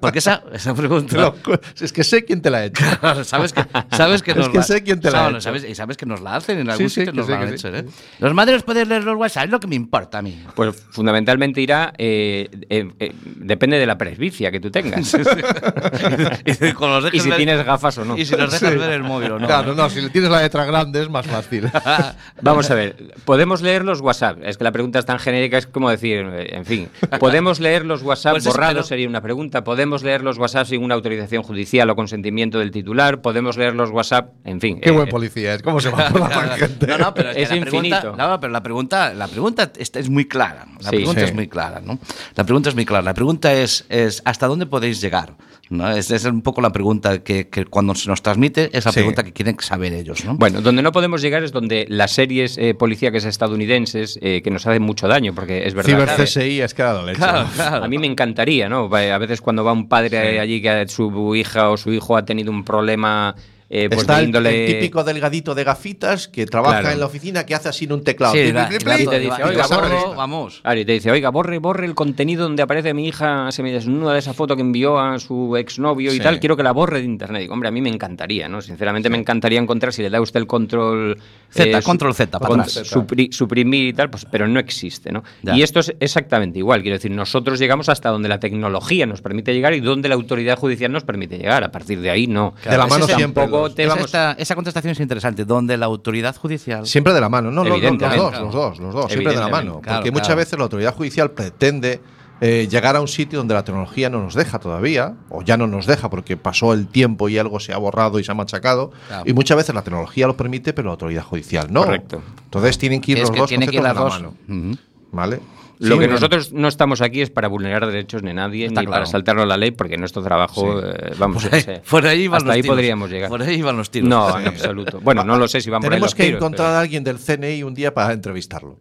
Porque 0.00 0.18
esa, 0.20 0.42
esa 0.52 0.74
pregunta... 0.74 1.16
Lo- 1.16 1.34
es 1.80 1.92
que 1.92 2.04
sé 2.04 2.24
quién 2.24 2.40
te 2.42 2.50
la 2.50 2.58
ha 2.58 2.64
hecho. 2.66 2.82
Claro, 3.00 3.24
sabes 3.24 3.52
que, 3.52 3.64
sabes 3.90 4.22
que 4.22 4.30
Es 4.32 4.36
nos 4.36 4.48
que 4.48 4.58
la, 4.58 4.62
sé 4.64 4.82
quién 4.82 5.00
te 5.00 5.10
la 5.10 5.26
ha 5.26 5.30
hecho. 5.30 5.40
sabes- 5.40 5.64
y 5.68 5.74
sabes 5.74 5.96
que 5.96 6.06
nos 6.06 6.20
la 6.20 6.36
hacen 6.36 6.58
en 6.58 6.70
algún 6.70 6.88
Sí, 6.88 6.94
sí, 6.94 7.00
sitio 7.06 7.12
que 7.12 7.18
nos 7.18 7.28
la 7.28 7.40
han 7.40 7.48
sí. 7.48 7.54
hecho, 7.54 7.68
¿eh? 7.76 7.84
Los 8.18 8.34
maderos 8.34 8.62
podéis 8.62 8.88
leer 8.88 9.04
los 9.04 9.16
WhatsApp, 9.16 9.44
es 9.44 9.50
lo 9.50 9.60
que 9.60 9.66
me 9.66 9.74
importa 9.76 10.18
a 10.18 10.22
mí. 10.22 10.42
Pues 10.54 10.74
fundamentalmente 10.90 11.60
irá, 11.60 11.92
eh, 11.98 12.48
eh, 12.70 12.90
eh, 12.98 13.12
depende 13.24 13.78
de 13.78 13.86
la 13.86 13.96
presbicia 13.98 14.50
que 14.50 14.60
tú 14.60 14.70
tengas. 14.70 15.14
y, 16.44 16.72
con 16.72 16.90
los 16.90 17.12
y 17.14 17.20
si 17.20 17.28
ver- 17.28 17.36
tienes 17.36 17.64
gafas 17.64 17.98
o 17.98 18.04
no. 18.04 18.16
y 18.16 18.24
si 18.24 18.34
nos 18.36 18.50
dejas 18.50 18.76
ver 18.78 18.90
el 18.92 19.02
móvil 19.02 19.32
o 19.32 19.38
no. 19.38 19.46
Claro, 19.46 19.74
no, 19.74 19.88
si 19.90 20.00
le 20.00 20.10
tienes 20.10 20.30
la 20.30 20.42
letra 20.42 20.64
grande 20.64 21.02
es 21.02 21.08
más 21.10 21.26
fácil. 21.26 21.70
Vamos 22.42 22.70
a 22.70 22.74
ver, 22.74 22.96
¿podemos 23.24 23.62
leer 23.62 23.84
los 23.84 24.00
WhatsApp? 24.00 24.38
Es 24.42 24.56
que 24.56 24.64
la 24.64 24.72
pregunta 24.72 24.98
es 24.98 25.04
tan 25.06 25.18
genérica, 25.18 25.58
es 25.58 25.66
como 25.66 25.90
decir, 25.90 26.26
eh, 26.32 26.56
en 26.56 26.64
fin, 26.64 26.88
¿podemos 27.18 27.60
leer 27.60 27.84
los 27.84 28.02
WhatsApp 28.02 28.32
Pues 28.34 28.46
es- 28.46 28.52
borrados? 28.52 28.86
Sería 28.86 29.08
una 29.08 29.20
pregunta. 29.20 29.51
¿Podemos 29.60 30.02
leer 30.02 30.22
los 30.22 30.38
WhatsApp 30.38 30.66
sin 30.66 30.82
una 30.82 30.94
autorización 30.94 31.42
judicial 31.42 31.90
o 31.90 31.94
consentimiento 31.94 32.58
del 32.58 32.70
titular? 32.70 33.20
¿Podemos 33.20 33.58
leer 33.58 33.74
los 33.74 33.90
WhatsApp? 33.90 34.32
En 34.44 34.60
fin. 34.60 34.80
Qué 34.80 34.88
eh, 34.88 34.92
buen 34.92 35.08
policía 35.10 35.54
es. 35.54 35.62
¿Cómo 35.62 35.78
se 35.80 35.90
va 35.90 36.08
por 36.10 36.20
la 36.22 36.28
tangente? 36.30 36.86
No, 36.86 36.98
no, 36.98 37.14
pero 37.14 37.30
es, 37.30 37.36
que 37.36 37.42
Es 37.42 37.50
la 37.50 37.60
pregunta, 37.60 37.86
infinito. 37.88 38.16
no, 38.16 38.40
pero 38.40 38.52
la 38.52 38.62
pregunta, 38.62 39.14
la 39.14 39.28
pregunta 39.28 39.70
esta 39.76 39.98
es 40.00 40.08
muy 40.08 40.24
clara. 40.26 40.66
La 40.80 40.90
Sí. 40.90 40.96
pregunta 40.96 41.20
Sí. 41.20 41.26
es 41.26 41.34
muy 41.34 41.48
clara, 41.48 41.80
¿no? 41.84 41.98
La 42.34 42.44
pregunta 42.44 42.70
es 42.70 42.74
muy 42.74 42.86
clara. 42.86 43.02
La 43.04 43.14
pregunta 43.14 43.52
es, 43.52 43.84
es 43.90 44.22
¿hasta 44.24 44.46
dónde 44.46 44.66
podéis 44.66 45.00
llegar? 45.00 45.34
¿No? 45.70 45.88
Esa 45.90 46.16
es 46.16 46.24
un 46.26 46.42
poco 46.42 46.60
la 46.60 46.70
pregunta 46.70 47.20
que, 47.22 47.48
que 47.48 47.64
cuando 47.64 47.94
se 47.94 48.06
nos 48.10 48.20
transmite 48.20 48.68
es 48.76 48.84
la 48.84 48.92
Sí. 48.92 48.96
pregunta 48.98 49.22
que 49.22 49.32
quieren 49.32 49.56
saber 49.60 49.94
ellos, 49.94 50.22
¿no? 50.22 50.34
Bueno, 50.36 50.60
donde 50.60 50.82
no 50.82 50.92
podemos 50.92 51.22
llegar 51.22 51.42
es 51.44 51.52
donde 51.52 51.86
las 51.88 52.10
series 52.12 52.58
eh, 52.58 52.74
policíacas 52.74 53.24
estadounidenses, 53.24 54.18
eh, 54.20 54.42
que 54.42 54.50
nos 54.50 54.66
hacen 54.66 54.82
mucho 54.82 55.08
daño, 55.08 55.34
porque 55.34 55.66
es 55.66 55.72
verdad. 55.72 55.90
Ciber 55.90 56.08
CSI 56.26 56.60
es 56.60 56.74
que 56.74 56.82
ha 56.82 56.86
dado 56.86 57.06
leche. 57.06 57.18
Claro, 57.18 57.48
claro. 57.54 57.84
A 57.84 57.88
mí 57.88 57.96
me 57.96 58.06
encantaría, 58.06 58.68
¿no? 58.68 58.94
A 58.94 59.18
veces 59.18 59.40
cuando 59.42 59.64
va 59.64 59.72
un 59.72 59.88
padre 59.88 60.40
allí 60.40 60.62
que 60.62 60.86
su 60.88 61.34
hija 61.34 61.70
o 61.70 61.76
su 61.76 61.92
hijo 61.92 62.16
ha 62.16 62.24
tenido 62.24 62.50
un 62.50 62.64
problema 62.64 63.34
eh, 63.74 63.88
pues 63.88 64.02
Está 64.02 64.16
de 64.16 64.20
el, 64.20 64.26
índole... 64.26 64.66
el 64.66 64.72
típico 64.80 65.02
delgadito 65.02 65.54
de 65.54 65.64
gafitas 65.64 66.28
que 66.28 66.44
trabaja 66.44 66.80
Claro. 66.80 66.92
en 66.94 67.00
la 67.00 67.06
oficina 67.06 67.46
que 67.46 67.54
hace 67.54 67.70
así 67.70 67.86
en 67.86 67.92
un 67.92 68.04
teclado. 68.04 68.34
Sí, 68.34 68.52
la- 68.52 68.68
la- 68.68 69.00
y 69.00 69.06
te 69.06 69.18
dice, 69.18 69.40
y 69.40 69.42
"Oiga, 69.48 69.66
borre". 69.66 69.96
vamos. 70.14 70.60
Claro, 70.60 70.80
y 70.80 70.84
te 70.84 70.92
dice, 70.92 71.10
oiga, 71.10 71.30
borre, 71.30 71.56
borre 71.58 71.86
el 71.86 71.94
contenido 71.94 72.42
donde 72.42 72.62
aparece 72.62 72.92
mi 72.92 73.08
hija 73.08 73.50
semidesnuda 73.50 74.12
de 74.12 74.18
esa 74.18 74.34
foto 74.34 74.56
que 74.56 74.60
envió 74.62 74.98
a 75.00 75.18
su 75.18 75.56
exnovio 75.56 76.12
y 76.12 76.20
tal, 76.20 76.38
quiero 76.38 76.54
que 76.56 76.62
la 76.62 76.72
borre 76.72 76.98
de 76.98 77.06
internet. 77.06 77.40
Digo, 77.40 77.54
hombre, 77.54 77.68
a 77.70 77.72
mí 77.72 77.80
me 77.80 77.88
encantaría, 77.88 78.46
¿no? 78.46 78.60
Sinceramente 78.60 79.08
me 79.08 79.16
encantaría 79.16 79.58
encontrar, 79.58 79.92
si 79.94 80.02
le 80.02 80.10
da 80.10 80.20
usted 80.20 80.38
el 80.40 80.46
control... 80.46 81.18
Z, 81.48 81.80
su- 81.80 81.86
control 81.86 82.14
Z, 82.14 82.38
para 82.38 82.48
con- 82.48 82.60
atrás. 82.60 82.90
supri- 82.92 83.30
suprimir 83.32 83.88
y 83.88 83.92
tal, 83.92 84.08
pues, 84.10 84.26
pero 84.30 84.46
no 84.48 84.58
existe, 84.60 85.12
¿no? 85.12 85.22
Ya. 85.42 85.54
Y 85.56 85.62
esto 85.62 85.80
es 85.80 85.94
exactamente 86.00 86.58
igual, 86.58 86.82
quiero 86.82 86.96
decir, 86.96 87.10
nosotros 87.10 87.58
llegamos 87.58 87.88
hasta 87.88 88.08
donde 88.10 88.28
la 88.28 88.38
tecnología 88.40 89.06
nos 89.06 89.20
permite 89.22 89.52
llegar 89.54 89.72
y 89.74 89.80
donde 89.80 90.08
la 90.08 90.14
autoridad 90.14 90.58
judicial 90.58 90.90
nos 90.92 91.04
permite 91.04 91.38
llegar. 91.38 91.62
A 91.64 91.70
partir 91.70 92.00
de 92.00 92.10
ahí, 92.10 92.26
no. 92.26 92.54
De 92.64 92.76
la 92.76 92.86
mano 92.86 93.06
siempre. 93.06 93.42
tampoco 93.42 93.61
los- 93.68 93.74
te 93.74 93.82
Esa, 93.84 93.94
vamos- 93.94 94.06
esta- 94.06 94.32
esa 94.32 94.54
contestación 94.54 94.92
es 94.92 95.00
interesante, 95.00 95.44
donde 95.44 95.76
la 95.76 95.86
autoridad 95.86 96.36
judicial... 96.36 96.86
Siempre 96.86 97.12
de 97.12 97.20
la 97.20 97.28
mano, 97.28 97.50
no, 97.50 97.64
los 97.64 97.76
Evidentemente, 97.76 98.16
dos, 98.16 98.30
claro. 98.30 98.44
los 98.46 98.54
dos, 98.54 98.78
los 98.78 98.94
dos, 98.94 99.06
siempre 99.12 99.32
de 99.34 99.40
la 99.40 99.48
mano. 99.48 99.80
claro, 99.80 99.98
porque 99.98 100.10
claro. 100.10 100.12
muchas 100.12 100.36
veces 100.36 100.58
la 100.58 100.64
autoridad 100.64 100.94
judicial 100.94 101.30
pretende 101.30 102.00
eh, 102.44 102.66
llegar 102.68 102.96
a 102.96 103.00
un 103.00 103.06
sitio 103.06 103.38
donde 103.38 103.54
la 103.54 103.62
tecnología 103.64 104.10
no 104.10 104.20
nos 104.20 104.34
deja 104.34 104.58
todavía, 104.58 105.14
o 105.28 105.42
ya 105.42 105.56
no 105.56 105.68
nos 105.68 105.86
deja 105.86 106.10
porque 106.10 106.36
pasó 106.36 106.72
el 106.72 106.88
tiempo 106.88 107.28
y 107.28 107.38
algo 107.38 107.60
se 107.60 107.72
ha 107.72 107.78
borrado 107.78 108.18
y 108.18 108.24
se 108.24 108.32
ha 108.32 108.34
machacado. 108.34 108.90
Claro. 109.06 109.22
Y 109.26 109.32
muchas 109.32 109.56
veces 109.56 109.72
la 109.74 109.82
tecnología 109.82 110.26
lo 110.26 110.36
permite, 110.36 110.72
pero 110.72 110.86
la 110.86 110.92
autoridad 110.92 111.22
judicial 111.22 111.68
no. 111.72 111.84
Correcto. 111.84 112.20
Entonces 112.44 112.78
tienen 112.78 113.00
que 113.00 113.12
ir 113.12 113.18
Es 113.18 113.22
los 113.22 113.30
que 113.30 113.38
dos 113.38 113.48
tiene 113.48 113.68
que 113.68 113.76
ir 113.76 113.80
conceptos 113.82 114.04
las 114.04 114.14
de 114.16 114.22
la 114.22 114.28
dos. 114.28 114.58
mano. 114.58 114.76
¿Vale? 115.12 115.40
Lo 115.82 115.90
que 115.96 116.04
bueno. 116.06 116.14
nosotros 116.14 116.52
no 116.52 116.68
estamos 116.68 117.00
aquí 117.00 117.20
es 117.22 117.30
para 117.30 117.48
vulnerar 117.48 117.86
derechos 117.86 118.22
de 118.22 118.32
nadie 118.34 118.66
Está 118.66 118.80
ni 118.80 118.86
claro. 118.86 119.00
para 119.02 119.06
saltarnos 119.06 119.46
la 119.46 119.56
ley, 119.56 119.70
porque 119.72 119.96
nuestro 119.98 120.22
trabajo, 120.22 120.80
eh, 120.80 121.12
vamos, 121.18 121.44
Por 121.44 121.54
ahí, 121.54 121.64
eh, 121.66 121.82
por 121.90 122.06
ahí 122.06 122.28
van 122.28 122.36
hasta 122.38 122.46
los 122.46 122.54
ahí 122.54 122.62
tiros. 122.62 122.74
podríamos 122.76 123.10
llegar. 123.10 123.28
Por 123.28 123.42
ahí 123.42 123.62
van 123.62 123.76
los 123.76 123.90
tiros. 123.90 124.08
No, 124.08 124.38
en 124.38 124.46
absoluto. 124.48 125.00
Bueno, 125.00 125.24
no 125.24 125.36
lo 125.36 125.48
sé 125.48 125.60
si 125.60 125.70
van 125.70 125.80
por 125.80 125.86
ahí 125.92 125.96
Tenemos 125.96 126.10
los 126.10 126.14
que 126.14 126.22
tiros, 126.24 126.38
encontrar 126.38 126.68
pero- 126.68 126.76
a 126.76 126.80
alguien 126.80 127.04
del 127.04 127.18
CNI 127.18 127.62
un 127.64 127.74
día 127.74 127.92
para 127.94 128.12
entrevistarlo. 128.12 128.78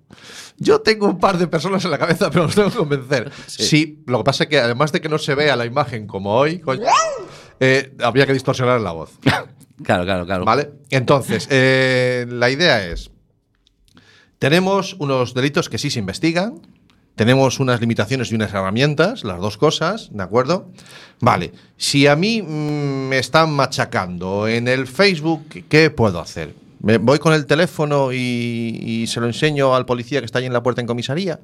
Yo 0.57 0.81
tengo 0.81 1.07
un 1.07 1.19
par 1.19 1.37
de 1.37 1.47
personas 1.47 1.83
en 1.85 1.91
la 1.91 1.97
cabeza, 1.97 2.29
pero 2.31 2.43
los 2.45 2.55
tengo 2.55 2.69
que 2.69 2.77
convencer. 2.77 3.31
Sí. 3.47 4.03
lo 4.05 4.19
que 4.19 4.23
pasa 4.23 4.43
es 4.43 4.49
que 4.49 4.59
además 4.59 4.91
de 4.91 5.01
que 5.01 5.09
no 5.09 5.17
se 5.17 5.33
vea 5.35 5.55
la 5.55 5.65
imagen 5.65 6.07
como 6.07 6.35
hoy, 6.35 6.59
coño, 6.59 6.83
eh, 7.59 7.93
habría 8.03 8.25
que 8.27 8.33
distorsionar 8.33 8.79
la 8.81 8.91
voz. 8.91 9.11
Claro, 9.83 10.03
claro, 10.03 10.25
claro. 10.27 10.45
¿Vale? 10.45 10.69
Entonces, 10.91 11.47
eh, 11.49 12.27
la 12.29 12.51
idea 12.51 12.85
es, 12.85 13.09
tenemos 14.39 14.95
unos 14.99 15.33
delitos 15.33 15.69
que 15.69 15.77
sí 15.77 15.89
se 15.89 15.99
investigan, 15.99 16.59
tenemos 17.15 17.59
unas 17.59 17.81
limitaciones 17.81 18.31
y 18.31 18.35
unas 18.35 18.53
herramientas, 18.53 19.23
las 19.23 19.39
dos 19.39 19.57
cosas, 19.57 20.09
¿de 20.11 20.23
acuerdo? 20.23 20.69
Vale, 21.19 21.51
si 21.77 22.07
a 22.07 22.15
mí 22.15 22.41
mm, 22.41 23.09
me 23.09 23.19
están 23.19 23.51
machacando 23.51 24.47
en 24.47 24.67
el 24.67 24.87
Facebook, 24.87 25.65
¿qué 25.69 25.89
puedo 25.89 26.19
hacer? 26.19 26.55
¿Me 26.81 26.97
voy 26.97 27.19
con 27.19 27.33
el 27.33 27.45
teléfono 27.45 28.11
y, 28.11 29.05
se 29.07 29.19
lo 29.19 29.27
enseño 29.27 29.75
al 29.75 29.85
policía 29.85 30.19
que 30.19 30.25
está 30.25 30.39
ahí 30.39 30.45
en 30.45 30.53
la 30.53 30.63
puerta 30.63 30.81
en 30.81 30.87
comisaría? 30.87 31.39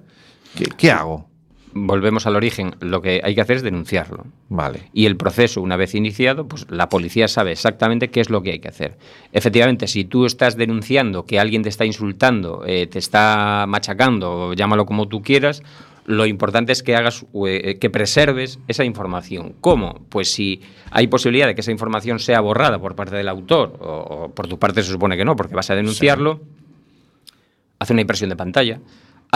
¿Qué, 0.55 0.65
qué 0.77 0.91
hago? 0.91 1.29
Volvemos 1.73 2.25
al 2.25 2.35
origen. 2.35 2.75
Lo 2.79 3.01
que 3.01 3.21
hay 3.23 3.35
que 3.35 3.41
hacer 3.41 3.57
es 3.57 3.63
denunciarlo. 3.63 4.25
Vale. 4.49 4.89
Y 4.93 5.05
el 5.05 5.17
proceso, 5.17 5.61
una 5.61 5.75
vez 5.75 5.95
iniciado, 5.95 6.47
pues 6.47 6.65
la 6.69 6.89
policía 6.89 7.27
sabe 7.27 7.51
exactamente 7.51 8.09
qué 8.09 8.21
es 8.21 8.29
lo 8.29 8.41
que 8.41 8.51
hay 8.51 8.59
que 8.59 8.69
hacer. 8.69 8.97
Efectivamente, 9.31 9.87
si 9.87 10.05
tú 10.05 10.25
estás 10.25 10.57
denunciando 10.57 11.25
que 11.25 11.39
alguien 11.39 11.63
te 11.63 11.69
está 11.69 11.85
insultando, 11.85 12.63
eh, 12.65 12.87
te 12.87 12.99
está 12.99 13.65
machacando, 13.67 14.53
llámalo 14.53 14.85
como 14.85 15.07
tú 15.07 15.21
quieras, 15.21 15.61
lo 16.05 16.25
importante 16.25 16.71
es 16.71 16.83
que 16.83 16.95
hagas, 16.95 17.25
eh, 17.45 17.77
que 17.79 17.89
preserves 17.89 18.59
esa 18.69 18.85
información. 18.85 19.53
¿Cómo? 19.59 20.05
Pues 20.09 20.31
si 20.31 20.61
hay 20.89 21.07
posibilidad 21.07 21.47
de 21.47 21.53
que 21.53 21.61
esa 21.61 21.71
información 21.71 22.19
sea 22.19 22.39
borrada 22.39 22.79
por 22.79 22.95
parte 22.95 23.15
del 23.17 23.27
autor, 23.27 23.77
o, 23.81 23.87
o 23.87 24.31
por 24.33 24.47
tu 24.47 24.57
parte 24.57 24.81
se 24.83 24.91
supone 24.91 25.17
que 25.17 25.25
no, 25.25 25.35
porque 25.35 25.53
vas 25.53 25.69
a 25.69 25.75
denunciarlo, 25.75 26.39
hace 27.77 27.93
una 27.93 28.01
impresión 28.01 28.29
de 28.29 28.37
pantalla, 28.37 28.79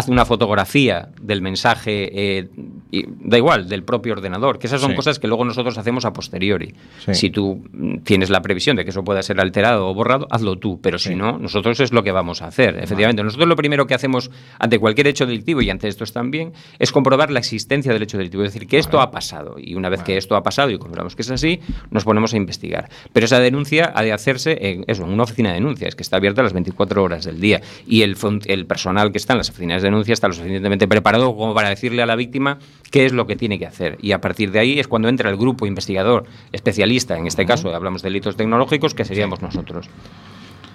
hace 0.02 0.12
una 0.12 0.26
fotografía 0.26 1.10
del 1.22 1.42
mensaje, 1.42 2.10
eh, 2.40 2.50
y 2.92 3.06
da 3.08 3.38
igual, 3.38 3.70
del 3.70 3.84
propio 3.84 4.14
ordenador, 4.14 4.60
que 4.60 4.68
esas 4.68 4.82
son 4.82 4.92
Sí. 4.92 4.96
cosas 4.98 5.20
que 5.20 5.28
luego 5.28 5.46
nosotros 5.46 5.78
hacemos 5.78 6.04
a 6.06 6.12
posteriori. 6.14 6.74
Sí. 7.06 7.14
Si 7.14 7.30
tú 7.30 7.64
tienes 8.04 8.30
la 8.30 8.42
previsión 8.42 8.76
de 8.76 8.84
que 8.84 8.90
eso 8.90 9.04
pueda 9.04 9.24
ser 9.24 9.40
alterado 9.40 9.88
o 9.88 9.94
borrado, 9.94 10.28
hazlo 10.30 10.58
tú, 10.58 10.80
pero 10.82 11.00
si 11.00 11.16
no, 11.16 11.38
nosotros 11.38 11.80
es 11.80 11.94
lo 11.94 12.04
que 12.04 12.12
vamos 12.12 12.42
a 12.42 12.48
hacer. 12.48 12.78
Efectivamente, 12.78 13.24
nosotros 13.24 13.48
lo 13.48 13.56
primero 13.56 13.88
que 13.88 13.94
hacemos 13.94 14.30
ante 14.60 14.78
cualquier 14.80 15.08
hecho 15.08 15.26
delictivo, 15.26 15.62
y 15.62 15.70
ante 15.70 15.88
estos 15.88 16.12
también, 16.12 16.52
es 16.80 16.92
comprobar 16.92 17.32
la 17.32 17.40
existencia 17.40 17.94
del 17.94 18.04
hecho 18.04 18.18
delictivo, 18.18 18.44
es 18.44 18.54
decir, 18.54 18.68
que 18.68 18.78
esto 18.78 19.00
ha 19.00 19.12
pasado, 19.12 19.56
y 19.58 19.76
una 19.76 19.90
vez 19.90 20.04
que 20.04 20.18
esto 20.18 20.36
ha 20.36 20.44
pasado 20.44 20.70
y 20.70 20.78
comprobamos 20.78 21.16
que 21.16 21.22
es 21.22 21.32
así, 21.32 21.60
nos 21.92 22.04
ponemos 22.04 22.34
a 22.34 22.38
investigar. 22.38 22.90
Pero 23.14 23.26
esa 23.26 23.40
denuncia 23.40 23.92
ha 23.96 24.02
de 24.04 24.12
hacerse 24.12 24.58
en, 24.62 24.84
eso, 24.88 25.04
en 25.04 25.12
una 25.12 25.24
oficina 25.24 25.50
de 25.50 25.56
denuncias, 25.56 25.96
que 25.96 26.04
está 26.04 26.18
abierta 26.18 26.42
las 26.44 26.54
24 26.54 27.04
horas 27.04 27.26
del 27.26 27.40
día, 27.40 27.62
y 27.88 28.02
el, 28.02 28.16
el 28.46 28.66
personal 28.66 29.12
que 29.12 29.18
está 29.18 29.34
en 29.34 29.38
las 29.38 29.50
oficinas 29.50 29.82
de 29.82 29.91
denuncia 29.92 30.14
está 30.14 30.28
lo 30.28 30.34
suficientemente 30.34 30.88
preparado 30.88 31.36
como 31.36 31.54
para 31.54 31.70
decirle 31.70 32.02
a 32.02 32.06
la 32.06 32.16
víctima 32.16 32.60
qué 32.90 33.06
es 33.06 33.14
lo 33.14 33.28
que 33.28 33.36
tiene 33.36 33.60
que 33.60 33.66
hacer. 33.66 33.98
Y 34.02 34.12
a 34.12 34.22
partir 34.22 34.52
de 34.52 34.60
ahí 34.60 34.80
es 34.80 34.88
cuando 34.88 35.10
entra 35.10 35.30
el 35.30 35.38
grupo 35.38 35.66
investigador 35.66 36.26
especialista, 36.52 37.18
en 37.18 37.28
este 37.28 37.46
caso 37.46 37.74
hablamos 37.74 38.02
de 38.02 38.10
delitos 38.10 38.36
tecnológicos, 38.36 38.94
que 38.94 39.06
seríamos 39.06 39.42
nosotros. 39.42 39.90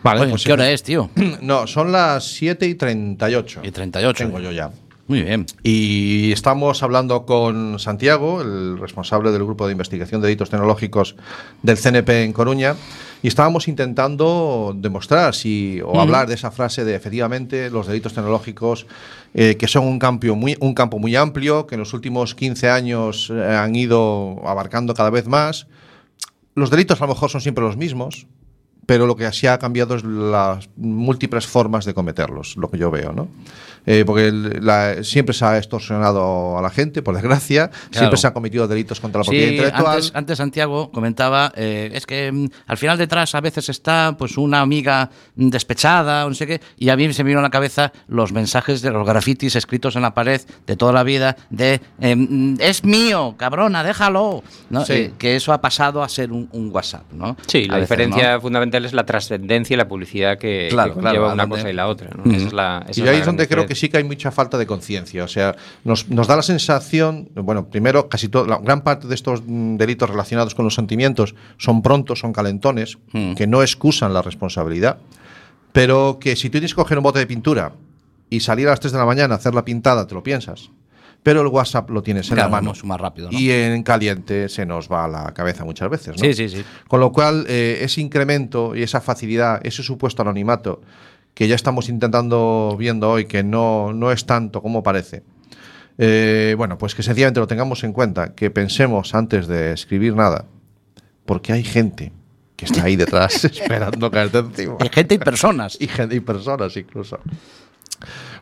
Vale, 0.02 0.20
Oye, 0.20 0.30
pues 0.30 0.44
¿Qué 0.44 0.52
hora 0.52 0.70
es, 0.70 0.82
tío? 0.82 1.10
No, 1.40 1.66
son 1.66 1.90
las 1.90 2.24
7 2.24 2.66
y 2.66 2.74
38. 2.74 3.60
Y 3.64 3.70
38. 3.70 4.24
Tengo 4.24 4.38
yo 4.38 4.52
ya. 4.52 4.70
Muy 5.08 5.22
bien. 5.22 5.46
Y 5.62 6.32
estamos 6.32 6.82
hablando 6.82 7.26
con 7.26 7.78
Santiago, 7.78 8.42
el 8.42 8.76
responsable 8.76 9.30
del 9.30 9.44
grupo 9.44 9.66
de 9.66 9.72
investigación 9.72 10.20
de 10.20 10.26
delitos 10.26 10.50
tecnológicos 10.50 11.14
del 11.62 11.78
CNP 11.78 12.24
en 12.24 12.32
Coruña, 12.32 12.74
y 13.22 13.28
estábamos 13.28 13.68
intentando 13.68 14.74
demostrar 14.76 15.34
si 15.34 15.80
o 15.80 16.00
hablar 16.00 16.26
de 16.26 16.34
esa 16.34 16.50
frase 16.50 16.84
de 16.84 16.96
efectivamente 16.96 17.70
los 17.70 17.86
delitos 17.86 18.14
tecnológicos 18.14 18.86
eh, 19.34 19.56
que 19.56 19.68
son 19.68 19.84
un 19.84 19.98
campo 19.98 20.34
muy 20.34 20.56
un 20.60 20.74
campo 20.74 20.98
muy 20.98 21.16
amplio 21.16 21.66
que 21.66 21.76
en 21.76 21.80
los 21.80 21.94
últimos 21.94 22.34
15 22.34 22.68
años 22.68 23.32
eh, 23.32 23.42
han 23.42 23.74
ido 23.74 24.42
abarcando 24.44 24.92
cada 24.94 25.10
vez 25.10 25.26
más. 25.26 25.66
Los 26.54 26.70
delitos 26.70 27.00
a 27.00 27.06
lo 27.06 27.14
mejor 27.14 27.30
son 27.30 27.40
siempre 27.40 27.64
los 27.64 27.76
mismos, 27.76 28.26
pero 28.86 29.06
lo 29.06 29.16
que 29.16 29.30
sí 29.32 29.46
ha 29.46 29.58
cambiado 29.58 29.96
es 29.96 30.04
las 30.04 30.68
múltiples 30.76 31.46
formas 31.46 31.84
de 31.84 31.92
cometerlos, 31.94 32.56
lo 32.56 32.70
que 32.70 32.78
yo 32.78 32.90
veo, 32.90 33.12
¿no? 33.12 33.28
Eh, 33.88 34.02
porque 34.04 34.32
la- 34.32 35.04
siempre 35.04 35.32
se 35.32 35.44
ha 35.44 35.58
extorsionado 35.58 36.58
a 36.58 36.62
la 36.62 36.70
gente, 36.70 37.02
por 37.02 37.14
desgracia, 37.14 37.70
siempre 37.92 38.16
se 38.18 38.26
han 38.26 38.32
cometido 38.32 38.66
delitos 38.66 38.98
contra 38.98 39.20
la 39.20 39.24
propiedad 39.24 39.46
Sí, 39.46 39.54
intelectual. 39.54 39.86
antes, 39.94 40.12
antes 40.12 40.38
Santiago 40.38 40.90
comentaba, 40.90 41.52
eh, 41.54 41.90
es 41.94 42.04
que 42.04 42.32
mm, 42.32 42.48
al 42.66 42.76
final 42.78 42.98
detrás 42.98 43.34
a 43.36 43.40
veces 43.40 43.68
está 43.68 44.16
pues 44.18 44.38
una 44.38 44.60
amiga 44.60 45.10
despechada 45.36 46.26
o 46.26 46.28
no 46.28 46.34
sé 46.34 46.46
qué, 46.48 46.60
y 46.76 46.88
a 46.88 46.96
mí 46.96 47.12
se 47.12 47.22
me 47.22 47.28
vino 47.28 47.38
a 47.38 47.42
la 47.42 47.50
cabeza 47.50 47.92
los 48.08 48.32
mensajes 48.32 48.82
de 48.82 48.90
los 48.90 49.06
grafitis 49.06 49.54
escritos 49.54 49.94
en 49.94 50.02
la 50.02 50.14
pared 50.14 50.40
de 50.66 50.76
toda 50.76 50.92
la 50.92 51.04
vida 51.04 51.36
de 51.50 51.80
eh, 52.00 52.16
mm, 52.16 52.56
es 52.60 52.82
mío, 52.84 53.34
cabrona, 53.38 53.84
déjalo. 53.84 54.42
¿no? 54.70 54.84
Sí. 54.84 54.92
Eh, 54.94 55.12
que 55.16 55.36
eso 55.36 55.52
ha 55.52 55.60
pasado 55.60 56.02
a 56.02 56.08
ser 56.08 56.32
un, 56.32 56.48
un 56.52 56.70
WhatsApp, 56.72 57.12
¿no? 57.12 57.36
Sí, 57.46 57.66
la 57.66 57.74
veces, 57.76 57.88
diferencia 57.90 58.34
¿no? 58.34 58.40
fundamental 58.40 58.75
es 58.84 58.92
la 58.92 59.06
trascendencia 59.06 59.74
y 59.74 59.76
la 59.76 59.88
publicidad 59.88 60.38
que, 60.38 60.68
Claro, 60.70 60.94
que 60.94 61.00
claro, 61.00 61.16
conlleva 61.16 61.30
a 61.30 61.34
una 61.34 61.48
cosa 61.48 61.70
y 61.70 61.72
la 61.72 61.86
otra. 61.88 62.10
¿no? 62.16 62.30
Esa 62.32 62.46
es 62.46 62.52
la, 62.52 62.84
esa 62.88 63.00
Y 63.00 63.08
ahí 63.08 63.18
es 63.18 63.26
donde 63.26 63.48
creo 63.48 63.66
que 63.66 63.74
sí 63.74 63.88
que 63.88 63.96
hay 63.96 64.04
mucha 64.04 64.30
falta 64.30 64.58
de 64.58 64.66
conciencia. 64.66 65.24
O 65.24 65.28
sea, 65.28 65.56
nos, 65.84 66.08
nos 66.08 66.26
da 66.26 66.36
la 66.36 66.42
sensación, 66.42 67.28
bueno, 67.34 67.68
primero, 67.68 68.08
casi 68.08 68.28
toda 68.28 68.46
la 68.46 68.58
gran 68.58 68.82
parte 68.82 69.08
de 69.08 69.14
estos 69.14 69.42
mm, 69.46 69.76
delitos 69.76 70.10
relacionados 70.10 70.54
con 70.54 70.64
los 70.64 70.74
sentimientos 70.74 71.34
son 71.56 71.80
prontos, 71.82 72.18
son 72.18 72.32
calentones, 72.32 72.98
Mm. 73.12 73.34
que 73.34 73.46
no 73.46 73.62
excusan 73.62 74.12
la 74.12 74.22
responsabilidad, 74.22 74.98
pero 75.72 76.18
que 76.20 76.36
si 76.36 76.48
tú 76.48 76.52
tienes 76.52 76.72
que 76.72 76.76
coger 76.76 76.98
un 76.98 77.04
bote 77.04 77.18
de 77.18 77.26
pintura 77.26 77.72
y 78.30 78.40
salir 78.40 78.66
a 78.66 78.70
las 78.70 78.80
3 78.80 78.92
de 78.92 78.98
la 78.98 79.04
mañana 79.04 79.34
a 79.34 79.38
hacer 79.38 79.54
la 79.54 79.64
pintada, 79.64 80.06
te 80.06 80.14
lo 80.14 80.22
piensas. 80.22 80.70
Pero 81.26 81.40
el 81.40 81.48
WhatsApp 81.48 81.90
lo 81.90 82.04
tienes 82.04 82.28
en 82.28 82.34
Claro, 82.36 82.50
la 82.50 82.60
mano. 82.60 82.72
más 82.84 83.00
rápido, 83.00 83.32
¿no? 83.32 83.36
Y 83.36 83.50
en 83.50 83.82
caliente 83.82 84.48
se 84.48 84.64
nos 84.64 84.88
va 84.88 85.06
a 85.06 85.08
la 85.08 85.34
cabeza 85.34 85.64
muchas 85.64 85.90
veces. 85.90 86.14
¿no? 86.16 86.18
Sí, 86.18 86.34
sí, 86.34 86.48
sí. 86.48 86.64
Con 86.86 87.00
lo 87.00 87.10
cual, 87.10 87.46
eh, 87.48 87.78
ese 87.80 88.00
incremento 88.00 88.76
y 88.76 88.84
esa 88.84 89.00
facilidad, 89.00 89.58
ese 89.66 89.82
supuesto 89.82 90.22
anonimato 90.22 90.82
que 91.34 91.48
ya 91.48 91.56
estamos 91.56 91.88
intentando 91.88 92.76
viendo 92.78 93.10
hoy, 93.10 93.24
que 93.24 93.42
no, 93.42 93.92
no 93.92 94.12
es 94.12 94.24
tanto 94.24 94.62
como 94.62 94.84
parece, 94.84 95.24
eh, 95.98 96.54
bueno, 96.56 96.78
pues 96.78 96.94
que 96.94 97.02
sencillamente 97.02 97.40
lo 97.40 97.48
tengamos 97.48 97.82
en 97.82 97.92
cuenta, 97.92 98.32
que 98.36 98.52
pensemos 98.52 99.12
antes 99.12 99.48
de 99.48 99.72
escribir 99.72 100.14
nada, 100.14 100.44
porque 101.24 101.52
hay 101.52 101.64
gente 101.64 102.12
que 102.54 102.66
está 102.66 102.84
ahí 102.84 102.94
detrás 102.94 103.44
esperando 103.44 104.12
caerte 104.12 104.38
encima. 104.38 104.76
Hay 104.78 104.90
gente 104.90 105.16
y 105.16 105.18
personas. 105.18 105.76
Y, 105.80 105.88
gente, 105.88 106.14
y 106.14 106.20
personas 106.20 106.76
incluso. 106.76 107.18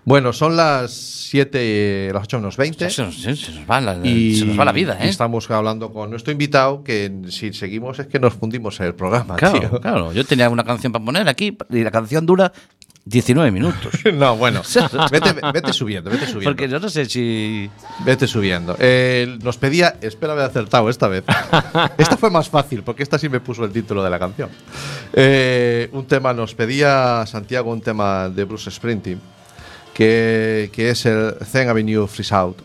Bueno, 0.05 0.33
son 0.35 0.57
las 0.57 0.93
7, 0.93 2.11
las 2.13 2.25
8 2.25 2.39
menos 2.39 2.57
20. 2.59 2.91
Se 2.91 3.03
nos, 3.03 3.23
se 3.23 3.31
nos 3.31 3.71
va 3.71 3.81
la, 3.81 3.97
Y 4.07 4.37
se 4.37 4.45
nos 4.45 4.59
va 4.59 4.65
la 4.67 4.73
vida, 4.73 4.99
¿eh? 5.01 5.09
Estamos 5.09 5.51
hablando 5.51 5.93
con 5.93 6.11
nuestro 6.11 6.31
invitado, 6.33 6.85
que 6.85 7.11
si 7.29 7.53
seguimos 7.55 7.99
es 7.99 8.07
que 8.07 8.21
nos 8.21 8.35
fundimos 8.35 8.79
en 8.81 8.87
el 8.87 8.95
programa, 8.95 9.37
Claro, 9.37 9.59
tío. 9.61 9.81
claro. 9.81 10.13
Yo 10.13 10.25
tenía 10.25 10.51
una 10.51 10.65
canción 10.65 10.93
para 10.93 11.05
poner 11.05 11.27
aquí 11.29 11.57
y 11.71 11.83
la 11.83 11.91
canción 11.91 12.27
dura 12.27 12.53
19 13.07 13.51
minutos. 13.51 13.93
No, 14.15 14.37
bueno, 14.37 14.61
vete, 15.11 15.35
vete 15.53 15.73
subiendo, 15.73 16.11
vete 16.11 16.27
subiendo. 16.27 16.51
Porque 16.51 16.69
yo 16.69 16.79
no 16.79 16.89
sé 16.91 17.07
si. 17.07 17.71
Vete 18.05 18.27
subiendo. 18.27 18.77
Eh, 18.79 19.39
nos 19.43 19.57
pedía, 19.57 19.97
espero 20.03 20.33
haber 20.33 20.45
acertado 20.45 20.91
esta 20.91 21.09
vez. 21.09 21.25
esta 21.99 22.17
fue 22.19 22.31
más 22.31 22.49
fácil, 22.51 22.83
porque 22.83 23.03
esta 23.03 23.19
sí 23.19 23.31
me 23.31 23.41
puso 23.41 23.65
el 23.65 23.73
título 23.73 24.05
de 24.05 24.11
la 24.11 24.19
canción. 24.19 24.51
Eh, 25.15 25.89
un 25.93 26.07
tema, 26.07 26.35
nos 26.35 26.55
pedía 26.55 27.25
Santiago 27.27 27.73
un 27.73 27.81
tema 27.81 28.29
de 28.29 28.45
Bruce 28.45 28.71
Springsteen, 28.71 29.21
que, 29.95 30.71
que 30.73 30.91
es 30.91 31.07
el 31.07 31.35
Zen 31.45 31.69
Avenue 31.69 32.07
Freeze 32.07 32.35
Out. 32.35 32.59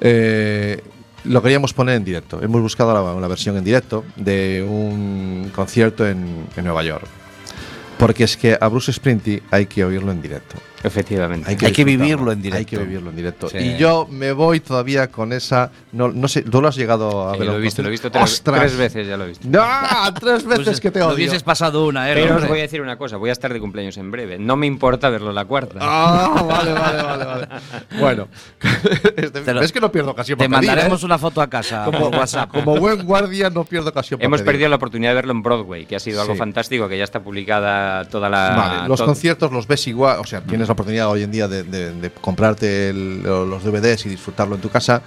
Eh, 0.00 0.80
lo 1.24 1.42
queríamos 1.42 1.74
poner 1.74 1.96
en 1.96 2.04
directo. 2.04 2.40
Hemos 2.42 2.62
buscado 2.62 2.94
la, 2.94 3.02
una 3.02 3.28
versión 3.28 3.56
en 3.56 3.64
directo 3.64 4.04
de 4.16 4.66
un 4.66 5.50
concierto 5.54 6.08
en, 6.08 6.46
en 6.56 6.64
Nueva 6.64 6.82
York. 6.82 7.06
Porque 7.98 8.24
es 8.24 8.36
que 8.36 8.56
a 8.58 8.68
Bruce 8.68 8.92
Sprinty 8.92 9.42
hay 9.50 9.66
que 9.66 9.84
oírlo 9.84 10.10
en 10.10 10.22
directo. 10.22 10.56
Efectivamente. 10.82 11.50
Hay 11.50 11.72
que 11.72 11.84
vivirlo 11.84 12.32
en 12.32 12.40
directo. 12.42 12.58
Hay 12.58 12.64
que 12.64 12.78
vivirlo 12.78 13.10
en 13.10 13.16
directo. 13.16 13.48
Sí. 13.48 13.58
Y 13.58 13.76
yo 13.76 14.06
me 14.10 14.32
voy 14.32 14.60
todavía 14.60 15.08
con 15.08 15.32
esa. 15.32 15.70
No, 15.92 16.08
no 16.08 16.26
sé, 16.28 16.42
¿tú 16.42 16.60
lo 16.62 16.68
has 16.68 16.76
llegado 16.76 17.28
a 17.28 17.34
Sí, 17.34 17.40
ver? 17.40 17.48
lo 17.48 17.56
he 17.56 17.60
visto, 17.60 17.82
concierto? 17.82 17.82
lo 17.82 17.88
he 17.88 17.90
visto 17.90 18.10
tres, 18.10 18.22
¡Ostras! 18.24 18.60
tres 18.60 18.76
veces, 18.76 19.06
ya 19.08 19.16
lo 19.16 19.24
he 19.24 19.28
visto. 19.28 19.46
¡No! 19.48 19.60
Tres 20.20 20.44
veces 20.46 20.64
Pues, 20.64 20.80
que 20.80 20.90
te 20.90 21.00
Lo 21.00 21.06
odio. 21.08 21.14
hubieses 21.16 21.42
pasado 21.42 21.86
una, 21.86 22.10
¿eh? 22.10 22.14
Pero 22.14 22.36
os 22.36 22.48
voy 22.48 22.58
a 22.60 22.62
decir 22.62 22.80
una 22.80 22.96
cosa, 22.96 23.16
voy 23.16 23.28
a 23.30 23.32
estar 23.32 23.52
de 23.52 23.60
cumpleaños 23.60 23.96
en 23.98 24.10
breve. 24.10 24.38
No 24.38 24.56
me 24.56 24.66
importa 24.66 25.10
verlo 25.10 25.32
la 25.32 25.44
cuarta. 25.44 25.78
Ah, 25.80 26.44
vale, 26.48 26.72
vale, 26.72 27.02
vale, 27.02 27.24
vale. 27.24 27.48
Bueno, 27.98 28.28
este- 29.16 29.40
Te 29.42 29.54
lo- 29.54 29.60
ves 29.60 29.72
que 29.72 29.80
no 29.80 29.92
pierdo 29.92 30.10
ocasión 30.12 30.38
Te 30.38 30.48
para 30.48 30.60
pedir, 30.60 30.70
mandaremos 30.70 31.02
¿eh? 31.02 31.06
una 31.06 31.18
foto 31.18 31.42
a 31.42 31.50
casa 31.50 31.84
por 31.84 32.14
WhatsApp. 32.14 32.50
Como 32.50 32.76
buen 32.76 33.04
guardia 33.04 33.50
no 33.50 33.64
pierdo 33.64 33.90
ocasión 33.90 34.18
para 34.18 34.26
Hemos 34.26 34.40
pedir. 34.40 34.46
perdido 34.52 34.68
la 34.70 34.76
oportunidad 34.76 35.10
de 35.10 35.14
verlo 35.16 35.32
en 35.32 35.42
Broadway, 35.42 35.86
que 35.86 35.96
ha 35.96 36.00
sido 36.00 36.20
algo 36.22 36.34
Sí. 36.34 36.38
fantástico, 36.38 36.88
que 36.88 36.96
ya 36.96 37.04
está 37.04 37.20
publicada 37.20 38.04
toda 38.06 38.28
la... 38.28 38.50
Vale, 38.56 38.88
los 38.88 38.98
to- 38.98 39.06
conciertos 39.06 39.52
los 39.52 39.66
ves 39.66 39.86
igual, 39.86 40.18
o 40.20 40.24
sea, 40.24 40.40
tienes 40.40 40.69
la 40.70 40.74
oportunidad 40.74 41.08
hoy 41.08 41.22
en 41.22 41.30
día 41.30 41.46
de, 41.48 41.62
de- 41.64 41.92
de 41.92 42.10
comprarte 42.10 42.90
el- 42.90 43.22
los 43.22 43.62
DVDs 43.62 44.06
y 44.06 44.08
disfrutarlo 44.08 44.54
en 44.54 44.60
tu 44.60 44.68
casa, 44.70 45.02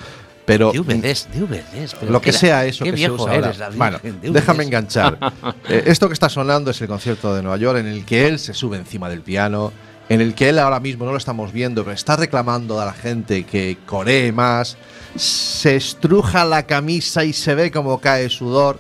pero 0.46 0.72
DVDs, 0.74 1.28
DVDs. 1.34 1.96
pero 2.00 2.12
lo 2.12 2.22
que 2.22 2.34
sea 2.34 2.66
eso 2.66 2.84
qué 2.84 2.92
que 2.92 2.96
viejo 2.98 3.16
se 3.18 3.24
usa 3.24 3.34
ahora. 3.36 3.48
eres, 3.48 3.60
la 3.60 3.70
Bueno, 3.70 4.00
déjame 4.22 4.64
enganchar. 4.66 5.18
Eh, 5.70 5.84
esto 5.88 6.08
que 6.10 6.14
está 6.14 6.28
sonando 6.30 6.72
es 6.72 6.82
el 6.82 6.88
concierto 6.90 7.34
de 7.34 7.42
Nueva 7.42 7.56
York 7.58 7.80
en 7.80 7.88
el 7.88 8.04
que 8.06 8.28
él 8.28 8.38
se 8.40 8.54
sube 8.54 8.76
encima 8.78 9.10
del 9.10 9.22
piano, 9.22 9.72
en 10.10 10.20
el 10.20 10.36
que 10.36 10.50
él 10.50 10.60
ahora 10.60 10.82
mismo 10.82 11.06
no 11.06 11.12
lo 11.12 11.18
estamos 11.18 11.54
viendo, 11.54 11.84
pero 11.86 11.94
está 11.96 12.18
reclamando 12.18 12.82
a 12.82 12.86
la 12.86 12.92
gente 12.94 13.46
que 13.46 13.78
coree 13.86 14.34
más, 14.34 14.76
se 15.16 15.78
estruja 15.78 16.44
la 16.44 16.64
camisa 16.64 17.24
y 17.24 17.32
se 17.32 17.56
ve 17.56 17.72
como 17.72 18.00
cae 18.02 18.30
sudor. 18.30 18.78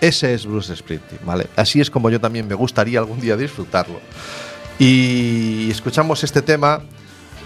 Ese 0.00 0.34
es 0.34 0.46
Bruce 0.46 0.74
Springsteen, 0.74 1.20
¿vale? 1.24 1.46
Así 1.56 1.80
es 1.80 1.90
como 1.90 2.10
yo 2.10 2.20
también 2.20 2.46
me 2.48 2.54
gustaría 2.54 2.98
algún 2.98 3.20
día 3.20 3.36
disfrutarlo. 3.36 4.00
Y 4.78 5.70
escuchamos 5.70 6.22
este 6.24 6.42
tema. 6.42 6.80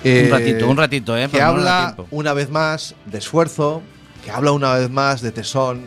eh, 0.05 0.25
Un 0.27 0.31
ratito, 0.31 0.69
un 0.69 0.77
ratito, 0.77 1.17
¿eh? 1.17 1.29
Que 1.29 1.41
habla 1.41 1.95
una 2.11 2.33
vez 2.35 2.51
más 2.51 2.95
de 3.07 3.19
esfuerzo, 3.19 3.83
que 4.25 4.31
habla 4.31 4.53
una 4.53 4.75
vez 4.75 4.91
más 4.91 5.23
de 5.23 5.33
tesón, 5.33 5.83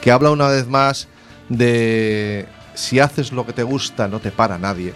que 0.00 0.10
habla 0.10 0.30
una 0.30 0.48
vez 0.48 0.66
más 0.66 1.08
de 1.48 2.46
si 2.74 2.98
haces 3.00 3.32
lo 3.32 3.46
que 3.46 3.52
te 3.52 3.62
gusta 3.62 4.08
no 4.08 4.20
te 4.20 4.30
para 4.30 4.58
nadie. 4.58 4.92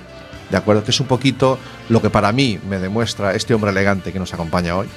¿De 0.50 0.56
acuerdo? 0.56 0.82
Que 0.82 0.90
es 0.90 0.98
un 1.00 1.06
poquito 1.06 1.58
lo 1.88 2.02
que 2.02 2.10
para 2.10 2.32
mí 2.32 2.58
me 2.68 2.78
demuestra 2.78 3.34
este 3.34 3.54
hombre 3.54 3.70
elegante 3.70 4.12
que 4.12 4.18
nos 4.18 4.34
acompaña 4.34 4.76
hoy. 4.76 4.88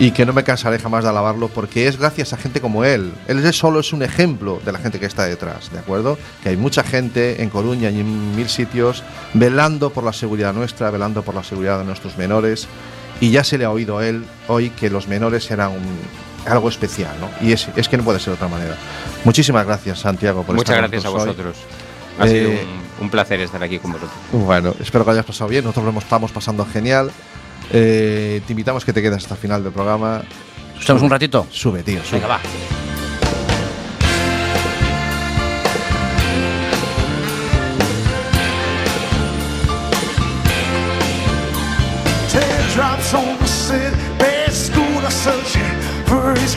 Y 0.00 0.12
que 0.12 0.24
no 0.26 0.32
me 0.32 0.42
cansaré 0.42 0.78
jamás 0.78 1.04
de 1.04 1.10
alabarlo 1.10 1.48
porque 1.48 1.86
es 1.86 1.98
gracias 1.98 2.32
a 2.32 2.38
gente 2.38 2.60
como 2.60 2.84
él. 2.84 3.12
Él 3.28 3.52
solo 3.52 3.80
es 3.80 3.92
un 3.92 4.02
ejemplo 4.02 4.58
de 4.64 4.72
la 4.72 4.78
gente 4.78 4.98
que 4.98 5.04
está 5.06 5.26
detrás, 5.26 5.70
¿de 5.70 5.78
acuerdo? 5.78 6.18
Que 6.42 6.48
hay 6.48 6.56
mucha 6.56 6.82
gente 6.82 7.42
en 7.42 7.50
Coruña 7.50 7.90
y 7.90 8.00
en 8.00 8.34
mil 8.34 8.48
sitios 8.48 9.02
velando 9.34 9.90
por 9.90 10.02
la 10.02 10.14
seguridad 10.14 10.54
nuestra, 10.54 10.90
velando 10.90 11.22
por 11.22 11.34
la 11.34 11.44
seguridad 11.44 11.78
de 11.78 11.84
nuestros 11.84 12.16
menores. 12.16 12.66
Y 13.20 13.30
ya 13.30 13.44
se 13.44 13.58
le 13.58 13.66
ha 13.66 13.70
oído 13.70 13.98
a 13.98 14.06
él 14.08 14.24
hoy 14.48 14.70
que 14.70 14.88
los 14.88 15.06
menores 15.06 15.50
eran 15.50 15.72
un- 15.72 16.50
algo 16.50 16.70
especial, 16.70 17.14
¿no? 17.20 17.28
Y 17.46 17.52
es, 17.52 17.68
es 17.76 17.86
que 17.90 17.98
no 17.98 18.02
puede 18.02 18.18
ser 18.18 18.28
de 18.28 18.34
otra 18.36 18.48
manera. 18.48 18.74
Muchísimas 19.24 19.66
gracias, 19.66 19.98
Santiago, 19.98 20.42
por 20.44 20.56
Muchas 20.56 20.74
estar 20.76 20.88
gracias 20.90 21.04
a 21.04 21.14
nosotros 21.14 21.36
hoy. 21.38 21.44
vosotros. 21.44 21.56
Ha 22.18 22.26
sido 22.26 22.48
Eh, 22.50 22.66
un, 22.98 23.04
un 23.04 23.10
placer 23.10 23.38
estar 23.40 23.62
aquí 23.62 23.78
con 23.78 23.92
vosotros. 23.92 24.16
Bueno, 24.32 24.74
espero 24.80 25.04
que 25.04 25.10
hayas 25.10 25.26
pasado 25.26 25.50
bien. 25.50 25.62
Nosotros 25.64 25.92
lo 25.92 26.00
estamos 26.00 26.32
pasando 26.32 26.64
genial. 26.64 27.10
Eh, 27.72 28.40
te 28.46 28.52
invitamos 28.52 28.84
que 28.84 28.92
te 28.92 29.00
quedes 29.02 29.18
hasta 29.18 29.34
el 29.34 29.40
final 29.40 29.62
del 29.62 29.72
programa. 29.72 30.22
¿Escuchamos 30.74 31.02
un 31.02 31.10
ratito? 31.10 31.46
Sube, 31.50 31.82
tío, 31.82 32.02
sube. 32.04 32.20
Venga, 32.20 32.26
va. 32.26 32.40
Teardrops 42.28 43.14
on 43.14 43.38
the 43.38 43.46
city, 43.46 43.96
bad 44.18 44.52
school 44.52 45.04
are 45.04 45.10
searching 45.10 45.80
for 46.06 46.32
his 46.34 46.54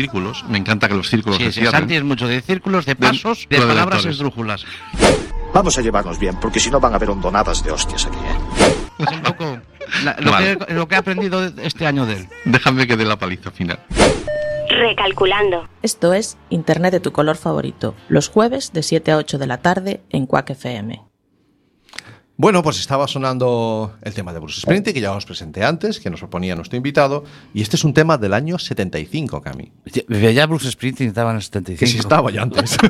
círculos. 0.00 0.44
Me 0.48 0.58
encanta 0.58 0.88
que 0.88 0.94
los 0.94 1.08
círculos 1.08 1.38
Sí, 1.38 1.44
se 1.46 1.52
sí, 1.52 1.60
cierren. 1.60 1.80
Santi 1.80 1.94
es 1.96 2.04
mucho 2.04 2.28
de 2.28 2.40
círculos, 2.42 2.84
de 2.84 2.94
pasos, 2.96 3.46
de 3.48 3.56
de 3.58 3.62
palabras 3.66 3.96
lectores. 4.04 4.14
esdrújulas. 4.16 4.64
Vamos 5.54 5.78
a 5.78 5.80
llevarnos 5.80 6.18
bien, 6.18 6.36
porque 6.40 6.60
si 6.60 6.70
no 6.70 6.78
van 6.80 6.92
a 6.92 6.96
haber 6.96 7.08
hondonadas 7.10 7.64
de 7.64 7.70
hostias 7.72 8.04
aquí, 8.06 8.18
¿eh? 8.18 8.74
Es 8.98 9.10
un 9.12 9.22
poco 9.22 9.58
la- 10.04 10.16
lo, 10.20 10.30
Vale. 10.30 10.58
que, 10.58 10.74
lo 10.74 10.86
que 10.86 10.94
he 10.94 10.98
aprendido 10.98 11.44
este 11.62 11.86
año 11.86 12.04
de 12.04 12.14
él. 12.18 12.28
Déjame 12.44 12.86
que 12.86 12.96
dé 12.96 13.04
la 13.06 13.16
paliza 13.18 13.50
final. 13.50 13.78
Recalculando. 14.68 15.68
Esto 15.82 16.12
es 16.12 16.36
Internet 16.50 16.92
de 16.92 17.00
tu 17.00 17.12
color 17.12 17.36
favorito, 17.36 17.94
los 18.08 18.28
jueves 18.28 18.72
de 18.72 18.82
7 18.82 19.12
a 19.12 19.16
8 19.16 19.38
de 19.38 19.46
la 19.46 19.58
tarde 19.58 20.02
en 20.10 20.26
Quack 20.26 20.50
FM. 20.50 21.02
Bueno, 22.38 22.62
pues 22.62 22.78
estaba 22.78 23.08
sonando 23.08 23.96
el 24.02 24.12
tema 24.12 24.32
de 24.34 24.40
Bruce 24.40 24.60
Springsteen, 24.60 24.92
que 24.94 25.00
ya 25.00 25.12
os 25.12 25.24
presenté 25.24 25.64
antes, 25.64 26.00
que 26.00 26.10
nos 26.10 26.20
proponía 26.20 26.54
nuestro 26.54 26.76
invitado. 26.76 27.24
Y 27.54 27.62
este 27.62 27.76
es 27.76 27.84
un 27.84 27.94
tema 27.94 28.18
del 28.18 28.34
año 28.34 28.58
75, 28.58 29.40
Cami. 29.40 29.72
Ya, 30.08 30.30
ya 30.32 30.46
Bruce 30.46 30.70
Springsteen 30.70 31.08
estaba 31.08 31.30
en 31.30 31.36
el 31.36 31.42
75. 31.42 31.80
Que 31.80 31.86
si 31.86 31.98
estaba 31.98 32.30
ya 32.30 32.42
antes. 32.42 32.76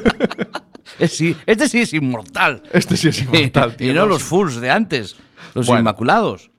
Eh, 1.01 1.09
sí, 1.09 1.37
este 1.47 1.69
sí 1.69 1.81
es 1.81 1.93
inmortal. 1.93 2.63
este 2.73 2.97
sí 2.97 3.09
es 3.09 3.21
inmortal, 3.21 3.73
y 3.75 3.77
tío. 3.77 3.93
no 3.95 4.07
los 4.07 4.23
fools 4.23 4.61
de 4.61 4.71
antes, 4.71 5.17
los 5.53 5.67
Bueno. 5.67 5.81
inmaculados. 5.81 6.51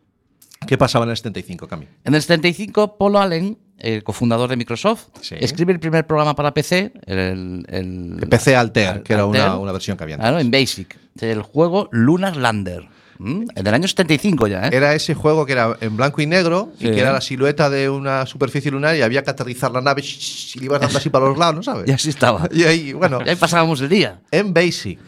¿Qué 0.67 0.77
pasaba 0.77 1.05
en 1.05 1.11
el 1.11 1.17
75, 1.17 1.67
Cami? 1.67 1.87
En 2.03 2.13
el 2.13 2.21
75, 2.21 2.97
Polo 2.97 3.19
Allen, 3.19 3.57
el 3.79 4.03
cofundador 4.03 4.49
de 4.49 4.57
Microsoft, 4.57 5.05
Sí. 5.21 5.35
escribe 5.39 5.73
el 5.73 5.79
primer 5.79 6.05
programa 6.07 6.35
para 6.35 6.53
PC, 6.53 6.91
el, 7.05 7.65
el- 7.69 8.17
El 8.21 8.27
PC 8.29 8.55
Alter, 8.55 9.03
que 9.03 9.13
era 9.13 9.25
una, 9.25 9.57
una 9.57 9.71
versión 9.71 9.97
que 9.97 10.03
había 10.03 10.15
antes. 10.15 10.23
claro, 10.27 10.39
en 10.39 10.51
Basic, 10.51 10.97
del 11.15 11.41
juego 11.41 11.89
Lunar 11.91 12.35
Lander. 12.37 12.87
¿m? 13.19 13.45
El 13.55 13.63
del 13.63 13.73
año 13.73 13.87
75 13.87 14.47
ya, 14.47 14.67
¿eh? 14.67 14.69
Era 14.73 14.93
ese 14.93 15.15
juego 15.15 15.45
que 15.45 15.53
era 15.53 15.75
en 15.81 15.97
blanco 15.97 16.21
y 16.21 16.27
negro 16.27 16.71
y 16.79 16.83
que 16.91 16.99
era 16.99 17.11
la 17.11 17.21
silueta 17.21 17.67
de 17.69 17.89
una 17.89 18.25
superficie 18.27 18.69
lunar 18.69 18.95
y 18.95 19.01
había 19.01 19.23
que 19.23 19.31
aterrizar 19.31 19.71
la 19.71 19.81
nave 19.81 20.03
y 20.03 20.59
le 20.59 20.65
ibas 20.65 20.79
dando 20.81 20.97
así 20.99 21.09
para 21.09 21.25
los 21.27 21.37
lados, 21.37 21.55
¿no 21.55 21.63
sabes? 21.63 21.85
Y 21.89 21.91
así 21.91 22.09
estaba. 22.09 22.47
Y 22.51 22.63
ahí, 22.63 22.93
bueno, 22.93 23.19
Y 23.25 23.29
ahí 23.29 23.35
pasábamos 23.35 23.81
el 23.81 23.89
día. 23.89 24.21
en 24.31 24.53
Basic. 24.53 24.99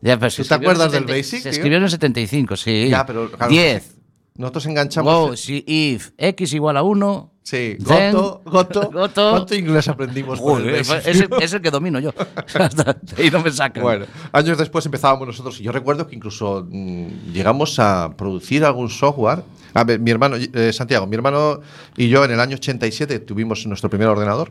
Ya, 0.00 0.16
pero 0.18 0.30
se 0.30 0.42
¿Tú 0.42 0.48
te 0.48 0.54
acuerdas 0.54 0.92
del 0.92 1.02
70 1.08 1.12
Basic, 1.12 1.38
Se 1.38 1.42
tío? 1.42 1.50
escribió 1.50 1.78
en 1.78 1.84
el 1.84 1.90
75, 1.90 2.56
sí. 2.56 2.88
Ya, 2.88 3.04
pero, 3.04 3.30
claro, 3.32 3.50
10. 3.50 3.96
Nosotros 4.36 4.66
enganchamos. 4.66 5.30
Go, 5.30 5.36
si 5.36 5.64
if 5.66 6.10
x 6.18 6.52
igual 6.52 6.76
a 6.76 6.82
1. 6.84 7.32
Sí, 7.46 7.76
Goto, 7.78 8.42
Goto, 8.44 8.90
Goto. 8.92 9.30
¿Cuánto 9.30 9.54
inglés 9.54 9.86
aprendimos 9.86 10.40
Joder, 10.40 10.74
es, 10.74 10.90
el, 10.90 11.28
es 11.40 11.52
el 11.52 11.62
que 11.62 11.70
domino 11.70 12.00
yo. 12.00 12.10
Ahí 13.16 13.30
no 13.30 13.40
me 13.40 13.52
sacan. 13.52 13.84
Bueno, 13.84 14.06
años 14.32 14.58
después 14.58 14.84
empezábamos 14.84 15.28
nosotros 15.28 15.60
y 15.60 15.62
yo 15.62 15.70
recuerdo 15.70 16.08
que 16.08 16.16
incluso 16.16 16.66
mm, 16.68 17.30
llegamos 17.32 17.78
a 17.78 18.16
producir 18.16 18.64
algún 18.64 18.90
software. 18.90 19.44
A 19.74 19.84
ver, 19.84 20.00
mi 20.00 20.10
hermano, 20.10 20.34
eh, 20.36 20.72
Santiago, 20.72 21.06
mi 21.06 21.14
hermano 21.14 21.60
y 21.96 22.08
yo 22.08 22.24
en 22.24 22.32
el 22.32 22.40
año 22.40 22.56
87 22.56 23.20
tuvimos 23.20 23.64
nuestro 23.68 23.88
primer 23.88 24.08
ordenador. 24.08 24.50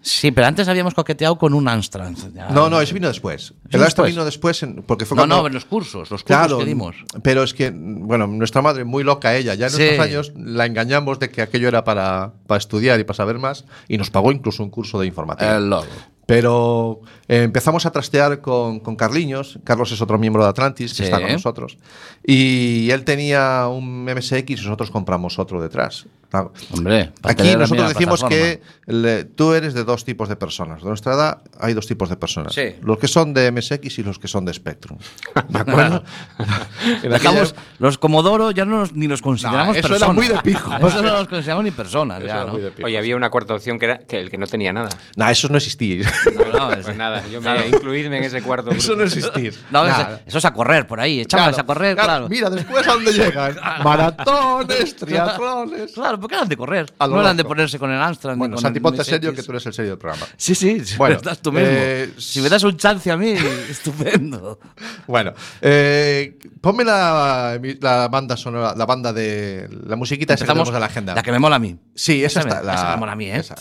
Sí, 0.00 0.30
pero 0.30 0.46
antes 0.46 0.68
habíamos 0.68 0.94
coqueteado 0.94 1.36
con 1.38 1.52
un 1.54 1.66
Amstrad. 1.68 2.12
Ya. 2.34 2.48
No, 2.50 2.70
no, 2.70 2.80
eso 2.80 2.94
vino 2.94 3.08
después. 3.08 3.50
El 3.64 3.70
¿Vino 3.72 3.84
Astra 3.84 4.04
después? 4.04 4.12
vino 4.14 4.24
después 4.24 4.62
en- 4.62 4.82
porque 4.84 5.04
fue 5.04 5.16
No, 5.16 5.22
cuando- 5.22 5.40
no, 5.42 5.46
en 5.48 5.54
los 5.54 5.64
cursos, 5.64 6.10
los 6.10 6.22
cursos 6.22 6.24
Claro, 6.24 6.58
que 6.58 6.64
dimos. 6.64 6.96
pero 7.22 7.42
es 7.42 7.52
que, 7.52 7.70
bueno, 7.74 8.26
nuestra 8.28 8.62
madre, 8.62 8.84
muy 8.84 9.02
loca 9.04 9.36
ella, 9.36 9.54
ya 9.54 9.66
en 9.66 9.72
Sí. 9.72 9.78
nuestros 9.78 10.06
años 10.06 10.32
la 10.36 10.66
engañamos 10.66 11.18
de 11.18 11.30
que 11.30 11.42
aquello 11.42 11.68
era 11.68 11.82
para, 11.84 12.32
para 12.46 12.58
estudiar 12.58 12.98
y 13.00 13.04
para 13.04 13.16
saber 13.16 13.38
más 13.38 13.64
y 13.88 13.98
nos 13.98 14.10
pagó 14.10 14.30
incluso 14.32 14.62
un 14.62 14.70
curso 14.70 15.00
de 15.00 15.06
informática. 15.08 15.56
El 15.56 15.68
logo. 15.68 15.86
Pero 16.26 17.00
eh, 17.26 17.42
empezamos 17.42 17.86
a 17.86 17.90
trastear 17.90 18.42
con, 18.42 18.80
con 18.80 18.96
Carliños. 18.96 19.58
Carlos 19.64 19.90
es 19.92 20.02
otro 20.02 20.18
miembro 20.18 20.42
de 20.44 20.50
Atlantis 20.50 20.92
que 20.94 21.04
está 21.04 21.20
con 21.22 21.32
nosotros. 21.32 21.78
Y 22.22 22.90
él 22.90 23.02
tenía 23.04 23.66
un 23.68 24.04
MSX 24.04 24.50
y 24.50 24.54
nosotros 24.56 24.90
compramos 24.90 25.38
otro 25.38 25.62
detrás. 25.62 26.04
Claro. 26.30 26.52
Hombre, 26.72 27.12
Aquí 27.22 27.56
nosotros 27.56 27.88
decimos 27.88 28.22
que 28.24 28.60
le- 28.86 29.24
tú 29.24 29.54
eres 29.54 29.72
de 29.72 29.84
dos 29.84 30.04
tipos 30.04 30.28
de 30.28 30.36
personas. 30.36 30.82
De 30.82 30.88
nuestra 30.88 31.14
edad 31.14 31.42
hay 31.58 31.72
dos 31.72 31.86
tipos 31.86 32.10
de 32.10 32.16
personas. 32.16 32.52
Sí. 32.54 32.74
Los 32.82 32.98
que 32.98 33.08
son 33.08 33.32
de 33.32 33.50
MSX 33.50 33.98
y 33.98 34.02
los 34.02 34.18
que 34.18 34.28
son 34.28 34.44
de 34.44 34.52
Spectrum. 34.52 34.98
¿De 35.48 35.58
acuerdo? 35.58 36.04
Dejamos 37.02 37.54
los 37.78 37.96
Comodoro, 37.98 38.50
ya 38.50 38.64
no 38.64 38.80
nos- 38.80 38.92
ni 38.92 39.06
los 39.08 39.22
consideramos 39.22 39.68
No, 39.68 39.72
eso 39.72 39.86
era 39.88 39.88
personas. 40.06 40.14
muy 40.16 40.28
de 40.28 40.38
pijo. 40.42 40.70
Eso 40.88 41.02
no 41.02 41.12
los 41.12 41.28
consideramos 41.28 41.64
ni 41.64 41.70
personas. 41.70 42.18
Eso 42.18 42.26
ya, 42.26 42.42
era 42.42 42.44
¿no? 42.44 42.58
Oye, 42.84 42.98
había 42.98 43.16
una 43.16 43.30
cuarta 43.30 43.54
opción 43.54 43.78
que 43.78 43.86
era 43.86 43.98
que 43.98 44.20
el 44.20 44.30
que 44.30 44.36
no 44.38 44.46
tenía 44.46 44.72
nada. 44.72 44.88
Nah, 45.16 45.30
eso 45.30 45.48
no 45.48 45.56
existía. 45.56 46.10
No, 46.34 46.58
no, 46.58 46.68
Pues 46.74 46.88
es- 46.88 46.96
nada, 46.96 47.22
yo 47.28 47.40
me 47.40 47.44
Claro. 47.44 47.66
incluirme 47.68 48.18
en 48.18 48.24
ese 48.24 48.42
cuarto. 48.42 48.70
eso 48.70 48.88
grupo. 48.88 48.98
no 48.98 49.04
existía. 49.06 49.50
No, 49.70 49.86
es- 49.86 49.92
Nada. 49.98 50.20
eso 50.26 50.38
es 50.38 50.44
a 50.44 50.52
correr 50.52 50.86
por 50.86 51.00
ahí, 51.00 51.20
echabas 51.20 51.58
a 51.58 51.64
correr, 51.64 51.96
claro. 51.96 52.28
Mira, 52.28 52.50
después 52.50 52.86
a 52.86 52.92
dónde 52.92 53.12
llegan. 53.12 53.56
Maratones, 53.82 54.96
triatlones. 54.96 55.92
Claro, 55.92 56.17
¿por 56.18 56.28
qué 56.28 56.36
eran 56.36 56.48
de 56.48 56.56
correr? 56.56 56.92
A 56.98 57.06
No 57.06 57.20
eran 57.20 57.36
de 57.36 57.44
ponerse 57.44 57.78
con 57.78 57.90
el 57.90 58.00
Amstrad. 58.00 58.36
Bueno, 58.36 58.56
Santi, 58.58 58.80
ponte 58.80 59.04
serio 59.04 59.34
que 59.34 59.42
tú 59.42 59.52
eres 59.52 59.66
el 59.66 59.72
serio 59.72 59.92
del 59.92 59.98
programa. 59.98 60.26
Sí, 60.36 60.54
sí, 60.54 60.82
Bueno, 60.98 61.16
estás 61.16 61.40
tú 61.40 61.52
mismo. 61.52 61.68
eh, 61.70 62.12
si 62.18 62.40
me 62.40 62.48
das 62.48 62.62
un 62.64 62.76
chance 62.76 63.10
a 63.10 63.16
mí, 63.16 63.34
estupendo. 63.70 64.58
Bueno, 65.06 65.32
eh, 65.60 66.38
ponme 66.60 66.84
la, 66.84 67.58
la 67.80 68.08
banda 68.08 68.36
sonora, 68.36 68.74
la 68.76 68.86
banda 68.86 69.12
de 69.12 69.68
la 69.86 69.96
musiquita 69.96 70.34
esa 70.34 70.44
que 70.44 70.48
tenemos 70.52 70.72
de 70.72 70.80
la 70.80 70.86
agenda. 70.86 71.14
La 71.14 71.22
que 71.22 71.32
me 71.32 71.38
mola 71.38 71.56
a 71.56 71.58
mí. 71.58 71.76
sí, 71.94 72.24
esa, 72.24 72.40
esa 72.40 72.48
me- 72.48 72.54
está. 72.54 72.62
La, 72.64 72.74
esa 72.74 72.90
me 72.92 72.96
mola 72.98 73.12
a 73.12 73.16
mí, 73.16 73.26
¿eh? 73.26 73.36
esa. 73.38 73.54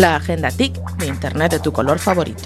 La 0.00 0.16
agenda 0.16 0.50
TIC 0.50 0.72
de 0.96 1.08
Internet 1.08 1.52
de 1.52 1.60
tu 1.60 1.72
color 1.72 1.98
favorito. 1.98 2.42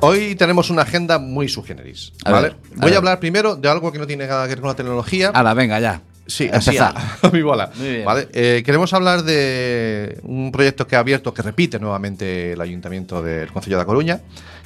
Hoy 0.00 0.34
tenemos 0.34 0.68
una 0.68 0.82
agenda 0.82 1.18
muy 1.18 1.48
subgeneris. 1.48 2.12
A 2.26 2.32
¿vale? 2.32 2.48
ver, 2.48 2.56
a 2.76 2.80
Voy 2.82 2.92
a 2.92 2.98
hablar 2.98 3.20
primero 3.20 3.56
de 3.56 3.66
algo 3.70 3.90
que 3.90 3.98
no 3.98 4.06
tiene 4.06 4.26
nada 4.26 4.44
que 4.44 4.50
ver 4.50 4.60
con 4.60 4.68
la 4.68 4.76
tecnología. 4.76 5.30
Hala, 5.32 5.54
venga, 5.54 5.80
ya. 5.80 6.02
Sí, 6.26 6.50
así 6.52 6.72
Empezar. 6.72 6.94
a, 6.94 7.18
a 7.26 7.30
mi 7.30 7.40
bola. 7.40 7.70
¿Vale? 8.04 8.28
Eh, 8.34 8.62
queremos 8.66 8.92
hablar 8.92 9.22
de 9.22 10.20
un 10.24 10.52
proyecto 10.52 10.86
que 10.86 10.96
ha 10.96 10.98
abierto, 10.98 11.32
que 11.32 11.40
repite 11.40 11.78
nuevamente 11.78 12.52
el 12.52 12.60
Ayuntamiento 12.60 13.22
del 13.22 13.50
Concello 13.50 13.78
de 13.78 13.82
A 13.82 13.86
Coruña, 13.86 14.20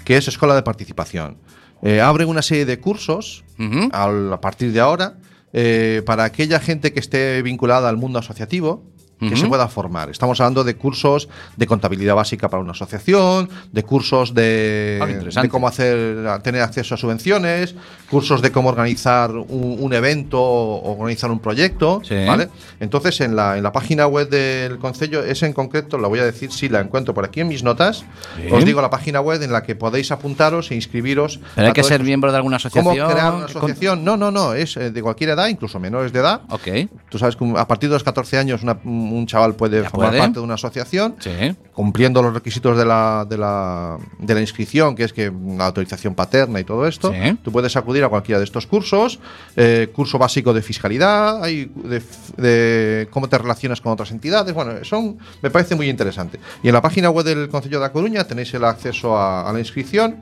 que 0.05 0.17
es 0.17 0.27
Escuela 0.27 0.57
de 0.57 0.63
Participación. 0.65 1.37
Eh, 1.83 2.01
abren 2.01 2.29
una 2.29 2.43
serie 2.43 2.65
de 2.65 2.81
cursos 2.81 3.45
a 3.93 4.41
partir 4.41 4.73
de 4.73 4.81
ahora 4.81 5.15
eh, 5.61 6.03
para 6.07 6.23
aquella 6.23 6.61
gente 6.61 6.93
que 6.93 7.01
esté 7.01 7.43
vinculada 7.43 7.89
al 7.89 7.97
mundo 7.97 8.21
asociativo 8.21 8.85
que 9.19 9.37
se 9.37 9.47
pueda 9.49 9.67
formar. 9.69 10.11
Estamos 10.11 10.41
hablando 10.41 10.63
de 10.65 10.77
cursos 10.77 11.29
de 11.57 11.67
contabilidad 11.67 12.15
básica 12.15 12.49
para 12.49 12.63
una 12.63 12.73
asociación, 12.73 13.49
de 13.73 13.83
cursos 13.83 14.33
de, 14.35 14.99
Ah, 15.37 15.43
de 15.43 15.49
cómo 15.49 15.67
hacer, 15.69 16.41
tener 16.43 16.63
acceso 16.63 16.95
a 16.95 16.99
subvenciones, 16.99 17.75
cursos 18.11 18.43
de 18.43 18.53
cómo 18.53 18.69
organizar 18.69 19.31
un, 19.33 19.77
un 19.81 19.93
evento 19.93 20.41
o 20.41 20.93
organizar 20.99 21.31
un 21.31 21.41
proyecto, 21.41 22.01
Sí. 22.05 22.15
¿vale? 22.27 22.49
Entonces, 22.81 23.21
en 23.21 23.35
la, 23.35 23.57
en 23.57 23.63
la 23.63 23.73
página 23.73 24.07
web 24.07 24.29
del 24.29 24.79
Concello, 24.79 25.23
esa 25.25 25.47
en 25.47 25.53
concreto, 25.53 25.99
la 25.99 26.09
voy 26.09 26.21
a 26.21 26.25
decir 26.25 26.53
si 26.53 26.69
la 26.69 26.81
encuentro 26.81 27.13
por 27.15 27.25
aquí 27.25 27.41
en 27.41 27.49
mis 27.49 27.63
notas. 27.63 28.05
Os 28.53 28.65
digo 28.65 28.81
la 28.81 28.91
página 28.91 29.21
web 29.21 29.43
en 29.43 29.53
la 29.53 29.63
que 29.63 29.75
podéis 29.75 30.11
apuntaros 30.13 30.71
e 30.71 30.75
inscribiros. 30.77 31.41
Pero 31.55 31.67
hay 31.69 31.73
que 31.73 31.83
ser 31.83 31.95
estos- 31.95 32.07
miembro 32.07 32.31
de 32.31 32.37
alguna 32.37 32.59
¿Cómo 32.59 32.91
asociación. 32.93 33.11
crear 33.11 33.33
una 33.35 33.47
Con- 33.47 33.57
asociación? 33.57 34.05
No, 34.05 34.17
no, 34.17 34.31
no, 34.31 34.55
es 34.55 34.77
eh, 34.77 34.91
de 34.91 35.03
cualquier 35.03 35.31
edad, 35.31 35.49
incluso 35.49 35.79
menores 35.81 36.13
de 36.13 36.21
edad. 36.21 36.43
Ok. 36.51 36.69
Tú 37.09 37.19
sabes 37.19 37.37
que 37.37 37.45
a 37.57 37.67
partir 37.67 37.89
de 37.89 37.95
los 37.95 38.05
14 38.05 38.37
años 38.39 38.63
una- 38.63 38.79
un 38.85 39.27
chaval 39.27 39.55
puede 39.55 39.83
Ya 39.83 39.91
formar 39.91 40.11
puede. 40.11 40.21
parte 40.21 40.35
de 40.41 40.45
una 40.45 40.55
asociación, 40.55 41.17
Sí. 41.21 41.31
cumpliendo 41.73 42.21
los 42.23 42.35
requisitos 42.35 42.77
de 42.77 42.85
la, 42.85 43.27
de, 43.29 43.39
la, 43.39 43.97
de 44.19 44.35
la 44.35 44.41
inscripción, 44.41 44.95
que 44.95 45.05
es 45.05 45.13
que 45.13 45.29
una 45.29 45.67
autorización 45.67 46.15
paterna 46.15 46.61
y 46.61 46.65
todo 46.65 46.87
esto. 46.87 47.11
Sí. 47.13 47.39
Tú 47.43 47.51
puedes 47.53 47.77
acudir 47.77 48.05
a 48.05 48.09
cualquiera 48.09 48.39
de 48.39 48.45
estos 48.45 48.67
cursos. 48.67 49.19
eh, 49.57 49.91
curso 49.95 50.19
básico 50.19 50.53
de 50.53 50.63
fiscalidad, 50.63 51.43
hay 51.43 51.71
de, 51.75 52.03
de 52.37 53.09
cómo 53.11 53.29
te 53.29 53.39
relacionas 53.39 53.81
con 53.81 53.93
otras 53.93 54.11
entidades. 54.11 54.55
Bueno, 54.55 54.73
son, 54.85 55.19
me 55.43 55.51
parece 55.51 55.75
muy 55.75 55.89
interesante. 55.89 56.39
Y 56.63 56.69
en 56.69 56.75
la 56.75 56.83
página 56.83 57.11
web 57.11 57.25
del 57.25 57.49
Consejo 57.49 57.79
de 57.81 57.87
A 57.87 57.93
Coruña 57.93 58.25
tenéis 58.25 58.53
el 58.55 58.65
acceso 58.65 59.17
a, 59.17 59.49
a 59.49 59.53
la 59.53 59.59
inscripción. 59.59 60.17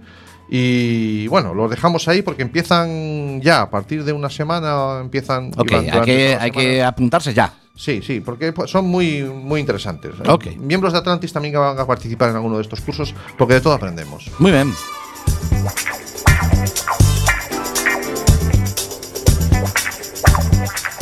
Y 0.49 1.26
bueno, 1.28 1.55
los 1.55 1.68
dejamos 1.70 2.07
ahí 2.09 2.22
porque 2.22 2.42
empiezan 2.42 3.40
ya, 3.40 3.62
a 3.62 3.70
partir 3.70 4.05
de 4.05 4.12
una 4.12 4.30
semana 4.30 4.99
empiezan. 5.01 5.51
Ok, 5.57 5.72
hay 5.72 6.01
que, 6.03 6.36
hay 6.40 6.51
que 6.51 6.82
apuntarse 6.82 7.34
ya. 7.34 7.53
Sí, 7.74 8.01
sí, 8.03 8.20
porque 8.20 8.53
pues, 8.53 8.70
son 8.70 8.86
muy, 8.86 9.22
muy 9.22 9.61
interesantes. 9.61 10.12
Ok. 10.26 10.47
Miembros 10.59 10.92
de 10.94 11.01
Atlantis 11.01 11.32
también 11.32 11.55
van 11.55 11.78
a 11.78 11.86
participar 11.86 12.30
en 12.30 12.36
alguno 12.36 12.57
de 12.57 12.62
estos 12.62 12.80
cursos 12.80 13.14
porque 13.36 13.55
de 13.55 13.61
todo 13.61 13.74
aprendemos. 13.74 14.30
Muy 14.38 14.51
bien. 14.53 14.72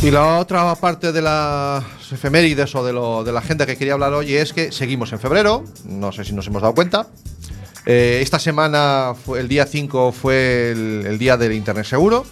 Y 0.03 0.11
la 0.11 0.39
otra 0.39 0.75
parte 0.75 1.13
de 1.13 1.23
las 1.23 1.83
efemérides 2.13 2.75
o 2.75 2.85
de, 2.85 2.93
lo- 2.93 3.25
de 3.25 3.33
la 3.33 3.39
agenda 3.39 3.65
que 3.65 3.77
quería 3.77 3.95
hablar 3.95 4.13
hoy 4.13 4.35
es 4.35 4.53
que 4.53 4.71
seguimos 4.71 5.13
en 5.13 5.19
febrero, 5.19 5.65
no 5.87 6.13
sé 6.13 6.25
si 6.25 6.35
nos 6.35 6.47
hemos 6.47 6.61
dado 6.61 6.75
cuenta. 6.75 7.07
Eh, 7.87 8.21
esta 8.23 8.39
semana, 8.39 9.13
fue, 9.15 9.41
el 9.41 9.49
día 9.49 9.67
5, 9.67 10.13
fue 10.13 10.71
el, 10.73 11.05
el 11.07 11.19
día 11.19 11.37
del 11.37 11.53
Internet 11.53 11.85
Seguro. 11.85 12.25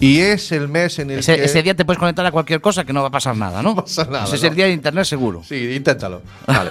Y 0.00 0.20
es 0.20 0.52
el 0.52 0.68
mes 0.68 0.98
en 1.00 1.10
el 1.10 1.18
Ese, 1.20 1.36
que... 1.36 1.44
ese 1.44 1.62
día 1.62 1.74
te 1.74 1.84
puedes 1.84 1.98
conectar 1.98 2.24
a 2.24 2.30
cualquier 2.30 2.60
cosa 2.60 2.84
que 2.84 2.92
no 2.92 3.02
va 3.02 3.08
a 3.08 3.10
pasar 3.10 3.36
nada, 3.36 3.62
¿no? 3.62 3.70
No 3.74 3.84
pasa 3.84 4.04
nada, 4.04 4.24
Ese 4.24 4.36
es 4.36 4.42
¿no? 4.42 4.48
el 4.48 4.54
día 4.54 4.66
de 4.66 4.72
internet 4.72 5.04
seguro. 5.04 5.42
Sí, 5.48 5.56
inténtalo. 5.74 6.22
Vale. 6.46 6.70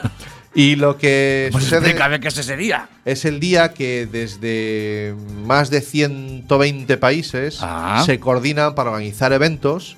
Y 0.55 0.75
lo 0.77 0.97
que 0.97 1.49
Pues 1.53 1.65
sucede 1.65 1.79
explícame 1.87 2.19
qué 2.21 2.29
es 2.29 2.37
ese 2.37 2.55
día. 2.55 2.87
es 3.03 3.25
el 3.25 3.39
día 3.41 3.73
que 3.73 4.07
desde 4.09 5.13
más 5.45 5.69
de 5.69 5.81
120 5.81 6.97
países 6.97 7.59
Ah. 7.61 8.01
se 8.05 8.17
coordinan 8.19 8.75
para 8.75 8.91
organizar 8.91 9.33
eventos 9.33 9.97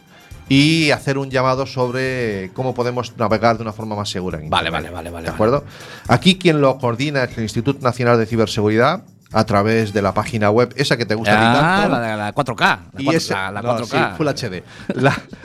y 0.50 0.92
hacer 0.92 1.18
un 1.18 1.30
llamado 1.30 1.66
sobre 1.66 2.52
cómo 2.54 2.74
podemos 2.74 3.16
navegar 3.18 3.56
de 3.58 3.64
una 3.64 3.72
forma 3.74 3.96
más 3.96 4.10
segura. 4.10 4.40
en 4.40 4.50
Vale, 4.50 4.70
vale, 4.70 4.90
vale, 4.90 5.10
vale, 5.12 5.24
¿De 5.26 5.30
vale. 5.30 5.30
acuerdo? 5.30 5.64
Aquí 6.08 6.38
quien 6.38 6.60
lo 6.60 6.78
coordina 6.80 7.24
es 7.26 7.38
el 7.38 7.44
Instituto 7.44 7.80
Nacional 7.82 8.18
de 8.18 8.26
Ciberseguridad 8.26 9.04
a 9.32 9.44
través 9.46 9.94
de 9.94 10.02
la 10.02 10.12
página 10.16 10.50
web, 10.50 10.74
esa 10.76 10.98
que 10.98 11.06
te 11.06 11.14
gusta 11.14 11.36
Ah, 11.38 11.82
tanto. 11.84 12.00
la, 12.00 12.02
de 12.02 12.18
la 12.18 12.34
4K. 12.34 12.60
La 12.94 13.02
Y 13.02 13.06
4K, 13.06 13.16
ese- 13.16 13.34
la 13.36 13.62
no, 13.62 13.78
4K. 13.78 13.86
sí, 14.12 14.18
Full 14.18 14.28
HD. 14.28 14.64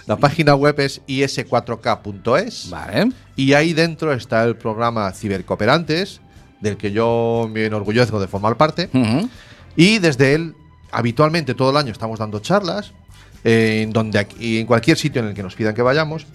La, 0.06 0.16
página 0.16 0.54
web 0.54 0.80
es 0.80 1.02
is4k.es. 1.06 2.70
Vale. 2.70 3.10
Y 3.36 3.52
ahí 3.52 3.72
dentro 3.72 4.12
está 4.12 4.44
el 4.44 4.56
programa 4.56 5.10
Cibercooperantes, 5.12 6.20
del 6.60 6.76
que 6.76 6.92
yo 6.92 7.48
me 7.52 7.66
enorgullezco 7.66 8.18
de 8.20 8.26
formar 8.28 8.56
parte. 8.56 8.88
Y 9.76 9.98
desde 9.98 10.34
él, 10.34 10.54
habitualmente 10.90 11.54
todo 11.54 11.70
el 11.70 11.76
año 11.76 11.92
estamos 11.92 12.18
dando 12.18 12.38
charlas, 12.40 12.92
en 13.44 13.92
donde 13.92 14.18
aquí- 14.18 14.58
en 14.58 14.66
cualquier 14.66 14.96
sitio 14.96 15.22
en 15.22 15.28
el 15.28 15.34
que 15.34 15.42
nos 15.42 15.54
pidan 15.54 15.74
que 15.74 15.82
vayamos. 15.82 16.26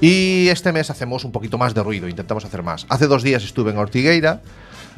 Y 0.00 0.48
este 0.48 0.72
mes 0.72 0.90
hacemos 0.90 1.24
un 1.24 1.32
poquito 1.32 1.56
más 1.58 1.74
de 1.74 1.82
ruido, 1.82 2.08
intentamos 2.08 2.44
hacer 2.44 2.62
más. 2.62 2.86
Hace 2.88 3.06
dos 3.06 3.22
días 3.22 3.44
estuve 3.44 3.70
en 3.70 3.78
Ortigueira. 3.78 4.40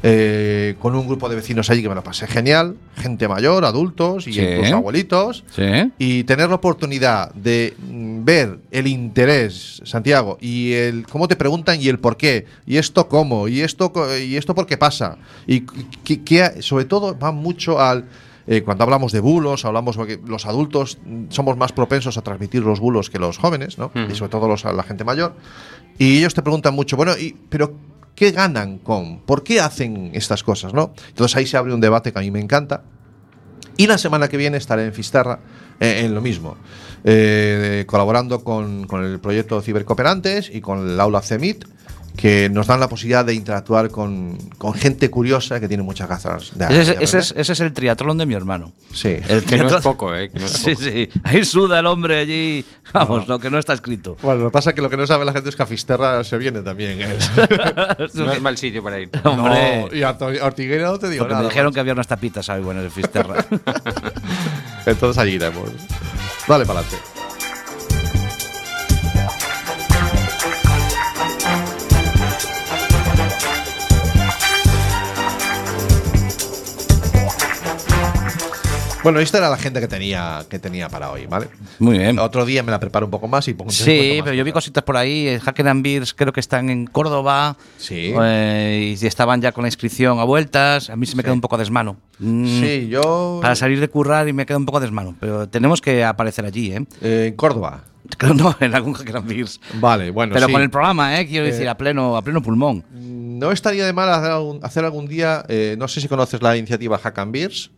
eh, 0.02 0.74
con 0.78 0.94
un 0.94 1.07
grupo 1.09 1.26
de 1.26 1.36
vecinos 1.36 1.70
allí 1.70 1.80
que 1.80 1.88
me 1.88 1.94
lo 1.94 2.04
pasé 2.04 2.26
genial, 2.26 2.76
gente 2.98 3.26
mayor, 3.28 3.64
adultos 3.64 4.26
y 4.28 4.34
Sí. 4.34 4.42
incluso 4.42 4.76
abuelitos. 4.76 5.42
Sí. 5.57 5.90
Y 5.98 6.24
tener 6.24 6.50
la 6.50 6.57
oportunidad 6.57 7.32
de 7.32 7.74
mm, 7.78 8.22
ver 8.22 8.59
el 8.70 8.88
interés, 8.88 9.80
Santiago, 9.86 10.36
y 10.38 10.72
el 10.74 11.07
cómo 11.07 11.28
te 11.28 11.34
preguntan 11.34 11.80
y 11.80 11.88
el 11.88 11.98
por 11.98 12.18
qué, 12.18 12.44
y 12.66 12.76
esto 12.76 13.09
cómo, 13.09 13.48
y 13.48 13.62
esto, 13.62 13.90
y 14.22 14.36
esto 14.36 14.54
por 14.54 14.66
qué 14.66 14.76
pasa. 14.76 15.16
Y 15.46 15.62
que, 16.04 16.22
que- 16.22 16.61
sobre 16.62 16.84
todo 16.84 17.18
va 17.18 17.32
mucho 17.32 17.80
al 17.80 18.04
eh, 18.47 18.62
cuando 18.62 18.84
hablamos 18.84 19.12
de 19.12 19.20
bulos, 19.20 19.64
hablamos 19.64 19.97
porque 19.97 20.20
los 20.24 20.47
adultos 20.47 20.99
mm, 21.05 21.24
somos 21.30 21.57
más 21.57 21.72
propensos 21.72 22.16
a 22.16 22.22
transmitir 22.22 22.62
los 22.62 22.80
bulos 22.80 23.11
que 23.11 23.18
los 23.18 23.38
jóvenes, 23.38 23.78
¿no? 23.78 23.90
Y 24.09 24.14
sobre 24.14 24.30
todo 24.30 24.47
los, 24.47 24.64
la 24.64 24.82
gente 24.82 25.05
mayor. 25.05 25.34
Y 25.99 26.18
ellos 26.18 26.34
te 26.34 26.42
preguntan 26.42 26.74
mucho, 26.74 26.97
bueno, 26.97 27.16
y, 27.18 27.36
pero 27.49 27.74
¿qué 28.14 28.30
ganan 28.30 28.78
con? 28.78 29.20
¿Por 29.20 29.42
qué 29.42 29.61
hacen 29.61 30.11
estas 30.14 30.42
cosas, 30.42 30.72
no? 30.74 30.92
Entonces 31.09 31.36
ahí 31.36 31.47
se 31.47 31.57
abre 31.57 31.74
un 31.74 31.80
debate 31.80 32.12
que 32.12 32.18
a 32.18 32.22
mí 32.22 32.30
me 32.30 32.40
encanta. 32.40 32.84
Y 33.76 33.86
la 33.86 33.99
semana 33.99 34.28
que 34.28 34.36
viene 34.36 34.57
estaré 34.57 34.84
en 34.84 34.92
Fisterra 34.92 35.40
eh, 35.80 36.03
en 36.05 36.14
lo 36.14 36.22
mismo, 36.22 36.57
eh, 37.05 37.84
colaborando 37.86 38.42
con, 38.42 38.86
con 38.86 39.05
el 39.05 39.20
proyecto 39.20 39.61
Cibercooperantes 39.61 40.51
y 40.55 40.61
con 40.61 40.88
el 40.88 40.99
aula 40.99 41.20
CEMIT, 41.20 41.64
que 42.16 42.48
nos 42.48 42.66
dan 42.66 42.80
la 42.80 42.88
posibilidad 42.88 43.24
de 43.24 43.34
interactuar 43.34 43.90
con, 43.90 44.38
con 44.58 44.72
gente 44.74 45.10
curiosa 45.10 45.60
que 45.60 45.68
tiene 45.68 45.82
muchas 45.82 46.08
gazas 46.08 46.52
de 46.56 46.64
Ese, 46.64 46.80
es- 46.80 46.86
de 46.86 46.92
ese 46.92 47.02
es, 47.04 47.14
aprender. 47.26 47.40
ese 47.42 47.52
es 47.52 47.60
el 47.60 47.72
triatlón 47.72 48.18
de 48.18 48.26
mi 48.26 48.34
hermano. 48.34 48.72
Sí. 48.92 49.16
El 49.28 49.44
Que 49.44 49.56
no 49.58 49.66
es 49.66 49.72
triatlón- 49.74 49.82
poco, 49.82 50.14
¿eh? 50.14 50.30
Que 50.30 50.38
no 50.38 50.46
es 50.46 50.52
Sí, 50.52 50.70
poco. 50.74 50.82
sí. 50.84 51.08
Ahí 51.24 51.44
suda 51.44 51.78
el 51.80 51.86
hombre 51.86 52.18
allí. 52.20 52.64
Vamos, 52.94 53.28
lo 53.28 53.38
que 53.38 53.50
no 53.50 53.58
está 53.58 53.74
escrito. 53.74 54.16
Bueno, 54.22 54.40
lo 54.44 54.46
que 54.48 54.52
pasa 54.52 54.70
es 54.70 54.76
que 54.76 54.82
lo 54.82 54.88
que 54.88 54.96
no 54.96 55.06
sabe 55.06 55.24
la 55.26 55.32
gente 55.32 55.50
es 55.50 55.56
que 55.56 55.62
a 55.62 55.66
Fisterra 55.66 56.24
se 56.24 56.38
viene 56.38 56.62
también. 56.62 56.98
¿eh? 57.02 57.16
No 58.14 58.32
es 58.32 58.40
mal 58.40 58.56
sitio 58.56 58.82
para 58.82 58.98
ir. 58.98 59.10
Hombre. 59.24 59.88
No, 59.90 59.94
y 59.96 60.02
a 60.02 60.16
Tor- 60.16 60.38
a 60.40 60.46
Ortigueira 60.46 60.86
no 60.86 60.98
te 60.98 61.08
digo 61.10 61.20
Porque 61.24 61.34
nada. 61.34 61.42
me 61.44 61.48
dijeron 61.50 61.72
que 61.74 61.80
había 61.80 61.92
unas 61.92 62.06
tapitas 62.06 62.48
ahí 62.48 62.62
buenas 62.62 62.82
de 62.84 62.90
Fisterra. 62.90 63.44
Entonces 64.86 65.18
allí 65.22 65.32
iremos. 65.32 65.68
Dale 66.48 66.64
para 66.64 66.80
adelante. 66.80 67.15
Bueno, 79.07 79.20
esta 79.20 79.38
era 79.38 79.48
la 79.48 79.57
gente 79.57 79.78
que 79.78 79.86
tenía, 79.86 80.44
que 80.50 80.59
tenía 80.59 80.88
para 80.88 81.12
hoy, 81.12 81.26
¿vale? 81.26 81.46
Muy 81.78 81.96
bien. 81.96 82.18
Otro 82.18 82.44
día 82.44 82.64
me 82.64 82.72
la 82.72 82.80
preparo 82.80 83.07
un 83.07 83.12
poco 83.12 83.28
más 83.28 83.46
y 83.46 83.54
pongo 83.54 83.70
Sí, 83.70 84.18
pero 84.24 84.34
yo 84.34 84.42
vi 84.42 84.50
cositas 84.50 84.82
por 84.82 84.96
ahí. 84.96 85.28
eh, 85.28 85.38
Hacker 85.38 85.68
and 85.68 85.84
Beers 85.84 86.12
creo 86.12 86.32
que 86.32 86.40
están 86.40 86.70
en 86.70 86.88
Córdoba. 86.88 87.57
Sí. 87.78 88.12
eh, 88.20 88.96
y 89.00 89.07
estaban 89.07 89.40
ya 89.40 89.52
con 89.52 89.62
la 89.62 89.68
inscripción 89.68 90.18
a 90.18 90.24
vueltas. 90.24 90.90
A 90.90 90.96
mí 90.96 91.07
se 91.07 91.14
me 91.14 91.22
queda 91.22 91.34
un 91.34 91.40
poco 91.40 91.57
desmano. 91.57 91.96
Mm, 92.18 92.61
Sí, 92.61 92.88
yo. 92.88 93.38
Para 93.40 93.54
salir 93.54 93.78
de 93.78 93.88
currar 93.88 94.26
y 94.26 94.32
me 94.32 94.44
queda 94.44 94.57
un 94.59 94.66
poco 94.66 94.80
desmano. 94.80 95.14
Pero 95.20 95.48
tenemos 95.48 95.80
que 95.80 96.02
aparecer 96.02 96.44
allí, 96.44 96.72
¿eh? 96.72 96.84
eh, 97.00 97.26
en 97.28 97.34
Córdoba. 97.36 97.84
Creo 98.18 98.34
no, 98.34 98.57
en 98.59 98.74
algún 98.74 98.94
Hacker 98.94 99.18
and 99.18 99.28
Beers. 99.28 99.61
Vale, 99.74 100.11
bueno. 100.11 100.32
Pero 100.34 100.46
sí. 100.48 100.52
con 100.52 100.62
el 100.62 100.70
programa, 100.70 101.20
¿eh? 101.20 101.28
Quiero 101.28 101.46
Eh, 101.46 101.52
decir, 101.52 101.68
a 101.68 101.76
pleno, 101.78 102.16
a 102.16 102.22
pleno 102.22 102.42
pulmón. 102.42 102.84
No 102.92 103.52
estaría 103.52 103.84
de 103.86 103.92
mal 103.92 104.09
hacer 104.12 104.30
algún, 104.32 104.59
hacer 104.64 104.84
algún 104.84 105.07
día. 105.07 105.44
eh, 105.48 105.76
no 105.78 105.86
sé 105.86 106.00
si 106.00 106.09
conoces 106.09 106.42
la 106.42 106.57
iniciativa 106.57 106.98
Hack 106.98 107.18
and 107.20 107.32
Beers. 107.32 107.70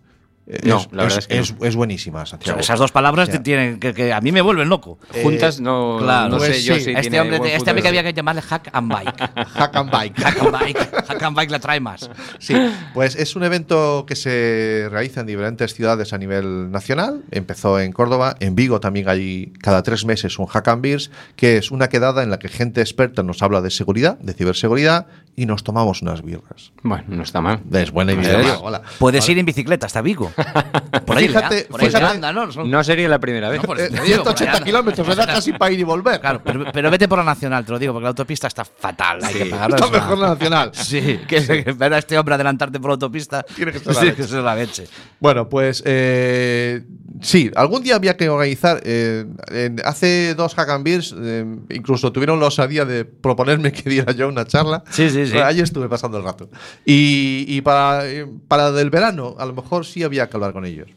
Eh, 0.51 0.61
No, 0.65 0.83
la 0.93 1.03
verdad 1.05 1.19
es 1.19 1.27
que 1.27 1.39
es, 1.39 1.55
es 1.61 1.77
buenísima, 1.77 2.25
Santiago. 2.25 2.59
Esas 2.59 2.79
dos 2.79 2.91
palabras 2.91 3.29
O 3.29 3.31
sea, 3.33 3.39
te 3.39 3.45
tienen 3.45 3.79
que, 3.79 3.93
que 3.93 4.13
a 4.15 4.21
mí 4.23 4.33
me 4.33 4.41
vuelven 4.41 4.69
loco. 4.69 4.99
Juntas 5.23 5.61
no, 5.61 5.99
claro. 6.01 6.31
no 6.31 6.41
sé 6.41 6.47
Pues 6.49 6.65
yo 6.65 6.75
sí. 6.77 6.81
si 6.85 6.91
a 6.91 7.01
este 7.01 7.11
tiene 7.11 7.21
hombre, 7.21 7.55
este 7.55 7.71
hombre 7.71 7.83
que 7.83 7.89
había 7.89 8.03
que 8.03 8.15
llamarle 8.15 8.41
Hack 8.43 8.71
and 8.73 8.91
Bike. 8.91 9.19
Hack 9.55 9.77
and 9.77 9.91
Bike. 9.91 10.19
Hack 10.19 10.39
and 10.43 10.51
Bike. 10.53 10.79
Hack 11.07 11.23
and 11.23 11.37
Bike 11.37 11.51
la 11.51 11.59
trae 11.59 11.81
más. 11.81 12.09
Sí, 12.39 12.55
pues 12.95 13.15
es 13.17 13.37
un 13.37 13.45
evento 13.45 14.05
que 14.07 14.17
se 14.17 14.89
realiza 14.91 15.21
en 15.21 15.27
diferentes 15.27 15.75
ciudades 15.75 16.13
a 16.15 16.19
nivel 16.19 16.71
nacional. 16.71 17.23
Empezó 17.31 17.79
en 17.79 17.93
Córdoba, 17.93 18.37
en 18.41 18.55
Vigo 18.55 18.81
también 18.81 19.09
hay 19.09 19.53
cada 19.61 19.83
tres 19.83 20.05
meses 20.07 20.39
un 20.39 20.47
Hack 20.47 20.69
and 20.69 20.83
Beers, 20.83 21.11
que 21.37 21.59
es 21.59 21.71
una 21.71 21.89
quedada 21.89 22.23
en 22.23 22.31
la 22.31 22.39
que 22.39 22.49
gente 22.49 22.81
experta 22.81 23.23
nos 23.23 23.43
habla 23.43 23.61
de 23.61 23.71
seguridad, 23.71 24.19
de 24.19 24.33
ciberseguridad, 24.33 25.07
y 25.37 25.47
nos 25.47 25.63
tomamos 25.63 26.03
unas 26.03 26.23
birras. 26.23 26.73
Bueno, 26.83 27.05
no 27.09 27.23
está 27.23 27.41
mal. 27.41 27.61
Es 27.73 27.91
buena 27.93 28.13
idea. 28.13 28.59
hola. 28.61 28.83
Puedes 28.99 29.23
Vale. 29.25 29.33
ir 29.33 29.39
en 29.39 29.47
bicicleta 29.47 29.87
hasta 29.87 30.01
Vigo. 30.01 30.33
Por 31.07 31.17
ahí, 31.17 31.29
Fíjate, 31.29 31.65
por 31.71 31.81
ahí 31.81 31.87
fíjate. 31.87 32.05
anda, 32.05 32.33
¿no? 32.33 32.53
Son- 32.53 32.71
No 32.71 32.85
sería 32.85 33.09
la 33.09 33.19
primera 33.19 33.49
vez. 33.49 33.61
No, 33.61 33.67
por 33.67 33.81
Eh, 33.81 33.89
digo, 33.89 34.03
ahí 34.03 34.09
180 34.09 34.53
anda. 34.53 34.65
kilómetros, 34.65 35.07
me 35.09 35.15
da 35.15 35.27
casi 35.27 35.53
para 35.53 35.73
ir 35.73 35.81
y 35.81 35.85
volver. 35.85 36.21
Claro, 36.21 36.41
pero, 36.45 36.65
pero 36.73 36.91
vete 36.91 37.09
por 37.09 37.19
la 37.19 37.25
nacional, 37.25 37.65
te 37.65 37.73
lo 37.73 37.79
digo, 37.79 37.93
porque 37.93 38.05
la 38.05 38.09
autopista 38.11 38.47
está 38.47 38.65
fatal. 38.65 39.21
Hay 39.25 39.35
que 39.35 39.47
pagarla. 39.47 39.77
está 39.77 39.89
una- 39.89 39.99
mejor 39.99 40.19
la 40.19 40.29
nacional. 40.29 40.71
Sí, 40.75 41.21
que, 41.27 41.65
que 41.65 41.73
ver 41.73 41.95
a 41.95 41.99
este 41.99 42.19
hombre 42.19 42.35
adelantarte 42.35 42.79
por 42.79 42.91
la 42.91 42.95
autopista. 42.95 43.43
Tiene 43.43 43.73
que 43.73 43.79
ser 43.81 43.89
la 43.95 43.95
sí, 44.01 44.07
leche. 44.07 44.17
que 44.17 44.23
ser 44.25 44.43
la 44.43 44.55
leche. 44.55 44.87
Bueno, 45.21 45.49
pues 45.49 45.83
eh, 45.87 46.83
sí, 47.21 47.51
algún 47.57 47.83
día 47.83 47.97
había 47.97 48.17
que 48.17 48.29
organizar. 48.29 48.81
eh, 48.85 49.25
en- 49.51 49.81
hace 49.85 50.35
dos 50.35 50.55
Hack 50.55 50.69
and 50.71 50.85
Beers, 50.85 51.15
eh, 51.19 51.45
incluso 51.71 52.13
tuvieron 52.13 52.41
la 52.41 52.47
osadía 52.47 52.85
de 52.85 53.05
proponerme 53.05 53.73
que 53.73 53.89
diera 53.91 54.13
yo 54.13 54.29
una 54.29 54.45
charla. 54.47 54.83
Sí, 54.91 55.11
sí, 55.11 55.27
sí. 55.27 55.33
Bueno, 55.33 55.47
ahí 55.47 55.61
estuve 55.61 55.89
pasando 55.89 56.19
el 56.19 56.25
rato. 56.25 56.49
Y, 56.85 57.45
y 57.49 57.61
para, 57.63 58.07
eh, 58.09 58.27
para 58.49 58.73
del 58.73 58.91
verano, 58.91 59.37
a 59.39 59.47
lo 59.47 59.53
mejor 59.55 59.85
sí 59.87 60.03
había 60.03 60.29
que 60.29 60.37
hablar 60.37 60.53
con 60.53 60.65
ellos. 60.65 60.89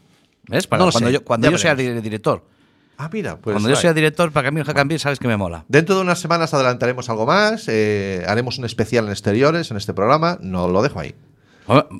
¿Ves? 0.48 0.68
Para 0.68 0.84
No 0.86 0.92
cuando 0.92 1.08
sé, 1.10 1.14
yo, 1.14 1.24
cuando 1.24 1.48
ya 1.48 1.52
yo 1.52 1.58
sea 1.58 1.76
di- 1.76 2.02
director. 2.02 2.44
Ah, 2.98 3.10
mira, 3.12 3.38
pues. 3.38 3.54
cuando 3.56 3.70
yo 3.70 3.76
sea 3.76 3.94
director, 3.94 4.32
para 4.32 4.44
que 4.44 4.48
a 4.50 4.52
mí 4.52 4.60
el 4.60 4.66
Hack 4.66 4.98
sabes 5.00 5.18
que 5.18 5.28
me 5.28 5.36
mola. 5.38 5.66
Dentro 5.68 5.96
de 5.96 6.02
unas 6.02 6.20
semanas 6.20 6.54
adelantaremos 6.54 7.10
algo 7.10 7.26
más. 7.26 7.66
eh, 7.68 8.24
haremos 8.28 8.60
un 8.60 8.66
especial 8.66 9.06
en 9.06 9.12
exteriores 9.12 9.72
en 9.72 9.78
este 9.78 9.94
programa. 9.94 10.38
No 10.42 10.68
lo 10.68 10.82
dejo 10.84 11.00
ahí. 11.00 11.16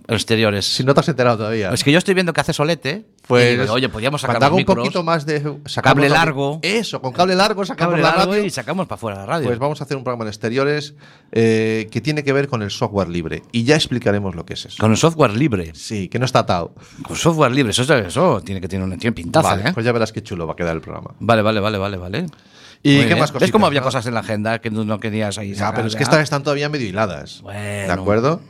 Exteriores. 0.08 0.66
Si 0.66 0.84
no 0.84 0.94
te 0.94 1.00
has 1.00 1.08
enterado 1.10 1.38
todavía. 1.38 1.70
Es 1.72 1.84
que 1.84 1.92
yo 1.92 1.98
estoy 1.98 2.14
viendo 2.14 2.34
que 2.34 2.42
hace 2.42 2.54
solete. 2.54 3.06
Pues, 3.28 3.60
digo, 3.60 3.74
oye, 3.74 3.88
podríamos 3.88 4.20
sacar 4.22 4.42
los 4.42 4.50
un 4.52 4.56
micros, 4.58 4.78
poquito 4.78 5.04
más 5.04 5.26
de 5.26 5.42
Cable 5.82 6.10
la- 6.10 6.16
largo. 6.18 6.60
Eso, 6.64 7.02
con 7.02 7.14
cable 7.14 7.36
largo 7.36 7.64
sacamos 7.64 7.92
cable 7.94 8.04
la 8.04 8.16
largo 8.16 8.32
radio. 8.34 8.46
y 8.46 8.50
sacamos 8.50 8.88
para 8.88 8.98
fuera 9.00 9.18
la 9.20 9.26
radio. 9.26 9.48
Pues 9.48 9.60
vamos 9.60 9.80
a 9.80 9.84
hacer 9.86 9.96
un 9.96 10.04
programa 10.04 10.26
en 10.26 10.30
exteriores 10.30 10.96
eh, 11.32 11.88
que 11.92 12.02
tiene 12.02 12.24
que 12.24 12.34
ver 12.34 12.48
con 12.48 12.62
el 12.64 12.72
software 12.72 13.08
libre 13.08 13.44
y 13.52 13.64
ya 13.64 13.76
explicaremos 13.76 14.36
lo 14.36 14.46
que 14.46 14.56
es 14.56 14.66
eso. 14.66 14.78
Con 14.80 14.92
el 14.92 14.98
software 14.98 15.32
libre. 15.38 15.72
Sí, 15.76 16.10
que 16.10 16.20
no 16.20 16.26
está 16.26 16.40
atado. 16.40 16.74
Con 17.04 17.16
software 17.16 17.52
libre. 17.52 17.72
Eso, 17.72 17.84
eso 17.96 18.42
tiene 18.42 18.60
que 18.60 18.68
tener 18.68 18.86
una 18.86 18.98
tiene 18.98 19.14
pintaza, 19.14 19.50
Vale, 19.56 19.70
¿eh? 19.70 19.74
pues 19.74 19.86
ya 19.86 19.92
verás 19.92 20.12
qué 20.12 20.22
chulo 20.24 20.48
va 20.48 20.54
a 20.54 20.56
quedar 20.56 20.76
el 20.76 20.82
programa. 20.82 21.12
Vale, 21.20 21.42
vale, 21.44 21.60
vale, 21.60 21.78
vale, 21.78 21.98
vale. 21.98 22.26
¿Y 22.84 22.94
Muy 22.96 23.00
qué 23.02 23.06
bien. 23.10 23.20
más 23.20 23.30
¿Ves 23.30 23.34
cositas, 23.34 23.52
cómo 23.52 23.68
había 23.68 23.82
no? 23.82 23.86
cosas 23.86 24.06
en 24.08 24.16
la 24.16 24.22
agenda 24.22 24.60
que 24.60 24.72
no 24.72 25.00
querías 25.00 25.38
ahí? 25.38 25.54
Sacar 25.54 25.76
pero 25.76 25.88
es 25.88 25.96
que 25.96 26.02
estas 26.04 26.20
están 26.22 26.42
todavía 26.42 26.68
medio 26.68 26.88
hiladas. 26.88 27.42
Bueno. 27.44 27.60
¿De 27.60 27.92
acuerdo? 27.92 28.42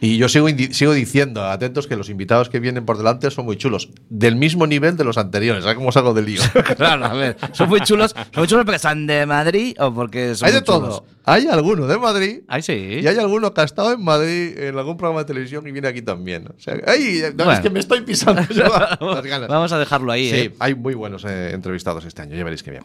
Y 0.00 0.16
yo 0.16 0.28
sigo, 0.28 0.46
sigo 0.70 0.92
diciendo, 0.92 1.44
atentos, 1.44 1.86
que 1.88 1.96
los 1.96 2.08
invitados 2.08 2.48
que 2.48 2.60
vienen 2.60 2.84
por 2.86 2.96
delante 2.98 3.30
son 3.30 3.46
muy 3.46 3.56
chulos. 3.56 3.90
Del 4.08 4.36
mismo 4.36 4.66
nivel 4.66 4.96
de 4.96 5.04
los 5.04 5.18
anteriores. 5.18 5.64
¿Sabes 5.64 5.76
cómo 5.76 5.90
salgo 5.92 6.14
del 6.14 6.26
lío? 6.26 6.40
Claro, 6.76 7.04
a 7.06 7.12
ver. 7.14 7.36
Son 7.52 7.68
muy 7.68 7.80
chulos. 7.80 8.12
Son 8.12 8.26
muy 8.36 8.46
chulos 8.46 8.64
porque 8.64 8.76
están 8.76 9.06
de 9.06 9.26
Madrid 9.26 9.74
o 9.80 9.92
porque 9.92 10.34
son 10.36 10.46
hay 10.48 10.54
de 10.54 10.62
chulos? 10.62 10.80
todo. 10.80 11.06
Hay 11.24 11.46
alguno 11.48 11.86
de 11.86 11.98
Madrid. 11.98 12.40
Ay, 12.48 12.62
sí. 12.62 12.72
Y 13.02 13.06
hay 13.06 13.16
alguno 13.18 13.52
que 13.52 13.60
ha 13.60 13.64
estado 13.64 13.92
en 13.92 14.02
Madrid 14.02 14.56
en 14.58 14.78
algún 14.78 14.96
programa 14.96 15.20
de 15.20 15.24
televisión 15.26 15.66
y 15.66 15.72
viene 15.72 15.88
aquí 15.88 16.02
también. 16.02 16.46
O 16.48 16.60
sea, 16.60 16.74
ay, 16.86 17.22
no, 17.34 17.44
Bueno. 17.44 17.52
es 17.52 17.60
que 17.60 17.70
me 17.70 17.80
estoy 17.80 18.00
pisando 18.02 18.42
yo 18.50 18.64
las 19.00 19.22
ganas. 19.24 19.48
Vamos 19.48 19.72
a 19.72 19.78
dejarlo 19.78 20.12
ahí, 20.12 20.30
Sí, 20.30 20.36
¿eh? 20.36 20.54
hay 20.60 20.74
muy 20.74 20.94
buenos 20.94 21.24
eh, 21.24 21.50
entrevistados 21.52 22.04
este 22.04 22.22
año, 22.22 22.36
ya 22.36 22.44
veréis 22.44 22.62
que 22.62 22.70
bien. 22.70 22.84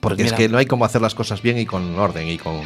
Porque 0.00 0.22
es 0.24 0.32
que 0.32 0.48
no 0.48 0.58
hay 0.58 0.66
como 0.66 0.84
hacer 0.84 1.00
las 1.00 1.14
cosas 1.14 1.40
bien 1.42 1.58
y 1.58 1.64
con 1.66 1.98
orden 1.98 2.28
y 2.28 2.36
con 2.38 2.60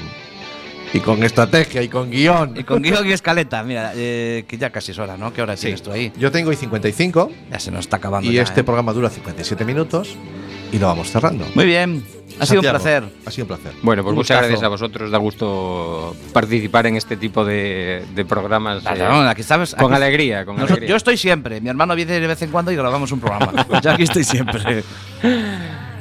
y 0.93 1.01
con 1.01 1.23
estrategia 1.23 1.83
y 1.83 1.89
con 1.89 2.11
guion. 2.11 2.57
Y 2.57 2.65
con 2.65 2.83
guion 2.83 3.07
y 3.07 3.13
escaleta. 3.13 3.63
Mira, 3.63 3.93
eh, 3.95 4.45
que 4.49 4.57
ya 4.59 4.71
casi 4.71 4.93
es 4.93 4.99
hora, 4.99 5.17
¿no? 5.17 5.33
¿Qué 5.33 5.43
hora 5.43 5.57
tienes 5.57 5.83
tú 5.83 5.93
ahí? 5.93 6.13
Yo 6.17 6.31
tengo 6.33 6.51
hoy 6.51 6.57
55 6.57 7.31
Ya 7.51 7.59
se 7.61 7.71
nos 7.71 7.81
está 7.81 7.97
acabando. 7.99 8.31
y 8.31 8.35
ya, 8.35 8.43
este 8.43 8.61
¿eh? 8.61 8.65
programa 8.65 8.93
dura 8.93 9.11
57 9.11 9.65
minutos 9.65 10.17
y 10.73 10.79
lo 10.79 10.87
vamos 10.87 11.11
cerrando. 11.11 11.47
Muy 11.55 11.65
bien. 11.67 12.05
Ha 12.41 12.47
sido 12.47 12.61
un 12.61 12.67
placer. 12.69 13.05
Ha 13.27 13.31
sido 13.31 13.45
un 13.45 13.49
placer. 13.49 13.73
Bueno, 13.83 14.03
pues 14.03 14.13
Un 14.13 14.17
muchas 14.19 14.37
gustazo. 14.37 14.49
gracias 14.49 14.63
a 14.65 14.69
vosotros. 14.69 15.11
Da 15.11 15.19
gusto 15.19 16.15
participar 16.33 16.87
en 16.87 16.97
este 16.97 17.17
tipo 17.17 17.45
de, 17.45 18.05
de 18.15 18.25
programas. 18.25 18.85
Eh, 18.87 18.99
no, 18.99 19.23
aquí 19.29 19.41
estamos- 19.41 19.75
con 19.75 19.93
aquí- 19.93 20.03
alegría, 20.03 20.45
con 20.45 20.55
Nosotros- 20.55 20.71
alegría. 20.79 20.91
Yo 20.91 20.97
estoy 20.97 21.17
siempre. 21.17 21.61
Mi 21.61 21.69
hermano 21.69 21.95
viene 21.97 22.21
de 22.21 22.27
vez 22.27 22.41
en 22.43 22.51
cuando 22.51 22.71
y 22.71 22.77
grabamos 22.77 23.11
un 23.13 23.19
programa. 23.21 23.67
yo 23.83 23.91
aquí 23.91 24.05
estoy 24.05 24.25
siempre. 24.25 24.85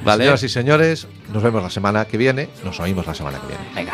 Vale. 0.03 0.23
Señoras 0.23 0.43
y 0.43 0.49
señores, 0.49 1.07
nos 1.33 1.41
vemos 1.41 1.63
la 1.63 1.69
semana 1.69 2.05
que 2.05 2.17
viene. 2.17 2.49
Nos 2.63 2.79
oímos 2.79 3.07
la 3.07 3.15
semana 3.15 3.39
que 3.39 3.47
viene. 3.47 3.63
Venga. 3.73 3.93